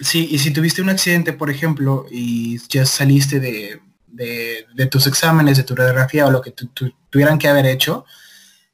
sí, 0.00 0.28
y 0.30 0.38
si 0.38 0.52
tuviste 0.52 0.80
un 0.80 0.88
accidente, 0.88 1.34
por 1.34 1.50
ejemplo, 1.50 2.06
y 2.10 2.58
ya 2.68 2.86
saliste 2.86 3.40
de 3.40 3.80
de, 4.14 4.86
tus 4.90 5.06
exámenes, 5.06 5.56
de 5.56 5.64
tu 5.64 5.74
radiografía 5.74 6.26
o 6.26 6.30
lo 6.30 6.40
que 6.40 6.54
tuvieran 7.10 7.38
que 7.38 7.48
haber 7.48 7.66
hecho, 7.66 8.04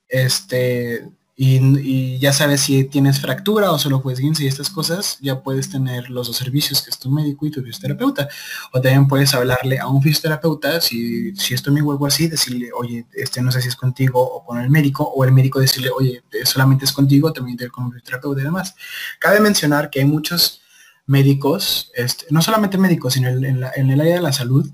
este, 0.09 1.09
y, 1.43 2.19
ya 2.19 2.35
sabes 2.35 2.61
si 2.61 2.85
tienes 2.85 3.19
fractura 3.19 3.73
o 3.73 3.79
solo 3.79 4.03
fue 4.03 4.13
esguince 4.13 4.45
y 4.45 4.47
estas 4.47 4.69
cosas, 4.69 5.17
ya 5.23 5.43
puedes 5.43 5.71
tener 5.71 6.11
los 6.11 6.27
dos 6.27 6.37
servicios, 6.37 6.83
que 6.83 6.91
es 6.91 6.99
tu 6.99 7.11
médico 7.11 7.47
y 7.47 7.51
tu 7.51 7.63
fisioterapeuta. 7.63 8.29
O 8.75 8.81
también 8.83 9.09
puedes 9.09 9.33
hablarle 9.33 9.79
a 9.79 9.89
un 9.89 10.03
fisioterapeuta, 10.03 10.83
si, 10.83 11.35
si 11.37 11.55
esto 11.55 11.73
me 11.73 11.81
vuelvo 11.81 12.05
así, 12.05 12.29
decirle, 12.29 12.69
oye, 12.77 13.07
este 13.15 13.41
no 13.41 13.51
sé 13.51 13.63
si 13.63 13.69
es 13.69 13.77
contigo 13.77 14.21
o 14.21 14.45
con 14.45 14.61
el 14.61 14.69
médico, 14.69 15.05
o 15.05 15.25
el 15.25 15.33
médico 15.33 15.61
decirle, 15.61 15.89
oye, 15.89 16.23
solamente 16.45 16.85
es 16.85 16.93
contigo, 16.93 17.33
también 17.33 17.57
te 17.57 17.71
con 17.71 17.85
un 17.85 17.93
fisioterapeuta 17.93 18.43
y 18.43 18.45
demás. 18.45 18.75
Cabe 19.19 19.41
mencionar 19.41 19.89
que 19.89 20.01
hay 20.01 20.05
muchos 20.05 20.61
médicos, 21.07 21.91
este, 21.95 22.27
no 22.29 22.43
solamente 22.43 22.77
médicos, 22.77 23.15
sino 23.15 23.31
en, 23.31 23.65
en 23.77 23.91
el 23.91 24.01
área 24.01 24.17
de 24.17 24.21
la 24.21 24.35
salud, 24.35 24.71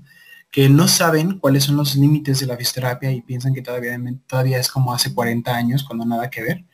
que 0.57 0.69
no 0.69 0.87
saben 0.87 1.37
cuáles 1.37 1.65
son 1.65 1.77
los 1.77 1.95
límites 1.95 2.39
de 2.39 2.47
la 2.47 2.57
fisioterapia 2.57 3.11
y 3.11 3.21
piensan 3.21 3.53
que 3.53 3.61
todavía, 3.61 3.95
todavía 4.25 4.57
es 4.57 4.69
como 4.69 4.91
hace 4.91 5.13
40 5.13 5.55
años, 5.55 5.83
cuando 5.83 6.03
nada 6.03 6.31
que 6.31 6.41
ver. 6.41 6.65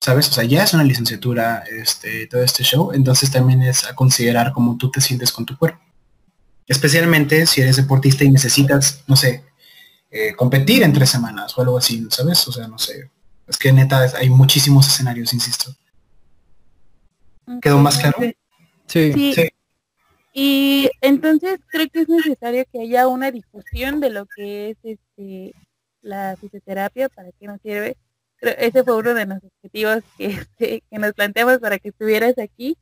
¿Sabes? 0.00 0.28
O 0.30 0.32
sea, 0.32 0.42
ya 0.42 0.64
es 0.64 0.74
una 0.74 0.82
licenciatura 0.82 1.62
este, 1.70 2.26
todo 2.26 2.42
este 2.42 2.64
show, 2.64 2.90
entonces 2.92 3.30
también 3.30 3.62
es 3.62 3.86
a 3.86 3.94
considerar 3.94 4.52
cómo 4.52 4.76
tú 4.76 4.90
te 4.90 5.00
sientes 5.00 5.30
con 5.30 5.46
tu 5.46 5.56
cuerpo. 5.56 5.78
Especialmente 6.66 7.46
si 7.46 7.60
eres 7.60 7.76
deportista 7.76 8.24
y 8.24 8.32
necesitas, 8.32 9.04
no 9.06 9.14
sé, 9.14 9.44
eh, 10.10 10.34
competir 10.34 10.82
en 10.82 10.92
tres 10.92 11.10
semanas 11.10 11.56
o 11.56 11.60
algo 11.60 11.78
así, 11.78 12.04
¿sabes? 12.10 12.48
O 12.48 12.50
sea, 12.50 12.66
no 12.66 12.80
sé. 12.80 13.12
Es 13.46 13.56
que 13.56 13.72
neta 13.72 14.10
hay 14.18 14.28
muchísimos 14.28 14.88
escenarios, 14.88 15.32
insisto. 15.32 15.72
¿Quedó 17.62 17.78
más 17.78 17.96
claro? 17.96 18.18
sí. 18.88 19.32
sí. 19.32 19.50
Y 20.32 20.90
entonces 21.00 21.58
creo 21.68 21.88
que 21.88 22.00
es 22.02 22.08
necesario 22.08 22.64
que 22.72 22.80
haya 22.80 23.08
una 23.08 23.30
difusión 23.30 24.00
de 24.00 24.10
lo 24.10 24.26
que 24.26 24.70
es 24.70 24.76
este 24.82 25.52
la 26.02 26.36
fisioterapia, 26.40 27.08
para 27.08 27.30
qué 27.32 27.46
nos 27.46 27.60
sirve. 27.60 27.96
ese 28.40 28.84
fue 28.84 28.96
uno 28.96 29.14
de 29.14 29.26
los 29.26 29.38
objetivos 29.44 30.02
que, 30.16 30.26
este, 30.48 30.82
que 30.90 30.98
nos 30.98 31.12
planteamos 31.12 31.58
para 31.58 31.78
que 31.78 31.90
estuvieras 31.90 32.38
aquí. 32.38 32.76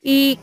Y, 0.00 0.38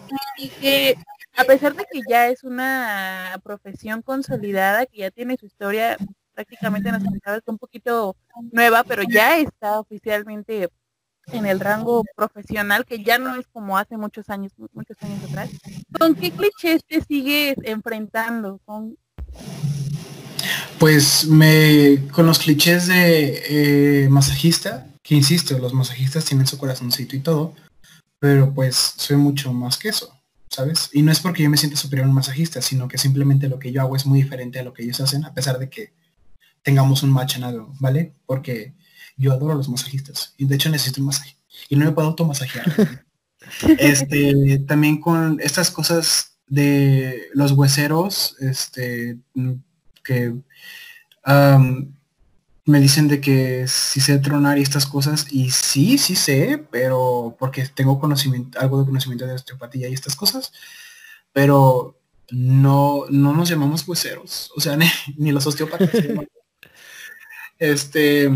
que 0.62 0.96
a 1.36 1.44
pesar 1.44 1.76
de 1.76 1.86
que 1.92 2.02
ya 2.10 2.30
es 2.30 2.44
una 2.44 3.40
profesión 3.44 4.02
consolidada, 4.02 4.86
que 4.86 5.00
ya 5.00 5.12
tiene 5.12 5.38
su 5.38 5.46
historia, 5.46 5.98
prácticamente 6.34 6.92
nos 6.92 7.04
es 7.04 7.42
un 7.48 7.58
poquito 7.58 8.16
nueva, 8.52 8.84
pero 8.86 9.04
ya 9.04 9.38
está 9.40 9.80
oficialmente 9.80 10.70
en 11.32 11.46
el 11.46 11.60
rango 11.60 12.04
profesional, 12.16 12.86
que 12.86 13.04
ya 13.04 13.18
no 13.18 13.36
es 13.36 13.48
como 13.48 13.78
hace 13.78 13.98
muchos 13.98 14.30
años, 14.30 14.52
muchos 14.74 14.98
años 15.02 15.24
atrás. 15.24 15.50
¿Con 15.98 16.16
qué 16.16 16.32
clichés 16.32 16.84
te 16.88 17.02
sigues 17.02 17.56
enfrentando? 17.64 18.60
Con... 18.66 18.98
Pues 20.80 21.26
me 21.28 22.08
con 22.12 22.26
los 22.26 22.40
clichés 22.40 22.88
de 22.88 24.04
eh, 24.06 24.10
masajista, 24.10 24.88
que 25.04 25.16
insisto, 25.16 25.58
los 25.60 25.74
masajistas 25.74 26.26
tienen 26.26 26.48
su 26.48 26.58
corazoncito 26.58 27.16
y 27.16 27.20
todo, 27.20 27.54
pero 28.20 28.54
pues 28.54 28.94
soy 28.98 29.18
mucho 29.18 29.52
más 29.54 29.78
que 29.78 29.90
eso, 29.90 30.14
¿sabes? 30.50 30.90
Y 30.94 31.02
no 31.02 31.12
es 31.12 31.20
porque 31.20 31.44
yo 31.44 31.50
me 31.50 31.58
sienta 31.58 31.78
superior 31.78 32.06
a 32.06 32.10
un 32.10 32.16
masajista, 32.16 32.62
sino 32.62 32.88
que 32.88 32.98
simplemente 32.98 33.50
lo 33.50 33.60
que 33.60 33.72
yo 33.72 33.82
hago 33.82 33.96
es 33.96 34.06
muy 34.06 34.22
diferente 34.22 34.60
a 34.60 34.64
lo 34.64 34.74
que 34.74 34.84
ellos 34.84 35.00
hacen, 35.02 35.26
a 35.26 35.34
pesar 35.34 35.60
de 35.60 35.70
que 35.70 35.94
tengamos 36.64 37.04
un 37.04 37.12
match 37.12 37.38
en 37.38 37.44
algo, 37.44 37.74
¿vale? 37.80 38.14
Porque 38.26 38.74
yo 39.20 39.34
adoro 39.34 39.54
a 39.54 39.56
los 39.56 39.70
masajistas 39.70 40.34
y 40.38 40.46
de 40.46 40.56
hecho 40.56 40.70
necesito 40.70 41.02
un 41.02 41.08
masaje. 41.08 41.36
y 41.70 41.76
no 41.76 41.86
me 41.86 41.92
puedo 41.92 42.08
automasajear. 42.08 43.06
este, 43.78 44.60
también 44.68 45.00
con 45.00 45.40
estas 45.42 45.70
cosas 45.70 46.38
de 46.48 47.28
los 47.34 47.52
hueseros, 47.52 48.36
este, 48.40 49.18
que 50.04 50.34
me 52.66 52.80
dicen 52.80 53.08
de 53.08 53.20
que 53.20 53.68
si 53.68 54.00
sé 54.00 54.20
tronar 54.20 54.58
y 54.58 54.62
estas 54.62 54.86
cosas, 54.86 55.28
y 55.32 55.50
sí, 55.52 55.98
sí 55.98 56.16
sé, 56.16 56.64
pero 56.72 57.36
porque 57.40 57.68
tengo 57.68 58.00
conocimiento, 58.00 58.60
algo 58.60 58.80
de 58.80 58.86
conocimiento 58.86 59.26
de 59.26 59.34
osteopatía 59.34 59.90
y 59.90 59.94
estas 59.94 60.16
cosas, 60.16 60.52
pero 61.34 62.00
no, 62.32 63.06
no 63.10 63.34
nos 63.34 63.50
llamamos 63.50 63.88
hueseros, 63.88 64.52
o 64.56 64.62
sea, 64.62 64.78
ni, 65.18 65.32
los 65.32 65.46
osteópatas. 65.48 65.90
este, 67.60 68.30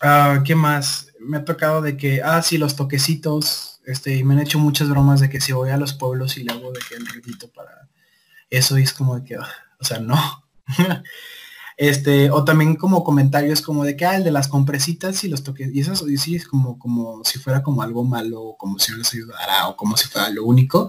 ah, 0.00 0.42
¿qué 0.44 0.54
más? 0.54 1.08
Me 1.20 1.38
ha 1.38 1.44
tocado 1.44 1.82
de 1.82 1.96
que, 1.96 2.22
ah, 2.22 2.42
sí, 2.42 2.58
los 2.58 2.76
toquecitos, 2.76 3.80
este, 3.86 4.16
y 4.16 4.24
me 4.24 4.34
han 4.34 4.40
hecho 4.40 4.58
muchas 4.58 4.88
bromas 4.88 5.20
de 5.20 5.28
que 5.28 5.40
si 5.40 5.52
voy 5.52 5.70
a 5.70 5.76
los 5.76 5.92
pueblos 5.92 6.36
y 6.36 6.44
le 6.44 6.52
hago 6.52 6.72
de 6.72 6.80
que 6.88 6.96
el 6.96 7.06
ruidito 7.06 7.48
para 7.48 7.88
eso 8.50 8.78
y 8.78 8.82
es 8.82 8.92
como 8.92 9.16
de 9.18 9.24
que, 9.24 9.36
ah, 9.36 9.48
o 9.80 9.84
sea, 9.84 9.98
no. 9.98 10.44
Este, 11.76 12.30
o 12.30 12.44
también 12.44 12.76
como 12.76 13.02
comentarios 13.02 13.60
como 13.60 13.84
de 13.84 13.96
que, 13.96 14.06
ah, 14.06 14.16
el 14.16 14.24
de 14.24 14.30
las 14.30 14.46
compresitas 14.46 15.24
y 15.24 15.28
los 15.28 15.42
toques, 15.42 15.74
y 15.74 15.80
eso 15.80 15.96
sí 15.96 16.36
es 16.36 16.46
como, 16.46 16.78
como 16.78 17.24
si 17.24 17.40
fuera 17.40 17.64
como 17.64 17.82
algo 17.82 18.04
malo, 18.04 18.54
como 18.58 18.78
si 18.78 18.92
no 18.92 18.98
les 18.98 19.12
ayudara, 19.12 19.68
o 19.68 19.76
como 19.76 19.96
si 19.96 20.06
fuera 20.06 20.30
lo 20.30 20.44
único. 20.44 20.88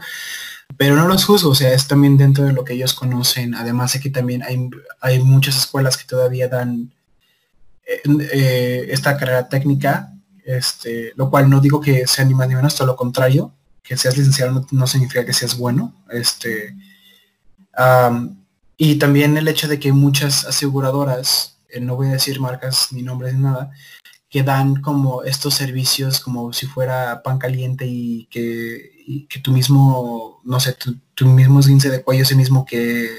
Pero 0.77 0.95
no 0.95 1.07
los 1.07 1.25
juzgo, 1.25 1.51
o 1.51 1.55
sea, 1.55 1.73
es 1.73 1.87
también 1.87 2.17
dentro 2.17 2.43
de 2.45 2.53
lo 2.53 2.63
que 2.63 2.73
ellos 2.73 2.93
conocen. 2.93 3.55
Además 3.55 3.93
de 3.93 3.99
que 3.99 4.09
también 4.09 4.43
hay, 4.43 4.69
hay 5.01 5.19
muchas 5.23 5.57
escuelas 5.57 5.97
que 5.97 6.05
todavía 6.05 6.49
dan 6.49 6.93
eh, 7.85 8.87
esta 8.89 9.17
carrera 9.17 9.47
técnica, 9.47 10.13
este, 10.45 11.13
lo 11.15 11.29
cual 11.29 11.49
no 11.49 11.59
digo 11.59 11.79
que 11.81 12.07
sea 12.07 12.25
ni 12.25 12.33
más 12.33 12.47
ni 12.47 12.55
menos, 12.55 12.75
todo 12.75 12.87
lo 12.87 12.95
contrario, 12.95 13.53
que 13.83 13.97
seas 13.97 14.17
licenciado 14.17 14.65
no, 14.71 14.87
significa 14.87 15.25
que 15.25 15.33
seas 15.33 15.57
bueno. 15.57 15.93
Este, 16.09 16.75
y 18.77 18.95
también 18.95 19.37
el 19.37 19.47
hecho 19.47 19.67
de 19.67 19.79
que 19.79 19.91
muchas 19.91 20.45
aseguradoras, 20.45 21.59
eh, 21.69 21.79
no 21.79 21.95
voy 21.95 22.07
a 22.07 22.13
decir 22.13 22.39
marcas 22.39 22.89
ni 22.91 23.01
nombres 23.03 23.33
ni 23.33 23.41
nada, 23.41 23.71
que 24.29 24.43
dan 24.43 24.81
como 24.81 25.23
estos 25.23 25.53
servicios 25.53 26.19
como 26.19 26.51
si 26.51 26.65
fuera 26.67 27.21
pan 27.23 27.37
caliente 27.37 27.85
y 27.87 28.25
que, 28.29 29.25
que 29.29 29.39
tú 29.39 29.51
mismo, 29.51 30.41
no 30.43 30.59
sé, 30.59 30.75
tu, 31.13 31.25
mismo 31.25 31.59
esguince 31.59 31.89
de 31.89 32.03
cuello 32.03 32.23
ese 32.23 32.35
mismo 32.35 32.65
que 32.65 33.09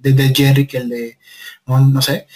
de, 0.00 0.32
Jerry, 0.34 0.66
que 0.66 0.78
el 0.78 0.88
de, 0.90 1.18
no, 1.66 2.02
sé, 2.02 2.26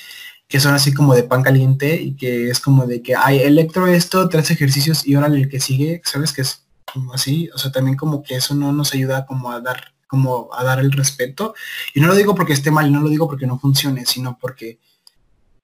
que 0.54 0.60
son 0.60 0.72
así 0.72 0.94
como 0.94 1.16
de 1.16 1.24
pan 1.24 1.42
caliente 1.42 2.00
y 2.00 2.14
que 2.14 2.48
es 2.48 2.60
como 2.60 2.86
de 2.86 3.02
que 3.02 3.16
hay 3.16 3.40
electro 3.40 3.88
esto, 3.88 4.28
tres 4.28 4.52
ejercicios 4.52 5.04
y 5.04 5.16
ahora 5.16 5.26
el 5.26 5.48
que 5.48 5.58
sigue, 5.58 6.00
¿sabes? 6.04 6.32
Que 6.32 6.42
es 6.42 6.64
así, 7.12 7.50
o 7.52 7.58
sea, 7.58 7.72
también 7.72 7.96
como 7.96 8.22
que 8.22 8.36
eso 8.36 8.54
no 8.54 8.72
nos 8.72 8.94
ayuda 8.94 9.26
como 9.26 9.50
a 9.50 9.60
dar 9.60 9.94
como 10.06 10.54
a 10.54 10.62
dar 10.62 10.78
el 10.78 10.92
respeto. 10.92 11.56
Y 11.92 11.98
no 11.98 12.06
lo 12.06 12.14
digo 12.14 12.36
porque 12.36 12.52
esté 12.52 12.70
mal, 12.70 12.92
no 12.92 13.00
lo 13.00 13.08
digo 13.08 13.26
porque 13.26 13.48
no 13.48 13.58
funcione, 13.58 14.06
sino 14.06 14.38
porque 14.38 14.78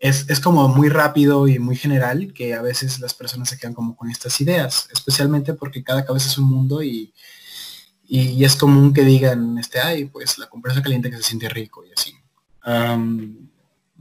es, 0.01 0.41
como 0.41 0.67
muy 0.67 0.89
rápido 0.89 1.47
y 1.47 1.61
muy 1.61 1.77
general 1.77 2.33
que 2.33 2.55
a 2.55 2.61
veces 2.61 2.99
las 2.99 3.15
personas 3.15 3.49
se 3.49 3.59
quedan 3.59 3.75
como 3.75 3.95
con 3.95 4.11
estas 4.11 4.41
ideas, 4.41 4.89
especialmente 4.93 5.55
porque 5.55 5.85
cada 5.85 6.05
cabeza 6.05 6.27
es 6.27 6.37
un 6.37 6.49
mundo 6.49 6.83
y, 6.83 7.15
y, 8.09 8.45
es 8.45 8.57
común 8.57 8.93
que 8.93 9.05
digan, 9.05 9.57
este, 9.57 9.79
ay, 9.79 10.07
pues 10.07 10.37
la 10.37 10.49
compresa 10.49 10.83
caliente 10.83 11.11
que 11.11 11.17
se 11.19 11.23
siente 11.23 11.49
rico 11.49 11.85
y 11.87 11.93
así. 11.93 12.13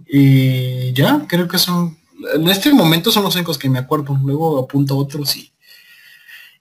Y 0.07 0.93
ya, 0.93 1.25
creo 1.27 1.47
que 1.47 1.57
son, 1.57 1.97
en 2.35 2.47
este 2.47 2.73
momento 2.73 3.11
son 3.11 3.23
los 3.23 3.35
únicos 3.35 3.57
que 3.57 3.69
me 3.69 3.79
acuerdo, 3.79 4.17
luego 4.23 4.59
apunto 4.59 4.97
otros 4.97 5.35
y, 5.35 5.51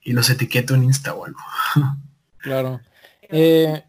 y 0.03 0.13
los 0.13 0.31
etiqueto 0.31 0.75
en 0.75 0.85
Insta 0.85 1.15
o 1.15 1.25
algo. 1.25 1.41
Claro. 2.41 2.81
Eh, 3.29 3.83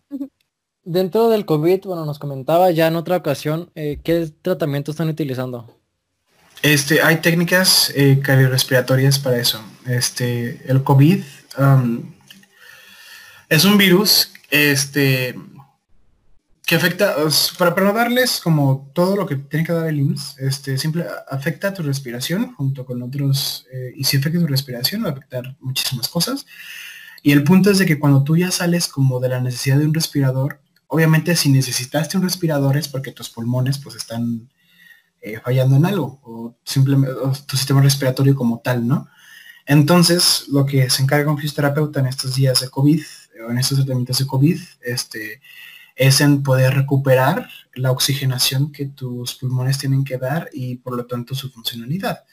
dentro 0.84 1.30
del 1.30 1.46
COVID, 1.46 1.82
bueno, 1.86 2.06
nos 2.06 2.18
comentaba 2.20 2.72
ya 2.72 2.88
en 2.88 2.96
otra 2.96 3.16
ocasión, 3.16 3.72
eh, 3.76 4.00
¿qué 4.04 4.28
tratamiento 4.42 4.92
están 4.92 5.08
utilizando? 5.08 5.80
Este, 6.62 7.02
hay 7.02 7.18
técnicas 7.18 7.94
eh, 7.96 8.20
cardiorrespiratorias 8.22 9.20
para 9.20 9.38
eso. 9.38 9.62
Este, 9.86 10.62
el 10.70 10.84
COVID 10.84 11.24
es 13.50 13.66
un 13.66 13.78
virus 13.78 14.34
este, 14.50 15.36
que 16.70 16.76
afecta, 16.76 17.16
para, 17.58 17.74
para 17.74 17.92
darles 17.92 18.40
como 18.40 18.92
todo 18.94 19.16
lo 19.16 19.26
que 19.26 19.38
tiene 19.38 19.66
que 19.66 19.74
dar 19.74 19.88
el 19.88 20.02
IMSS, 20.02 20.38
este, 20.38 20.78
simple, 20.78 21.04
afecta 21.28 21.74
tu 21.74 21.82
respiración 21.82 22.54
junto 22.54 22.86
con 22.86 23.02
otros, 23.02 23.66
eh, 23.74 23.92
y 23.96 24.04
si 24.04 24.18
afecta 24.18 24.38
tu 24.38 24.46
respiración 24.46 25.04
va 25.04 25.08
a 25.08 25.12
afectar 25.14 25.58
muchísimas 25.62 26.08
cosas. 26.08 26.46
Y 27.24 27.32
el 27.32 27.44
punto 27.44 27.72
es 27.72 27.80
de 27.80 27.88
que 27.88 27.98
cuando 27.98 28.24
tú 28.24 28.38
ya 28.38 28.52
sales 28.52 28.88
como 28.88 29.20
de 29.20 29.30
la 29.30 29.42
necesidad 29.42 29.80
de 29.80 29.88
un 29.88 29.96
respirador, 29.96 30.62
obviamente 30.86 31.36
si 31.36 31.50
necesitaste 31.50 32.18
un 32.18 32.24
respirador 32.24 32.78
es 32.78 32.88
porque 32.88 33.14
tus 33.14 33.32
pulmones 33.32 33.80
pues 33.80 33.96
están 33.96 34.48
eh, 35.22 35.40
fallando 35.44 35.76
en 35.76 35.88
algo, 35.88 36.20
o 36.22 36.56
simplemente 36.64 37.16
tu 37.48 37.58
sistema 37.58 37.82
respiratorio 37.82 38.36
como 38.36 38.60
tal, 38.60 38.88
¿no? 38.88 39.10
Entonces, 39.66 40.46
lo 40.50 40.68
que 40.68 40.88
se 40.92 41.02
encarga 41.02 41.32
un 41.32 41.40
fisioterapeuta 41.40 42.00
en 42.00 42.06
estos 42.06 42.36
días 42.36 42.60
de 42.60 42.70
COVID, 42.70 43.02
o 43.48 43.50
en 43.50 43.58
estos 43.58 43.80
tratamientos 43.80 44.20
de 44.20 44.28
COVID, 44.28 44.60
este, 44.82 45.42
es 46.00 46.22
en 46.22 46.44
poder 46.44 46.74
recuperar 46.76 47.50
la 47.74 47.92
oxigenación 47.92 48.72
que 48.72 48.86
tus 48.86 49.36
pulmones 49.36 49.78
tienen 49.78 50.06
que 50.06 50.18
dar 50.18 50.50
y 50.54 50.78
por 50.78 50.96
lo 50.96 51.06
tanto 51.06 51.36
su 51.36 51.52
funcionalidad. 51.52 52.24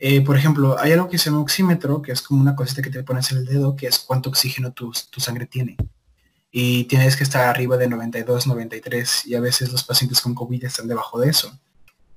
Eh, 0.00 0.22
por 0.22 0.36
ejemplo, 0.36 0.76
hay 0.76 0.90
algo 0.90 1.08
que 1.08 1.16
se 1.16 1.30
llama 1.30 1.40
oxímetro, 1.40 2.02
que 2.02 2.10
es 2.10 2.20
como 2.20 2.40
una 2.40 2.56
cosita 2.56 2.82
que 2.82 2.90
te 2.90 3.04
pones 3.04 3.30
en 3.30 3.38
el 3.38 3.46
dedo, 3.46 3.76
que 3.76 3.86
es 3.86 4.00
cuánto 4.00 4.30
oxígeno 4.30 4.72
tu, 4.72 4.92
tu 5.08 5.20
sangre 5.20 5.46
tiene. 5.46 5.76
Y 6.50 6.84
tienes 6.84 7.16
que 7.16 7.22
estar 7.22 7.48
arriba 7.48 7.76
de 7.76 7.86
92, 7.86 8.48
93, 8.48 9.26
y 9.26 9.36
a 9.36 9.40
veces 9.40 9.70
los 9.70 9.84
pacientes 9.84 10.20
con 10.20 10.34
COVID 10.34 10.64
están 10.64 10.88
debajo 10.88 11.20
de 11.20 11.30
eso. 11.30 11.56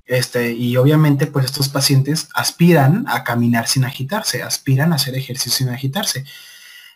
Este, 0.05 0.53
y 0.53 0.76
obviamente, 0.76 1.28
pues 1.28 1.45
estos 1.45 1.69
pacientes 1.69 2.30
aspiran 2.34 3.05
a 3.07 3.24
caminar 3.24 3.67
sin 3.67 3.86
agitarse, 3.86 4.41
aspiran 4.41 4.91
a 4.91 4.95
hacer 4.95 5.13
ejercicio 5.13 5.51
sin 5.51 5.69
agitarse. 5.69 6.26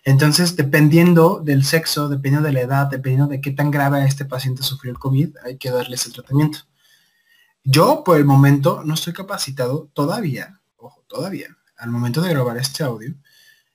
Entonces, 0.07 0.55
dependiendo 0.55 1.41
del 1.43 1.65
sexo, 1.65 2.07
dependiendo 2.07 2.47
de 2.47 2.53
la 2.53 2.61
edad, 2.61 2.87
dependiendo 2.87 3.27
de 3.27 3.41
qué 3.41 3.51
tan 3.51 3.71
grave 3.71 4.05
este 4.05 4.23
paciente 4.23 4.63
sufrió 4.63 4.93
el 4.93 4.99
COVID, 4.99 5.35
hay 5.43 5.57
que 5.57 5.69
darles 5.69 6.05
el 6.05 6.13
tratamiento. 6.13 6.59
Yo, 7.65 8.05
por 8.05 8.15
el 8.15 8.23
momento, 8.23 8.83
no 8.85 8.93
estoy 8.93 9.11
capacitado 9.11 9.89
todavía 9.93 10.61
ojo, 10.77 11.03
todavía, 11.07 11.49
al 11.77 11.89
momento 11.89 12.21
de 12.21 12.29
grabar 12.29 12.55
este 12.55 12.85
audio, 12.85 13.15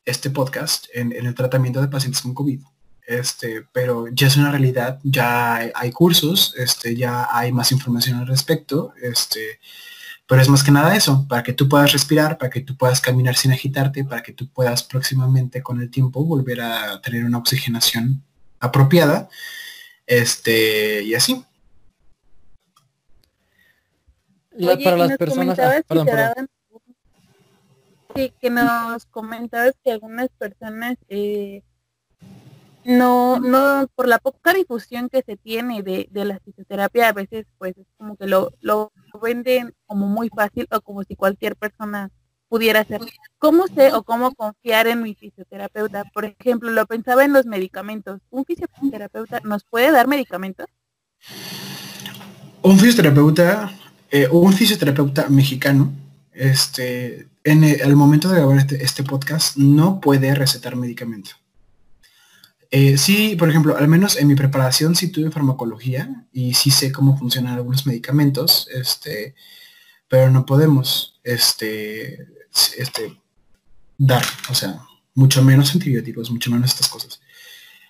este 0.07 0.31
podcast, 0.31 0.87
en, 0.95 1.13
el 1.13 1.35
tratamiento 1.35 1.83
de 1.83 1.89
pacientes 1.89 2.23
con 2.23 2.33
COVID. 2.33 2.63
Este, 3.07 3.67
pero 3.71 4.09
ya 4.09 4.29
es 4.29 4.39
una 4.39 4.51
realidad, 4.51 5.01
ya 5.03 5.57
hay, 5.75 5.93
cursos, 5.93 6.55
este, 6.57 6.97
ya 6.97 7.29
hay 7.31 7.53
más 7.53 7.73
información 7.73 8.21
al 8.21 8.27
respecto, 8.27 8.95
este, 9.03 9.61
pero 10.33 10.41
es 10.41 10.49
más 10.49 10.65
que 10.65 10.71
nada 10.71 10.97
eso, 10.97 11.27
para 11.29 11.43
que 11.43 11.53
tú 11.53 11.69
puedas 11.69 11.93
respirar, 11.93 12.39
para 12.39 12.49
que 12.49 12.63
tú 12.63 12.75
puedas 12.75 13.03
caminar 13.03 13.37
sin 13.37 13.53
agitarte, 13.53 14.03
para 14.03 14.23
que 14.23 14.33
tú 14.33 14.49
puedas 14.49 14.83
próximamente 14.83 15.63
con 15.63 15.79
el 15.79 15.91
tiempo 15.91 16.25
volver 16.25 16.63
a 16.63 16.99
tener 17.03 17.27
una 17.27 17.37
oxigenación 17.37 18.25
apropiada, 18.59 19.29
este, 20.07 21.03
y 21.03 21.15
así. 21.15 21.45
para 24.83 24.97
las 24.97 25.19
personas, 25.19 25.59
ah, 25.59 25.83
que 28.15 28.49
nos 28.49 29.05
comentabas 29.05 29.75
que 29.85 29.93
algunas 29.93 30.31
personas 30.31 30.97
eh, 31.11 31.63
no, 32.85 33.39
no, 33.41 33.87
por 33.95 34.09
la 34.09 34.19
poca 34.19 34.53
difusión 34.55 35.09
que 35.09 35.23
se 35.23 35.37
tiene 35.37 35.83
de, 35.83 36.09
la 36.13 36.39
fisioterapia, 36.41 37.09
a 37.09 37.13
veces 37.13 37.47
pues 37.59 37.77
es 37.77 37.87
como 37.97 38.17
que 38.17 38.27
lo, 38.27 38.53
lo 38.61 38.93
venden 39.23 39.75
como 39.87 40.09
muy 40.09 40.29
fácil 40.29 40.67
o 40.71 40.81
como 40.81 41.03
si 41.05 41.17
cualquier 41.17 41.57
persona 41.57 42.11
pudiera 42.53 42.81
hacer. 42.81 43.01
¿Cómo 43.39 43.67
sé 43.67 43.95
o 43.95 44.03
cómo 44.03 44.35
confiar 44.35 44.87
en 44.87 45.03
mi 45.03 45.15
fisioterapeuta? 45.15 46.05
Por 46.13 46.27
ejemplo, 46.27 46.71
lo 46.71 46.87
pensaba 46.87 47.25
en 47.25 47.33
los 47.33 47.47
medicamentos. 47.47 48.21
¿Un 48.29 48.45
fisioterapeuta 48.45 49.41
nos 49.43 49.65
puede 49.65 49.91
dar 49.91 50.07
medicamentos? 50.07 50.67
Un 52.61 52.79
fisioterapeuta, 52.79 53.73
eh, 54.11 54.29
un 54.31 54.53
fisioterapeuta 54.53 55.31
mexicano, 55.31 55.93
este, 56.33 57.27
en 57.45 57.65
el, 57.65 57.97
momento 57.97 58.29
de 58.29 58.37
grabar 58.37 58.59
este, 58.59 58.85
este, 58.85 59.03
podcast 59.03 59.57
no 59.57 60.01
puede 60.01 60.35
recetar 60.35 60.77
medicamento. 60.77 61.31
Eh, 62.75 62.97
sí, 62.97 63.37
por 63.37 63.51
ejemplo, 63.51 63.77
al 63.77 63.87
menos 63.87 64.17
en 64.17 64.27
mi 64.27 64.35
preparación 64.35 64.97
sí 64.97 65.09
tuve 65.13 65.31
farmacología 65.31 66.27
y 66.33 66.55
sí 66.55 66.71
sé 66.71 66.91
cómo 66.91 67.19
funcionan 67.19 67.53
algunos 67.53 67.85
medicamentos, 67.87 68.67
este, 68.73 69.35
pero 70.09 70.31
no 70.31 70.47
podemos 70.47 71.21
este, 71.23 72.29
este, 72.79 73.21
dar, 73.99 74.25
o 74.49 74.55
sea, 74.55 74.81
mucho 75.15 75.43
menos 75.45 75.75
antibióticos, 75.75 76.31
mucho 76.31 76.51
menos 76.51 76.71
estas 76.71 76.89
cosas. 76.89 77.21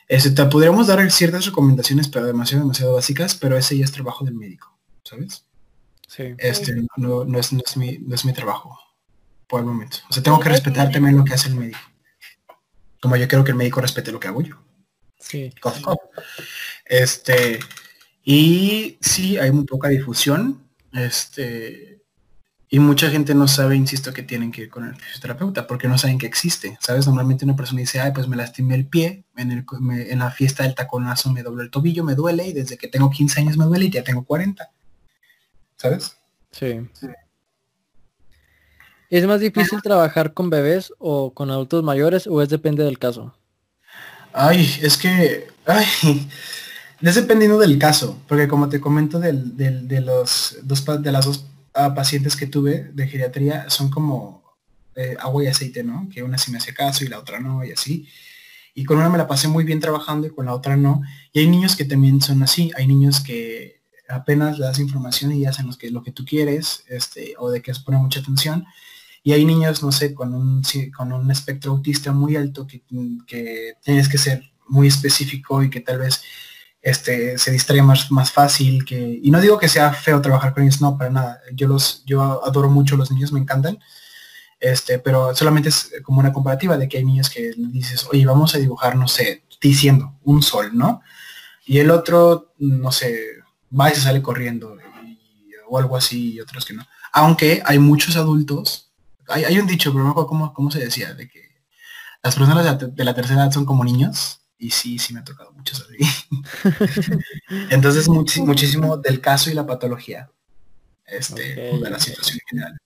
Este, 0.09 0.33
te 0.33 0.45
podríamos 0.47 0.89
dar 0.89 1.09
ciertas 1.12 1.47
recomendaciones, 1.47 2.09
pero 2.09 2.26
demasiado, 2.26 2.64
demasiado 2.64 2.95
básicas, 2.95 3.37
pero 3.37 3.57
ese 3.57 3.78
ya 3.78 3.85
es 3.85 3.93
trabajo 3.93 4.24
del 4.24 4.35
médico, 4.35 4.76
¿sabes? 5.05 5.47
Sí. 6.09 6.35
Este 6.39 6.74
no, 6.97 7.22
es, 7.39 7.53
no, 7.53 7.62
es 7.64 7.76
mi, 7.76 7.99
no 7.99 8.16
es 8.16 8.24
mi 8.24 8.33
trabajo 8.33 8.76
por 9.47 9.61
el 9.61 9.66
momento. 9.66 9.99
O 10.11 10.12
sea, 10.12 10.24
tengo 10.24 10.41
que 10.41 10.49
respetar 10.49 10.91
también 10.91 11.16
lo 11.16 11.22
que 11.22 11.35
hace 11.35 11.51
el 11.51 11.55
médico. 11.55 11.78
Como 13.01 13.14
yo 13.14 13.28
quiero 13.28 13.45
que 13.45 13.53
el 13.53 13.57
médico 13.57 13.80
respete 13.80 14.11
lo 14.11 14.18
que 14.18 14.26
hago 14.26 14.43
yo. 14.43 14.57
Sí. 15.23 15.53
Este, 16.85 17.59
y 18.25 18.99
sí, 19.01 19.39
hay 19.39 19.51
muy 19.53 19.64
poca 19.64 19.89
difusión. 19.89 20.62
Este, 20.93 22.03
y 22.68 22.79
mucha 22.79 23.11
gente 23.11 23.35
no 23.35 23.49
sabe, 23.49 23.77
insisto, 23.77 24.12
que 24.12 24.23
tienen 24.23 24.51
que 24.51 24.62
ir 24.62 24.70
con 24.70 24.87
el 24.87 24.97
fisioterapeuta 24.97 25.66
porque 25.66 25.89
no 25.89 25.97
saben 25.97 26.18
que 26.18 26.27
existe. 26.27 26.77
¿Sabes? 26.81 27.07
Normalmente 27.07 27.45
una 27.45 27.57
persona 27.57 27.81
dice, 27.81 28.01
ay, 28.01 28.12
pues 28.12 28.29
me 28.29 28.37
lastimé 28.37 28.75
el 28.75 28.87
pie, 28.87 29.25
en, 29.37 29.53
el, 29.53 29.64
en 29.91 30.18
la 30.18 30.31
fiesta 30.31 30.64
del 30.64 30.75
taconazo 30.75 31.33
me 31.33 31.43
dobló 31.43 31.62
el 31.62 31.70
tobillo, 31.70 32.05
me 32.05 32.14
duele 32.14 32.47
y 32.49 32.53
desde 32.53 32.77
que 32.77 32.89
tengo 32.89 33.11
15 33.11 33.41
años 33.41 33.57
me 33.57 33.64
duele 33.64 33.87
y 33.87 33.91
ya 33.91 34.03
tengo 34.03 34.25
40. 34.25 34.70
¿Sabes? 35.77 36.16
Sí. 36.51 36.81
¿Es 39.11 39.27
más 39.27 39.41
difícil 39.41 39.83
trabajar 39.83 40.33
con 40.33 40.49
bebés 40.49 40.93
o 40.99 41.35
con 41.35 41.51
adultos 41.51 41.85
mayores 41.85 42.27
o 42.27 42.41
es 42.41 42.49
depende 42.49 42.85
del 42.85 42.99
caso? 42.99 43.35
Ay, 44.33 44.78
es 44.83 44.97
que, 44.97 45.49
ay, 45.66 45.87
es 47.01 47.14
dependiendo 47.14 47.59
del 47.59 47.78
caso, 47.78 48.18
porque 48.28 48.49
como 48.49 48.68
te 48.68 48.80
comento 48.80 49.18
del, 49.20 49.57
de 49.57 50.01
los 50.01 50.57
dos 50.62 50.85
de 51.03 51.12
las 51.12 51.26
dos 51.26 51.47
ah, 51.74 51.95
pacientes 51.95 52.37
que 52.37 52.47
tuve 52.47 52.91
de 52.93 53.09
geriatría 53.09 53.68
son 53.68 53.91
como 53.91 54.43
eh, 54.95 55.16
agua 55.20 55.45
y 55.45 55.47
aceite, 55.49 55.83
¿no? 55.83 56.09
Que 56.12 56.22
una 56.22 56.39
sí 56.39 56.51
me 56.51 56.59
hace 56.59 56.74
caso 56.74 57.05
y 57.05 57.09
la 57.09 57.18
otra 57.18 57.41
no, 57.41 57.64
y 57.64 57.72
así. 57.72 58.09
Y 58.74 58.85
con 58.85 58.99
una 58.99 59.11
me 59.11 59.18
la 59.18 59.26
pasé 59.28 59.49
muy 59.49 59.64
bien 59.64 59.80
trabajando 59.80 60.26
y 60.26 60.30
con 60.30 60.47
la 60.47 60.55
otra 60.55 60.76
no. 60.76 61.03
Y 61.33 61.41
hay 61.41 61.49
niños 61.49 61.76
que 61.76 61.85
también 61.85 62.20
son 62.22 62.43
así, 62.43 62.70
hay 62.76 62.87
niños 62.87 63.20
que 63.20 63.83
apenas 64.09 64.59
le 64.59 64.66
das 64.66 64.78
información 64.78 65.33
y 65.33 65.47
hacen 65.47 65.66
lo 65.66 65.76
que, 65.76 65.91
lo 65.91 66.03
que 66.03 66.12
tú 66.12 66.24
quieres, 66.24 66.85
este, 66.89 67.35
o 67.39 67.51
de 67.51 67.62
que 67.62 67.74
se 67.74 67.83
pone 67.83 67.99
mucha 67.99 68.20
atención 68.20 68.66
y 69.23 69.33
hay 69.33 69.45
niños, 69.45 69.83
no 69.83 69.93
sé, 69.93 70.14
con 70.14 70.35
un, 70.35 70.62
con 70.97 71.12
un 71.12 71.31
espectro 71.31 71.73
autista 71.73 72.12
muy 72.12 72.37
alto 72.37 72.66
que, 72.66 72.83
tienes 73.85 74.09
que 74.09 74.18
ser 74.18 74.43
muy 74.68 74.89
específico 74.89 75.62
y 75.62 75.70
que 75.70 75.81
tal 75.81 75.99
vez 75.99 76.23
este, 76.81 77.39
se 77.39 77.53
distrae 77.53 77.83
más, 77.83 78.11
más 78.11 78.33
fácil. 78.33 78.85
Que, 78.85 79.20
y 79.23 79.31
no 79.31 79.41
digo 79.41 79.59
que 79.59 79.68
sea 79.68 79.93
feo 79.93 80.20
trabajar 80.20 80.53
con 80.53 80.64
ellos, 80.64 80.81
no, 80.81 80.99
para 80.99 81.11
nada. 81.11 81.41
Yo, 81.53 81.68
los, 81.68 82.05
yo 82.05 82.45
adoro 82.45 82.68
mucho 82.68 82.97
los 82.97 83.12
niños, 83.12 83.33
me 83.33 83.39
encantan. 83.39 83.79
Este, 84.59 84.99
pero 84.99 85.35
solamente 85.35 85.68
es 85.68 85.93
como 86.03 86.20
una 86.20 86.33
comparativa 86.33 86.77
de 86.77 86.89
que 86.89 86.99
hay 86.99 87.05
niños 87.05 87.31
que 87.31 87.53
dices, 87.57 88.07
oye, 88.11 88.27
vamos 88.27 88.55
a 88.55 88.59
dibujar, 88.59 88.97
no 88.97 89.07
sé, 89.07 89.45
diciendo 89.61 90.18
un 90.23 90.43
sol, 90.43 90.70
¿no? 90.73 91.01
Y 91.64 91.79
el 91.79 91.91
otro, 91.91 92.55
no 92.59 92.91
sé, 92.91 93.18
va 93.79 93.91
y 93.91 93.95
se 93.95 94.01
sale 94.01 94.20
corriendo 94.20 94.77
o 95.68 95.79
algo 95.79 95.97
así 95.97 96.35
y 96.35 96.41
otros 96.41 96.64
que 96.64 96.75
no. 96.75 96.87
Aunque 97.12 97.62
hay 97.64 97.79
muchos 97.79 98.16
adultos 98.16 98.91
hay, 99.29 99.59
un 99.59 99.66
dicho, 99.66 99.93
pero 99.93 100.05
no 100.05 100.14
cómo, 100.14 100.53
cómo 100.53 100.70
se 100.70 100.81
decía, 100.81 101.14
de 101.14 101.29
que 101.29 101.53
las 102.23 102.35
personas 102.35 102.79
de 102.95 103.05
la, 103.05 103.14
tercera 103.14 103.43
edad 103.43 103.53
son 103.53 103.64
como 103.64 103.85
niños. 103.85 104.41
Y 104.59 104.70
sí, 104.70 104.99
sí 104.99 105.12
me 105.12 105.20
ha 105.20 105.25
tocado 105.25 105.53
mucho 105.53 105.75
así. 105.77 107.18
Entonces, 107.70 108.09
muchísimo 108.09 108.97
del 108.97 109.20
caso 109.20 109.51
y 109.51 109.55
la 109.55 109.66
patología. 109.66 110.31
Este, 111.05 111.57
de 111.57 111.91
la 111.91 111.99
situación 111.99 112.39
en 112.39 112.49
general. 112.49 112.79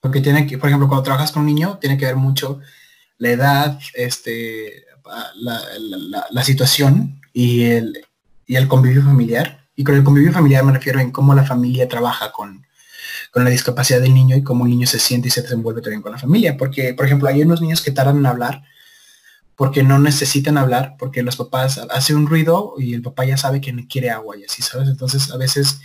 Porque 0.00 0.20
tiene 0.20 0.46
que, 0.46 0.58
por 0.58 0.68
ejemplo, 0.68 0.88
cuando 0.88 1.04
trabajas 1.04 1.30
con 1.30 1.42
un 1.42 1.46
niño, 1.46 1.78
tiene 1.80 1.96
que 1.96 2.06
ver 2.06 2.16
mucho 2.16 2.60
la 3.18 3.30
edad, 3.30 3.80
este, 3.94 4.84
la, 5.36 6.42
situación 6.42 7.20
y 7.32 7.62
el, 7.62 8.04
y 8.46 8.56
el 8.56 8.66
convivio 8.66 9.02
familiar. 9.02 9.68
Y 9.76 9.84
con 9.84 9.94
el 9.94 10.02
convivio 10.02 10.32
familiar 10.32 10.64
me 10.64 10.72
refiero 10.72 10.98
en 10.98 11.12
cómo 11.12 11.34
la 11.34 11.44
familia 11.44 11.88
trabaja 11.88 12.32
con, 12.32 12.66
con 13.32 13.44
la 13.44 13.50
discapacidad 13.50 14.00
del 14.00 14.14
niño 14.14 14.36
y 14.36 14.42
cómo 14.42 14.64
un 14.64 14.70
niño 14.70 14.86
se 14.86 14.98
siente 14.98 15.28
y 15.28 15.30
se 15.30 15.42
desenvuelve 15.42 15.80
también 15.80 16.02
con 16.02 16.12
la 16.12 16.18
familia. 16.18 16.56
Porque, 16.56 16.92
por 16.92 17.06
ejemplo, 17.06 17.28
hay 17.28 17.42
unos 17.42 17.62
niños 17.62 17.80
que 17.80 17.90
tardan 17.90 18.18
en 18.18 18.26
hablar 18.26 18.62
porque 19.56 19.82
no 19.82 19.98
necesitan 19.98 20.58
hablar, 20.58 20.96
porque 20.98 21.22
los 21.22 21.36
papás 21.36 21.78
hacen 21.90 22.16
un 22.16 22.26
ruido 22.26 22.74
y 22.78 22.94
el 22.94 23.02
papá 23.02 23.24
ya 23.24 23.36
sabe 23.36 23.60
que 23.60 23.86
quiere 23.86 24.10
agua 24.10 24.36
y 24.36 24.44
así, 24.44 24.62
¿sabes? 24.62 24.88
Entonces, 24.88 25.30
a 25.30 25.36
veces 25.36 25.80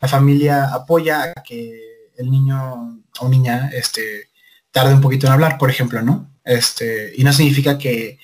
la 0.00 0.08
familia 0.08 0.72
apoya 0.72 1.32
a 1.34 1.42
que 1.42 2.10
el 2.18 2.30
niño 2.30 3.02
o 3.20 3.28
niña 3.28 3.70
este, 3.72 4.28
tarde 4.70 4.94
un 4.94 5.00
poquito 5.00 5.26
en 5.26 5.32
hablar, 5.32 5.58
por 5.58 5.70
ejemplo, 5.70 6.02
¿no? 6.02 6.30
Este, 6.44 7.12
y 7.16 7.24
no 7.24 7.32
significa 7.32 7.78
que, 7.78 8.18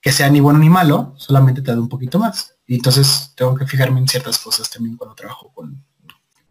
que 0.00 0.12
sea 0.12 0.30
ni 0.30 0.40
bueno 0.40 0.58
ni 0.58 0.70
malo, 0.70 1.14
solamente 1.16 1.60
tarda 1.60 1.80
un 1.80 1.88
poquito 1.88 2.18
más. 2.18 2.54
Y 2.66 2.76
entonces 2.76 3.32
tengo 3.34 3.54
que 3.54 3.66
fijarme 3.66 4.00
en 4.00 4.08
ciertas 4.08 4.38
cosas 4.38 4.70
también 4.70 4.96
cuando 4.96 5.14
trabajo 5.14 5.52
con, 5.52 5.84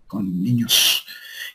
con 0.08 0.44
niños 0.44 1.06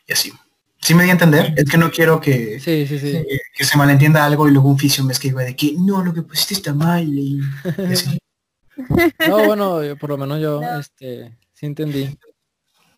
y 0.09 0.13
así. 0.13 0.33
¿Sí 0.81 0.95
me 0.95 1.03
di 1.03 1.09
a 1.09 1.13
entender? 1.13 1.53
Es 1.55 1.69
que 1.69 1.77
no 1.77 1.91
quiero 1.91 2.19
que, 2.19 2.59
que, 2.63 3.63
se 3.65 3.77
malentienda 3.77 4.25
algo 4.25 4.47
y 4.47 4.51
luego 4.51 4.69
un 4.69 4.79
fisio 4.79 5.03
me 5.03 5.13
escriba 5.13 5.43
de 5.43 5.55
que 5.55 5.73
no, 5.77 6.03
lo 6.03 6.13
que 6.13 6.21
pusiste 6.21 6.53
está 6.53 6.73
mal. 6.73 7.05
Y, 7.05 7.39
no, 9.27 9.45
bueno, 9.45 9.81
por 9.99 10.09
lo 10.11 10.17
menos 10.17 10.41
yo 10.41 10.61
este, 10.79 11.37
sí 11.53 11.65
entendí. 11.65 12.17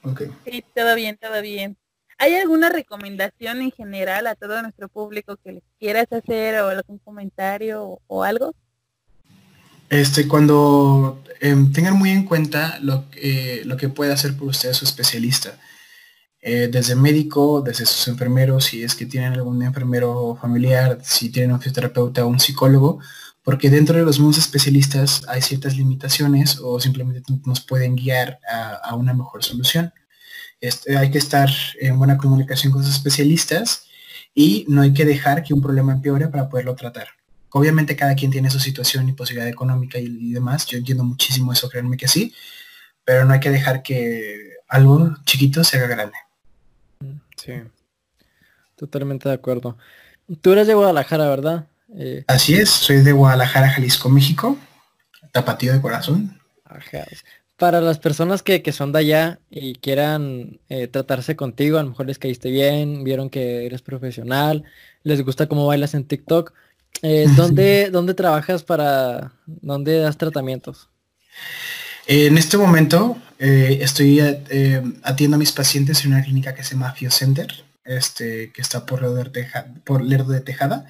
Okay. 0.04 0.32
Sí, 0.46 0.64
todo 0.76 0.96
bien, 0.96 1.18
todo 1.18 1.42
bien. 1.42 1.76
¿Hay 2.18 2.36
alguna 2.36 2.70
recomendación 2.70 3.62
en 3.62 3.72
general 3.72 4.28
a 4.28 4.36
todo 4.36 4.62
nuestro 4.62 4.88
público 4.88 5.38
que 5.44 5.54
les 5.54 5.64
quieras 5.80 6.06
hacer 6.12 6.62
o 6.62 6.70
algún 6.70 7.00
comentario 7.00 8.00
o, 8.06 8.24
algo? 8.24 8.54
Este, 9.90 10.28
cuando 10.28 11.24
em, 11.40 11.74
tengan 11.74 11.98
muy 11.98 12.12
en 12.12 12.26
cuenta 12.26 12.78
lo, 12.80 13.06
eh, 13.14 13.64
lo 13.66 13.76
que 13.76 13.90
puede 13.90 14.14
hacer 14.14 14.38
por 14.38 14.50
ustedes 14.50 14.78
su 14.78 14.86
especialista. 14.86 15.58
Eh, 16.44 16.70
desde 16.72 16.96
médico, 16.96 17.62
desde 17.62 17.86
sus 17.86 18.08
enfermeros, 18.08 18.66
si 18.66 18.82
es 18.84 18.96
que 18.96 19.06
tienen 19.06 19.34
algún 19.34 19.62
enfermero 19.62 20.36
familiar, 20.42 20.98
si 21.04 21.30
tienen 21.30 21.52
un 21.52 21.60
fisioterapeuta 21.60 22.26
o 22.26 22.30
un 22.30 22.40
psicólogo, 22.40 23.00
porque 23.44 23.70
dentro 23.70 23.98
de 23.98 24.04
los 24.04 24.20
mismos 24.20 24.38
especialistas 24.40 25.24
hay 25.28 25.42
ciertas 25.42 25.78
limitaciones 25.78 26.60
o 26.60 26.80
simplemente 26.80 27.22
nos 27.46 27.62
pueden 27.62 27.96
guiar 27.96 28.40
a, 28.84 28.96
una 28.96 29.14
mejor 29.14 29.44
solución. 29.44 29.94
Este, 30.60 30.98
hay 30.98 31.12
que 31.12 31.18
estar 31.20 31.50
en 31.80 31.98
buena 31.98 32.18
comunicación 32.18 32.72
con 32.72 32.82
los 32.82 32.92
especialistas 32.92 33.88
y 34.34 34.66
no 34.68 34.82
hay 34.82 34.94
que 34.94 35.06
dejar 35.06 35.44
que 35.44 35.54
un 35.54 35.62
problema 35.62 35.94
empeore 35.94 36.28
para 36.28 36.50
poderlo 36.50 36.76
tratar. 36.76 37.08
Obviamente 37.52 37.96
cada 37.96 38.16
quien 38.16 38.32
tiene 38.32 38.50
su 38.50 38.60
situación 38.60 39.10
y 39.10 39.14
posibilidad 39.14 39.50
económica 39.50 40.00
y, 40.00 40.34
demás. 40.34 40.66
Yo 40.68 40.78
entiendo 40.78 41.04
muchísimo 41.04 41.52
eso, 41.54 41.70
créanme 41.70 41.98
que 41.98 42.08
sí, 42.08 42.34
pero 43.04 43.26
no 43.26 43.34
hay 43.34 43.40
que 43.40 43.50
dejar 43.50 43.84
que 43.84 44.54
algo 44.68 45.16
chiquito 45.26 45.64
se 45.64 45.78
haga 45.78 45.88
grande. 45.88 46.18
Sí, 47.44 47.54
totalmente 48.76 49.28
de 49.28 49.36
acuerdo. 49.36 49.78
Tú 50.42 50.52
eres 50.52 50.68
de 50.68 50.76
Guadalajara, 50.76 51.28
¿verdad? 51.28 51.68
Eh, 51.98 52.24
Así 52.28 52.54
es, 52.54 52.70
soy 52.70 52.98
de 52.98 53.12
Guadalajara, 53.12 53.70
Jalisco, 53.70 54.10
México, 54.10 54.58
tapatío 55.32 55.74
de 55.74 55.82
corazón. 55.82 56.40
Para 57.58 57.82
las 57.82 57.98
personas 57.98 58.44
que, 58.44 58.64
son 58.72 58.92
de 58.92 59.00
allá 59.00 59.40
y 59.50 59.74
quieran 59.74 60.60
eh, 60.70 60.88
tratarse 60.88 61.36
contigo, 61.36 61.80
a 61.80 61.84
lo 61.84 61.90
mejor 61.90 62.06
les 62.06 62.20
caíste 62.20 62.52
bien, 62.52 63.04
vieron 63.04 63.30
que 63.30 63.66
eres 63.66 63.82
profesional, 63.82 64.64
les 65.04 65.24
gusta 65.24 65.48
cómo 65.48 65.66
bailas 65.66 65.96
en 65.96 66.06
TikTok, 66.06 66.54
eh, 67.02 67.26
¿dónde, 67.36 67.90
¿dónde 67.92 68.14
trabajas 68.14 68.64
para, 68.64 69.34
dónde 69.48 69.98
das 70.00 70.18
tratamientos? 70.18 70.90
En 72.08 72.38
este 72.38 72.58
momento 72.58 73.18
eh, 73.44 73.80
estoy 73.82 74.20
eh, 74.20 74.84
atiendo 75.02 75.34
a 75.36 75.40
mis 75.40 75.52
pacientes 75.52 76.06
en 76.06 76.14
una 76.14 76.24
clínica 76.24 76.54
que 76.54 76.64
se 76.64 76.76
llama 76.76 76.94
Center, 77.10 77.52
este, 77.84 78.52
que 78.52 78.62
está 78.62 78.86
por 78.86 79.02
Lerdo 79.02 79.16
de, 79.16 79.48
por 79.84 80.04
Lerdo 80.04 80.32
de 80.32 80.42
Tejada. 80.42 80.86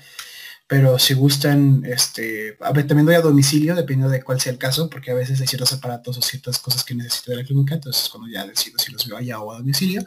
Pero 0.68 1.00
si 1.00 1.14
gustan, 1.14 1.86
este, 1.86 2.58
a 2.60 2.74
ver, 2.74 2.88
también 2.88 3.06
doy 3.06 3.16
a 3.16 3.22
domicilio, 3.22 3.74
dependiendo 3.74 4.12
de 4.12 4.22
cuál 4.22 4.42
sea 4.42 4.52
el 4.52 4.58
caso, 4.58 4.90
porque 4.90 5.12
a 5.12 5.14
veces 5.14 5.40
hay 5.40 5.48
ciertos 5.48 5.72
aparatos 5.72 6.18
o 6.18 6.22
ciertas 6.22 6.60
cosas 6.60 6.84
que 6.84 6.94
necesito 6.94 7.32
de 7.32 7.38
la 7.38 7.44
clínica, 7.46 7.76
entonces 7.76 8.10
cuando 8.10 8.30
ya 8.30 8.46
decido 8.46 8.78
si 8.78 8.92
los 8.92 9.08
veo 9.08 9.18
allá 9.18 9.40
o 9.40 9.54
a 9.54 9.58
domicilio. 9.58 10.04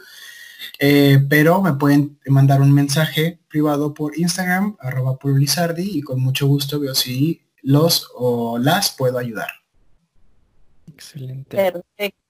Eh, 0.78 1.24
pero 1.30 1.62
me 1.62 1.72
pueden 1.72 2.18
mandar 2.26 2.60
un 2.60 2.72
mensaje 2.72 3.38
privado 3.48 3.94
por 3.94 4.18
Instagram, 4.18 4.76
arroba 4.80 5.18
Lizardi, 5.24 5.98
y 5.98 6.02
con 6.02 6.20
mucho 6.20 6.46
gusto 6.46 6.78
veo 6.78 6.94
si 6.94 7.40
los 7.62 8.06
o 8.14 8.58
las 8.58 8.90
puedo 8.90 9.16
ayudar. 9.16 9.48
Excelente. 10.86 11.56
Perfecto. 11.56 12.23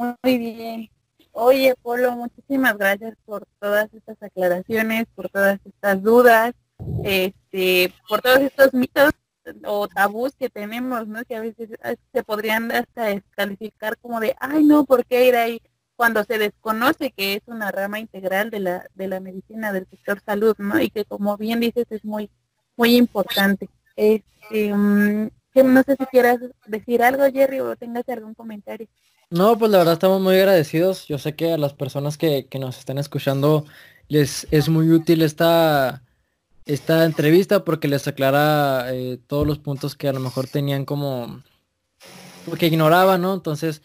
Muy 0.00 0.38
bien. 0.38 0.90
Oye, 1.32 1.74
Polo, 1.82 2.12
muchísimas 2.12 2.78
gracias 2.78 3.14
por 3.26 3.46
todas 3.60 3.92
estas 3.92 4.16
aclaraciones, 4.22 5.06
por 5.14 5.28
todas 5.28 5.60
estas 5.66 6.02
dudas, 6.02 6.54
este, 7.04 7.92
por 8.08 8.22
todos 8.22 8.38
estos 8.38 8.72
mitos 8.72 9.12
o 9.66 9.88
tabús 9.88 10.34
que 10.36 10.48
tenemos, 10.48 11.06
¿no? 11.06 11.22
Que 11.26 11.36
a 11.36 11.40
veces 11.40 11.68
ah, 11.82 11.94
se 12.14 12.22
podrían 12.22 12.72
hasta 12.72 13.04
descalificar 13.04 13.98
como 13.98 14.20
de, 14.20 14.34
ay, 14.40 14.64
no, 14.64 14.86
¿por 14.86 15.04
qué 15.04 15.26
ir 15.26 15.36
ahí? 15.36 15.60
Cuando 15.96 16.24
se 16.24 16.38
desconoce 16.38 17.10
que 17.10 17.34
es 17.34 17.42
una 17.44 17.70
rama 17.70 18.00
integral 18.00 18.48
de 18.48 18.60
la, 18.60 18.86
de 18.94 19.06
la 19.06 19.20
medicina 19.20 19.70
del 19.70 19.86
sector 19.90 20.22
salud, 20.24 20.56
¿no? 20.56 20.80
Y 20.80 20.88
que 20.88 21.04
como 21.04 21.36
bien 21.36 21.60
dices 21.60 21.86
es 21.90 22.06
muy, 22.06 22.30
muy 22.74 22.96
importante. 22.96 23.68
Este, 23.96 24.72
mm, 24.74 25.28
no 25.56 25.82
sé 25.82 25.96
si 25.96 26.06
quieras 26.06 26.38
decir 26.66 27.02
algo, 27.02 27.24
Jerry, 27.30 27.60
o 27.60 27.76
tengas 27.76 28.08
algún 28.08 28.32
comentario. 28.32 28.88
No, 29.30 29.56
pues 29.58 29.70
la 29.70 29.78
verdad 29.78 29.94
estamos 29.94 30.20
muy 30.20 30.34
agradecidos. 30.36 31.06
Yo 31.06 31.18
sé 31.18 31.36
que 31.36 31.52
a 31.52 31.58
las 31.58 31.72
personas 31.72 32.18
que, 32.18 32.48
nos 32.58 32.78
están 32.78 32.98
escuchando 32.98 33.64
les 34.08 34.46
es 34.50 34.68
muy 34.68 34.90
útil 34.90 35.22
esta, 35.22 36.02
esta 36.66 37.04
entrevista 37.04 37.64
porque 37.64 37.88
les 37.88 38.08
aclara 38.08 38.92
eh, 38.92 39.18
todos 39.28 39.46
los 39.46 39.58
puntos 39.60 39.94
que 39.94 40.08
a 40.08 40.12
lo 40.12 40.20
mejor 40.20 40.48
tenían 40.48 40.84
como 40.84 41.42
que 42.58 42.66
ignoraban, 42.66 43.22
¿no? 43.22 43.34
Entonces, 43.34 43.82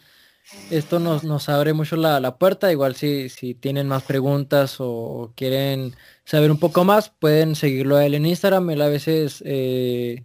esto 0.70 0.98
nos, 1.00 1.24
nos 1.24 1.48
abre 1.48 1.72
mucho 1.74 1.96
la, 1.96 2.38
puerta. 2.38 2.72
Igual 2.72 2.96
si, 2.96 3.28
si 3.28 3.54
tienen 3.54 3.88
más 3.88 4.02
preguntas 4.04 4.76
o, 4.80 5.32
quieren 5.36 5.94
saber 6.24 6.50
un 6.50 6.58
poco 6.58 6.84
más, 6.84 7.10
pueden 7.10 7.54
seguirlo 7.56 7.96
a 7.96 8.06
él 8.06 8.14
en 8.14 8.26
Instagram. 8.26 8.70
Él 8.70 8.82
a 8.82 8.88
veces 8.88 9.42
eh, 9.46 10.24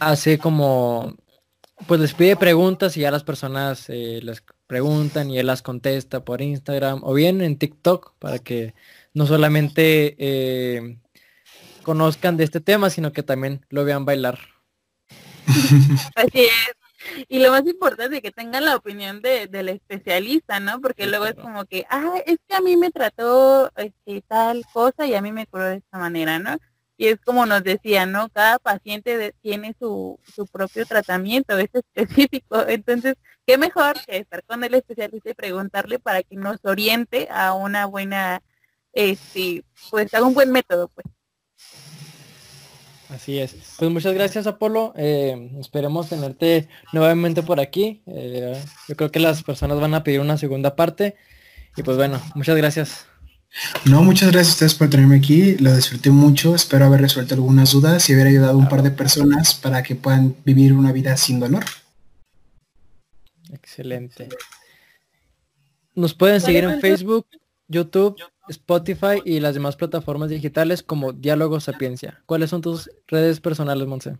hace 0.00 0.38
como, 0.38 1.16
pues 1.86 2.00
les 2.00 2.14
pide 2.14 2.36
preguntas 2.36 2.96
y 2.96 3.00
ya 3.00 3.10
las 3.10 3.24
personas 3.24 3.88
eh, 3.88 4.20
les 4.22 4.42
preguntan 4.66 5.30
y 5.30 5.38
él 5.38 5.46
las 5.46 5.62
contesta 5.62 6.24
por 6.24 6.40
Instagram 6.40 7.00
o 7.02 7.14
bien 7.14 7.40
en 7.42 7.58
TikTok 7.58 8.14
para 8.18 8.38
que 8.38 8.74
no 9.12 9.26
solamente 9.26 10.16
eh, 10.18 10.98
conozcan 11.82 12.36
de 12.36 12.44
este 12.44 12.60
tema, 12.60 12.90
sino 12.90 13.12
que 13.12 13.22
también 13.22 13.64
lo 13.68 13.84
vean 13.84 14.04
bailar. 14.04 14.38
Así 16.16 16.44
es. 16.44 16.74
Y 17.28 17.38
lo 17.38 17.50
más 17.50 17.66
importante 17.66 18.16
es 18.16 18.22
que 18.22 18.32
tengan 18.32 18.64
la 18.64 18.76
opinión 18.76 19.20
de, 19.20 19.46
del 19.46 19.68
especialista, 19.68 20.58
¿no? 20.58 20.80
Porque 20.80 21.06
luego 21.06 21.26
es 21.26 21.34
como 21.34 21.66
que, 21.66 21.84
ah, 21.90 22.14
es 22.24 22.38
que 22.48 22.56
a 22.56 22.62
mí 22.62 22.76
me 22.76 22.90
trató 22.90 23.70
este, 23.76 24.22
tal 24.22 24.64
cosa 24.72 25.06
y 25.06 25.14
a 25.14 25.20
mí 25.20 25.30
me 25.30 25.46
curó 25.46 25.64
de 25.64 25.76
esta 25.76 25.98
manera, 25.98 26.38
¿no? 26.38 26.56
Y 26.96 27.08
es 27.08 27.20
como 27.20 27.44
nos 27.46 27.64
decía, 27.64 28.06
¿no? 28.06 28.28
Cada 28.28 28.58
paciente 28.58 29.34
tiene 29.42 29.74
su, 29.78 30.18
su 30.34 30.46
propio 30.46 30.86
tratamiento, 30.86 31.58
es 31.58 31.70
específico. 31.72 32.64
Entonces, 32.68 33.16
qué 33.46 33.58
mejor 33.58 33.96
que 34.06 34.18
estar 34.18 34.42
con 34.44 34.62
el 34.62 34.74
especialista 34.74 35.30
y 35.30 35.34
preguntarle 35.34 35.98
para 35.98 36.22
que 36.22 36.36
nos 36.36 36.58
oriente 36.64 37.28
a 37.30 37.52
una 37.54 37.86
buena, 37.86 38.42
este, 38.92 39.64
pues 39.90 40.14
a 40.14 40.22
un 40.22 40.34
buen 40.34 40.52
método, 40.52 40.88
pues. 40.88 41.06
Así 43.10 43.38
es. 43.38 43.54
Pues 43.78 43.90
muchas 43.90 44.14
gracias, 44.14 44.46
Apolo. 44.46 44.92
Eh, 44.96 45.50
esperemos 45.60 46.08
tenerte 46.08 46.68
nuevamente 46.92 47.42
por 47.42 47.60
aquí. 47.60 48.02
Eh, 48.06 48.60
yo 48.88 48.96
creo 48.96 49.10
que 49.10 49.20
las 49.20 49.42
personas 49.42 49.78
van 49.78 49.94
a 49.94 50.02
pedir 50.02 50.20
una 50.20 50.38
segunda 50.38 50.74
parte. 50.74 51.16
Y 51.76 51.82
pues 51.82 51.96
bueno, 51.96 52.20
muchas 52.34 52.56
gracias. 52.56 53.06
No, 53.84 54.02
muchas 54.02 54.32
gracias 54.32 54.48
a 54.48 54.54
ustedes 54.54 54.74
por 54.74 54.90
tenerme 54.90 55.16
aquí. 55.16 55.56
Lo 55.56 55.74
disfruté 55.74 56.10
mucho. 56.10 56.54
Espero 56.54 56.86
haber 56.86 57.00
resuelto 57.00 57.34
algunas 57.34 57.72
dudas 57.72 58.08
y 58.08 58.14
haber 58.14 58.28
ayudado 58.28 58.52
a 58.52 58.56
un 58.56 58.68
par 58.68 58.82
de 58.82 58.90
personas 58.90 59.54
para 59.54 59.82
que 59.82 59.94
puedan 59.94 60.34
vivir 60.44 60.72
una 60.72 60.92
vida 60.92 61.16
sin 61.16 61.40
dolor. 61.40 61.64
Excelente. 63.52 64.28
Nos 65.94 66.14
pueden 66.14 66.40
seguir 66.40 66.64
en 66.64 66.80
Facebook, 66.80 67.26
YouTube, 67.68 68.16
Spotify 68.48 69.22
y 69.24 69.38
las 69.38 69.54
demás 69.54 69.76
plataformas 69.76 70.30
digitales 70.30 70.82
como 70.82 71.12
Diálogo 71.12 71.60
Sapiencia. 71.60 72.22
¿Cuáles 72.26 72.50
son 72.50 72.62
tus 72.62 72.90
redes 73.06 73.40
personales, 73.40 73.86
Monse? 73.86 74.16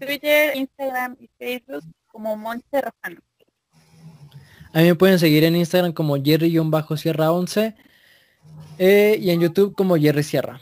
Twitter, 0.00 0.56
Instagram 0.56 1.16
y 1.20 1.28
Facebook 1.38 1.84
como 2.06 2.36
Monse 2.36 2.80
Rojano. 2.80 3.20
A 4.74 4.80
mí 4.80 4.86
me 4.86 4.96
pueden 4.96 5.20
seguir 5.20 5.44
en 5.44 5.54
Instagram 5.54 5.92
como 5.92 6.16
Jerry-Sierra 6.16 7.30
11 7.30 7.76
eh, 8.78 9.16
y 9.20 9.30
en 9.30 9.40
YouTube 9.40 9.72
como 9.76 9.96
Jerry 9.96 10.24
Sierra. 10.24 10.60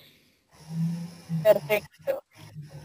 Perfecto. 1.42 2.22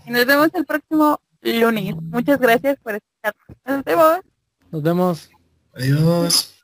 Y 0.05 0.11
nos 0.11 0.25
vemos 0.25 0.47
el 0.53 0.65
próximo 0.65 1.19
lunes. 1.41 1.95
Muchas 2.01 2.39
gracias 2.39 2.77
por 2.81 2.95
estar. 2.95 3.35
Nos 3.65 3.83
vemos. 3.83 4.19
Nos 4.71 4.81
vemos. 4.81 5.29
Adiós. 5.75 6.56